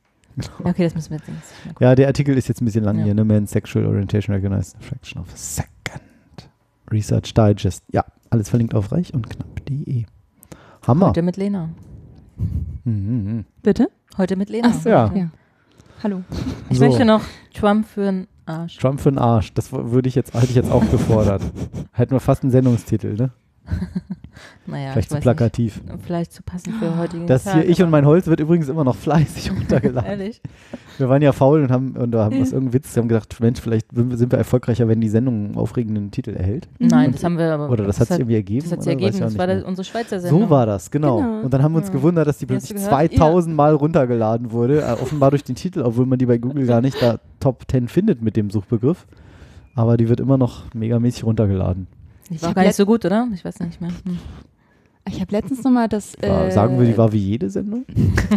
[0.64, 1.82] Okay, das müssen wir jetzt nicht.
[1.82, 3.06] Ja, der Artikel ist jetzt ein bisschen lang Ja.
[3.06, 3.26] hier, ne?
[3.26, 6.50] Man's Sexual Orientation Recognized in a Fraction of a Second.
[6.92, 7.84] Research Digest.
[7.92, 10.06] Ja, alles verlinkt auf reich und knapp.de.
[10.86, 11.10] Hammer.
[11.10, 11.70] Heute mit Lena.
[12.88, 13.44] Mhm.
[13.64, 13.90] Bitte?
[14.18, 14.70] Heute mit Lena.
[14.72, 15.12] Ach so, Ja.
[15.14, 15.30] ja.
[16.04, 16.22] Hallo.
[16.70, 16.86] Ich So.
[16.86, 17.22] möchte noch
[17.54, 18.78] Trump für einen Arsch.
[18.78, 19.54] Trump für den Arsch.
[19.54, 21.42] Das würde ich jetzt, hätte ich jetzt auch gefordert.
[21.92, 23.32] Hätten wir fast einen Sendungstitel, ne?
[24.66, 25.82] Naja, Vielleicht ich zu plakativ.
[25.84, 25.98] nicht.
[26.06, 28.84] Vielleicht zu passend für heutigen Das Tag, hier, ich und mein Holz wird übrigens immer
[28.84, 30.10] noch fleißig runtergeladen.
[30.10, 30.42] Ehrlich?
[30.98, 33.36] Wir waren ja faul und haben, und da haben was irgendeinen Witz, wir haben gedacht,
[33.40, 36.68] Mensch, vielleicht sind wir erfolgreicher, wenn die Sendung einen aufregenden Titel erhält.
[36.80, 37.70] Nein, Und- das haben wir aber.
[37.70, 38.64] Oder das, hat sich irgendwie ergeben.
[38.64, 39.20] Das hat sich ergeben.
[39.20, 39.56] Das war mehr.
[39.58, 40.42] das, unsere Schweizer Sendung.
[40.42, 41.18] So war das, genau.
[41.22, 41.42] Genau.
[41.44, 41.94] Und dann haben wir uns Ja.
[41.94, 42.92] gewundert, dass die plötzlich du gehört?
[43.14, 44.82] 2000 Mal runtergeladen wurde.
[44.82, 47.88] Äh, offenbar durch den Titel, obwohl man die bei Google gar nicht da Top 10
[47.88, 49.06] findet mit dem Suchbegriff.
[49.76, 51.88] Aber die wird immer noch megamäßig runtergeladen.
[52.30, 53.28] Die Ich war gar nicht so gut, oder?
[53.34, 53.92] Ich weiß nicht mehr.
[54.06, 54.18] Hm.
[55.10, 56.14] Ich habe letztens nochmal das.
[56.22, 57.86] War, äh, sagen wir, die war wie jede Sendung?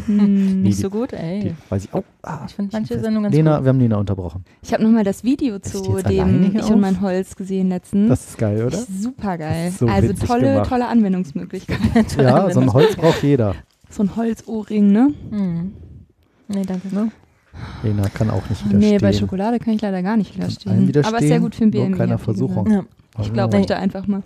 [0.06, 1.40] hm, Nicht die- so gut, ey.
[1.40, 2.04] Die, weiß ich auch.
[2.22, 3.64] Ah, Ich finde manche Sendungen ganz Lena, gut.
[3.64, 4.44] wir haben Lena unterbrochen.
[4.62, 6.76] Ich habe nochmal das Video zu dem Ich und auf?
[6.80, 8.08] mein Holz gesehen letztens.
[8.08, 8.76] Das ist geil, oder?
[8.78, 9.72] Super Das geil.
[9.76, 10.68] so also tolle, gemacht.
[10.68, 11.78] tolle Anwendungsmöglichkeit.
[12.16, 13.56] Ja, so ein Holz braucht jeder.
[13.88, 15.12] so ein Holzohrring, ne?
[15.30, 15.72] Hm.
[16.46, 16.86] Nee, danke.
[17.82, 18.78] Lena kann auch nicht widerstehen.
[18.78, 20.86] Nee, bei Schokolade kann ich leider gar nicht widerstehen.
[20.86, 21.96] widerstehen, Aber ist sehr gut für den nur BMI.
[21.98, 22.70] keiner Versuchung.
[22.70, 22.84] Ja.
[23.18, 23.62] Ich glaube Nee.
[23.62, 24.22] euch da einfach mal.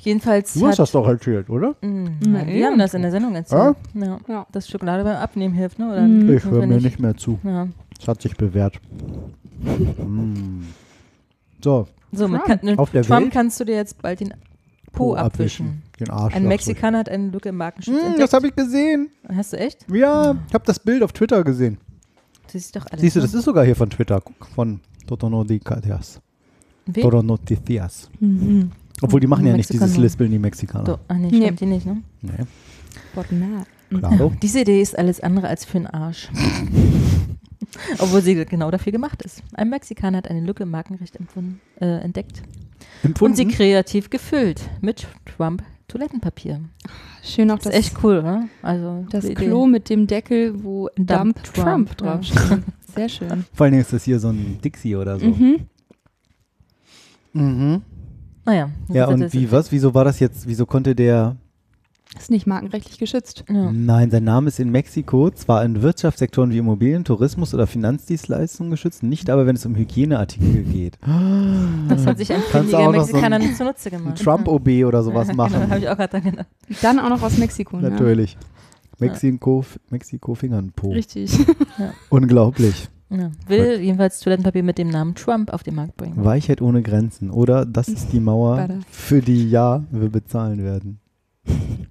[0.00, 1.74] Jedenfalls Du hast das doch erzählt, oder?
[1.82, 2.66] Hm, Na, wir ja.
[2.68, 3.76] haben das in der Sendung erzählt.
[3.94, 4.18] Ja?
[4.28, 4.46] Ja.
[4.52, 5.90] Dass Schokolade beim Abnehmen hilft, ne?
[5.90, 6.36] Oder Mhm.
[6.36, 7.38] Ich höre mir nicht mehr zu.
[7.44, 7.68] Ja.
[7.98, 8.80] Das hat sich bewährt.
[9.98, 10.62] Mm.
[11.62, 12.60] So, So, mit Trump.
[12.60, 13.32] Ka- mit Auf der Trump Welt?
[13.32, 14.34] kannst du dir jetzt bald den
[14.92, 15.82] Po, abwischen.
[16.00, 16.34] Den Arsch.
[16.34, 18.32] Ein Mexikaner hat eine Lücke im Markenschutz Mm, das entdeckt.
[18.32, 19.10] habe ich gesehen.
[19.34, 19.84] Hast du echt?
[19.92, 21.78] Ja, ich habe das Bild auf Twitter gesehen.
[22.46, 23.00] Das ist doch alles.
[23.02, 23.26] Siehst du, ne?
[23.26, 24.20] das ist sogar hier von Twitter.
[24.20, 24.80] Guck, von
[26.92, 26.94] Totonodicatias.
[26.94, 27.02] Wen?
[27.02, 28.10] Toronoticias.
[28.20, 28.70] Mhm.
[29.00, 29.86] Obwohl, die machen ja nicht Mexikaner.
[29.86, 30.84] dieses Lispeln, die Mexikaner.
[30.84, 31.42] Do, ah, nee, Nee.
[31.42, 32.02] stimmt die nicht, ne?
[32.22, 32.32] Nee,
[33.14, 33.64] Botna.
[33.90, 34.32] klaro.
[34.42, 36.28] Diese Idee ist alles andere als für den Arsch.
[37.98, 39.42] Obwohl sie genau dafür gemacht ist.
[39.54, 42.42] Ein Mexikaner hat eine Lücke im Markenrecht empfunden, äh, entdeckt
[43.04, 43.48] und sie Empfunden?
[43.50, 46.60] kreativ gefüllt mit Trump Toilettenpapier.
[47.22, 48.44] Schön auch Das das, ist echt cool, oder?
[48.62, 49.46] Also das die Idee.
[49.46, 52.62] Klo mit dem Deckel, wo Dump Dump, Trump, Trump, draufsteht.
[52.94, 53.44] Sehr schön.
[53.54, 55.26] Vor allen Dingen ist das hier so ein Dixie oder so.
[55.26, 55.60] Mhm.
[57.32, 57.82] Mhm.
[58.44, 58.70] Naja.
[58.88, 59.72] Ja, das und wie, was?
[59.72, 61.36] Wieso war das jetzt, wieso konnte der
[62.18, 63.44] Ist nicht markenrechtlich geschützt.
[63.48, 63.70] Ja.
[63.70, 69.02] Nein, sein Name ist in Mexiko zwar in Wirtschaftssektoren wie Immobilien, Tourismus oder Finanzdienstleistungen geschützt,
[69.02, 70.98] nicht aber, wenn es um Hygieneartikel geht.
[71.88, 74.18] Das hat sich ein findiger so Mexikaner ein- nicht zunutze Ein gemacht.
[74.22, 75.54] Trump-OB oder sowas ja, machen.
[75.54, 76.46] Genau, habe ich auch gerade dran gedacht.
[76.82, 77.78] Dann auch noch aus Mexiko.
[77.78, 77.90] Ne?
[77.90, 78.36] Natürlich.
[78.98, 80.90] Mexiko, Mexiko Fingernpo.
[80.90, 81.30] Richtig.
[82.10, 82.88] Unglaublich.
[83.10, 83.30] Ja.
[83.46, 86.22] Will jedenfalls Toilettenpapier mit dem Namen Trump auf den Markt bringen.
[86.24, 87.30] Weichheit ohne Grenzen.
[87.30, 91.00] Oder das ist die Mauer, für die ja wir bezahlen werden.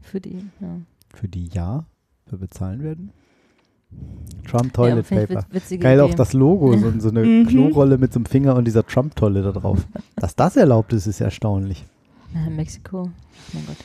[0.01, 0.77] Für die, ja.
[1.13, 1.85] Für die ja
[2.29, 3.11] wir bezahlen werden?
[4.47, 5.45] Trump ja, Toilet ich Paper.
[5.79, 6.15] Geil auch Idee.
[6.17, 7.47] das Logo, so, so eine Mhm.
[7.47, 9.87] Klorolle mit so einem Finger und dieser Trump-Tolle da drauf.
[10.17, 11.85] Dass das erlaubt ist, ist erstaunlich.
[12.35, 13.09] Ja, Mexiko.
[13.53, 13.77] Mein Gott.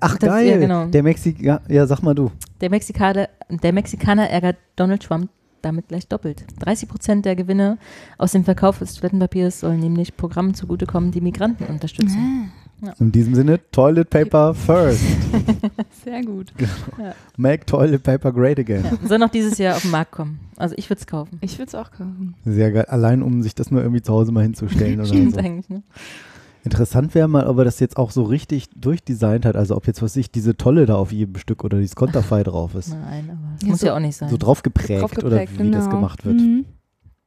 [0.00, 0.86] Ach Das- geil, ja, genau.
[0.86, 2.30] der Mexikaner, ja sag mal du.
[2.60, 5.30] Der Mexikaner, der Mexikaner ärgert Donald Trump
[5.62, 6.44] damit gleich doppelt.
[6.60, 7.78] 30 Prozent der Gewinne
[8.16, 12.52] aus dem Verkauf des Toilettenpapiers sollen nämlich Programmen zugutekommen, die Migranten unterstützen.
[13.00, 15.02] In diesem Sinne, Toilet Paper first.
[16.04, 16.52] Sehr gut.
[17.36, 18.84] Make Toilet Paper great again.
[18.84, 19.08] Ja.
[19.08, 20.38] Soll noch dieses Jahr auf den Markt kommen.
[20.56, 21.38] Also ich würde es kaufen.
[21.40, 22.36] Ich würde es auch kaufen.
[22.44, 22.84] Sehr geil.
[22.84, 25.40] Allein um sich das nur irgendwie zu Hause mal hinzustellen oder Stimmt so.
[25.40, 25.82] eigentlich, ne?
[26.64, 29.56] Interessant wäre mal, ob er das jetzt auch so richtig durchdesignt hat.
[29.56, 32.74] Also ob jetzt, was ich, diese Tolle da auf jedem Stück oder dieses Konterfei drauf
[32.74, 32.88] ist.
[32.90, 34.28] Nein, aber das Ja, muss so- ja auch nicht sein.
[34.28, 35.96] So drauf geprägt, Drauf oder wie das genau.
[35.96, 36.36] gemacht wird.
[36.36, 36.64] Mhm.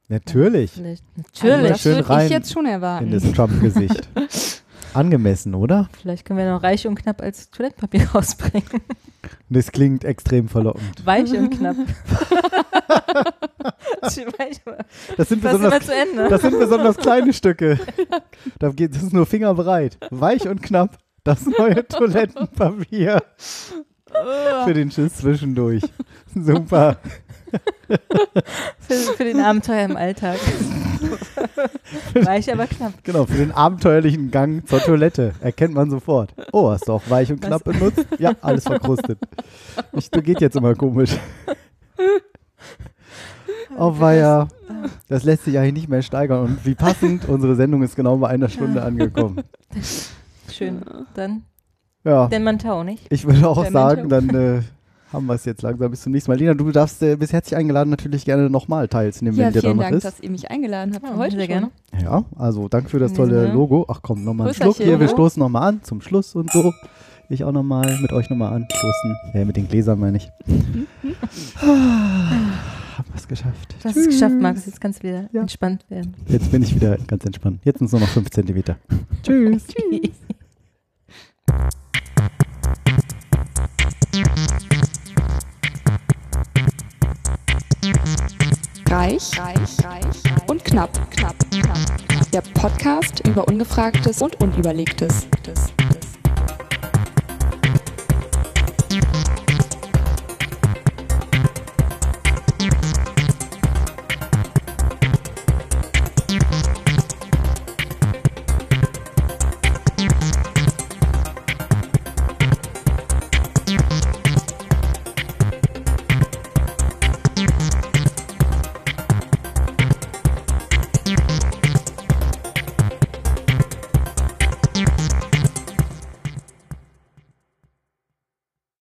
[0.08, 0.72] Natürlich.
[0.78, 1.68] Also Natürlich.
[1.70, 3.10] das schön würde ich jetzt schon In erwarten.
[3.10, 4.08] das Trump-Gesicht.
[4.94, 5.88] Angemessen, oder?
[6.02, 8.68] Vielleicht können wir noch reich und knapp als Toilettenpapier rausbringen.
[9.48, 11.06] Das klingt extrem verlockend.
[11.06, 11.76] Weich und knapp.
[14.00, 14.14] Das
[15.28, 15.86] sind, immer besonders,
[16.30, 17.78] das sind besonders kleine Stücke.
[18.58, 19.98] Das ist nur fingerbreit.
[20.10, 20.98] Weich und knapp.
[21.24, 23.22] Das neue Toilettenpapier.
[24.64, 25.82] Für den Schiss zwischendurch.
[26.34, 26.96] Super.
[28.80, 30.38] für, für den Abenteuer im Alltag.
[32.14, 32.92] Weich, aber knapp.
[33.02, 35.34] Genau, für den abenteuerlichen Gang zur Toilette.
[35.40, 36.34] Erkennt man sofort.
[36.52, 38.06] Oh, hast du auch weich und knapp benutzt?
[38.18, 39.18] Ja, alles verkrustet.
[39.92, 41.16] Ich, das geht jetzt immer komisch.
[43.78, 44.48] Oh weia,
[45.08, 46.44] das lässt sich eigentlich nicht mehr steigern.
[46.44, 49.40] Und wie passend, unsere Sendung ist genau bei einer Stunde angekommen.
[50.50, 50.82] Schön.
[51.14, 51.42] Dann
[52.04, 53.06] Ja, den Mantau, nicht?
[53.10, 54.60] ich würde auch Der sagen, dann äh,
[55.12, 55.90] haben wir es jetzt langsam.
[55.90, 56.38] Bis zum nächsten Mal.
[56.38, 59.76] Lina, du darfst, äh, bist herzlich eingeladen, natürlich gerne nochmal teilzunehmen, ja, wenn dir vielen
[59.78, 60.04] danach Dank, ist.
[60.04, 61.70] dass ihr mich eingeladen habt für Ja, heute sehr gerne.
[62.02, 63.52] Ja, also danke für das tolle.
[63.52, 63.86] Logo.
[63.88, 64.74] Ach komm, nochmal ein Prösterchen.
[64.74, 65.00] Schluck hier.
[65.00, 65.12] Wir Ja.
[65.12, 66.72] stoßen nochmal an zum Schluss und so.
[67.32, 69.16] Ich auch nochmal mit euch nochmal anstoßen.
[69.32, 70.30] Ja, mit den Gläsern meine ich.
[71.62, 73.74] Haben wir es geschafft.
[73.82, 74.66] Du hast es geschafft, Markus.
[74.66, 75.40] Jetzt kannst du wieder Ja.
[75.40, 76.12] entspannt werden.
[76.28, 77.60] Jetzt bin ich wieder ganz entspannt.
[77.64, 78.76] Jetzt sind es nur noch 5 Zentimeter.
[79.22, 79.64] Tschüss.
[88.90, 91.78] Reich, reich, reich und knapp, knapp, knapp.
[92.32, 95.26] Der Podcast über Ungefragtes und Unüberlegtes.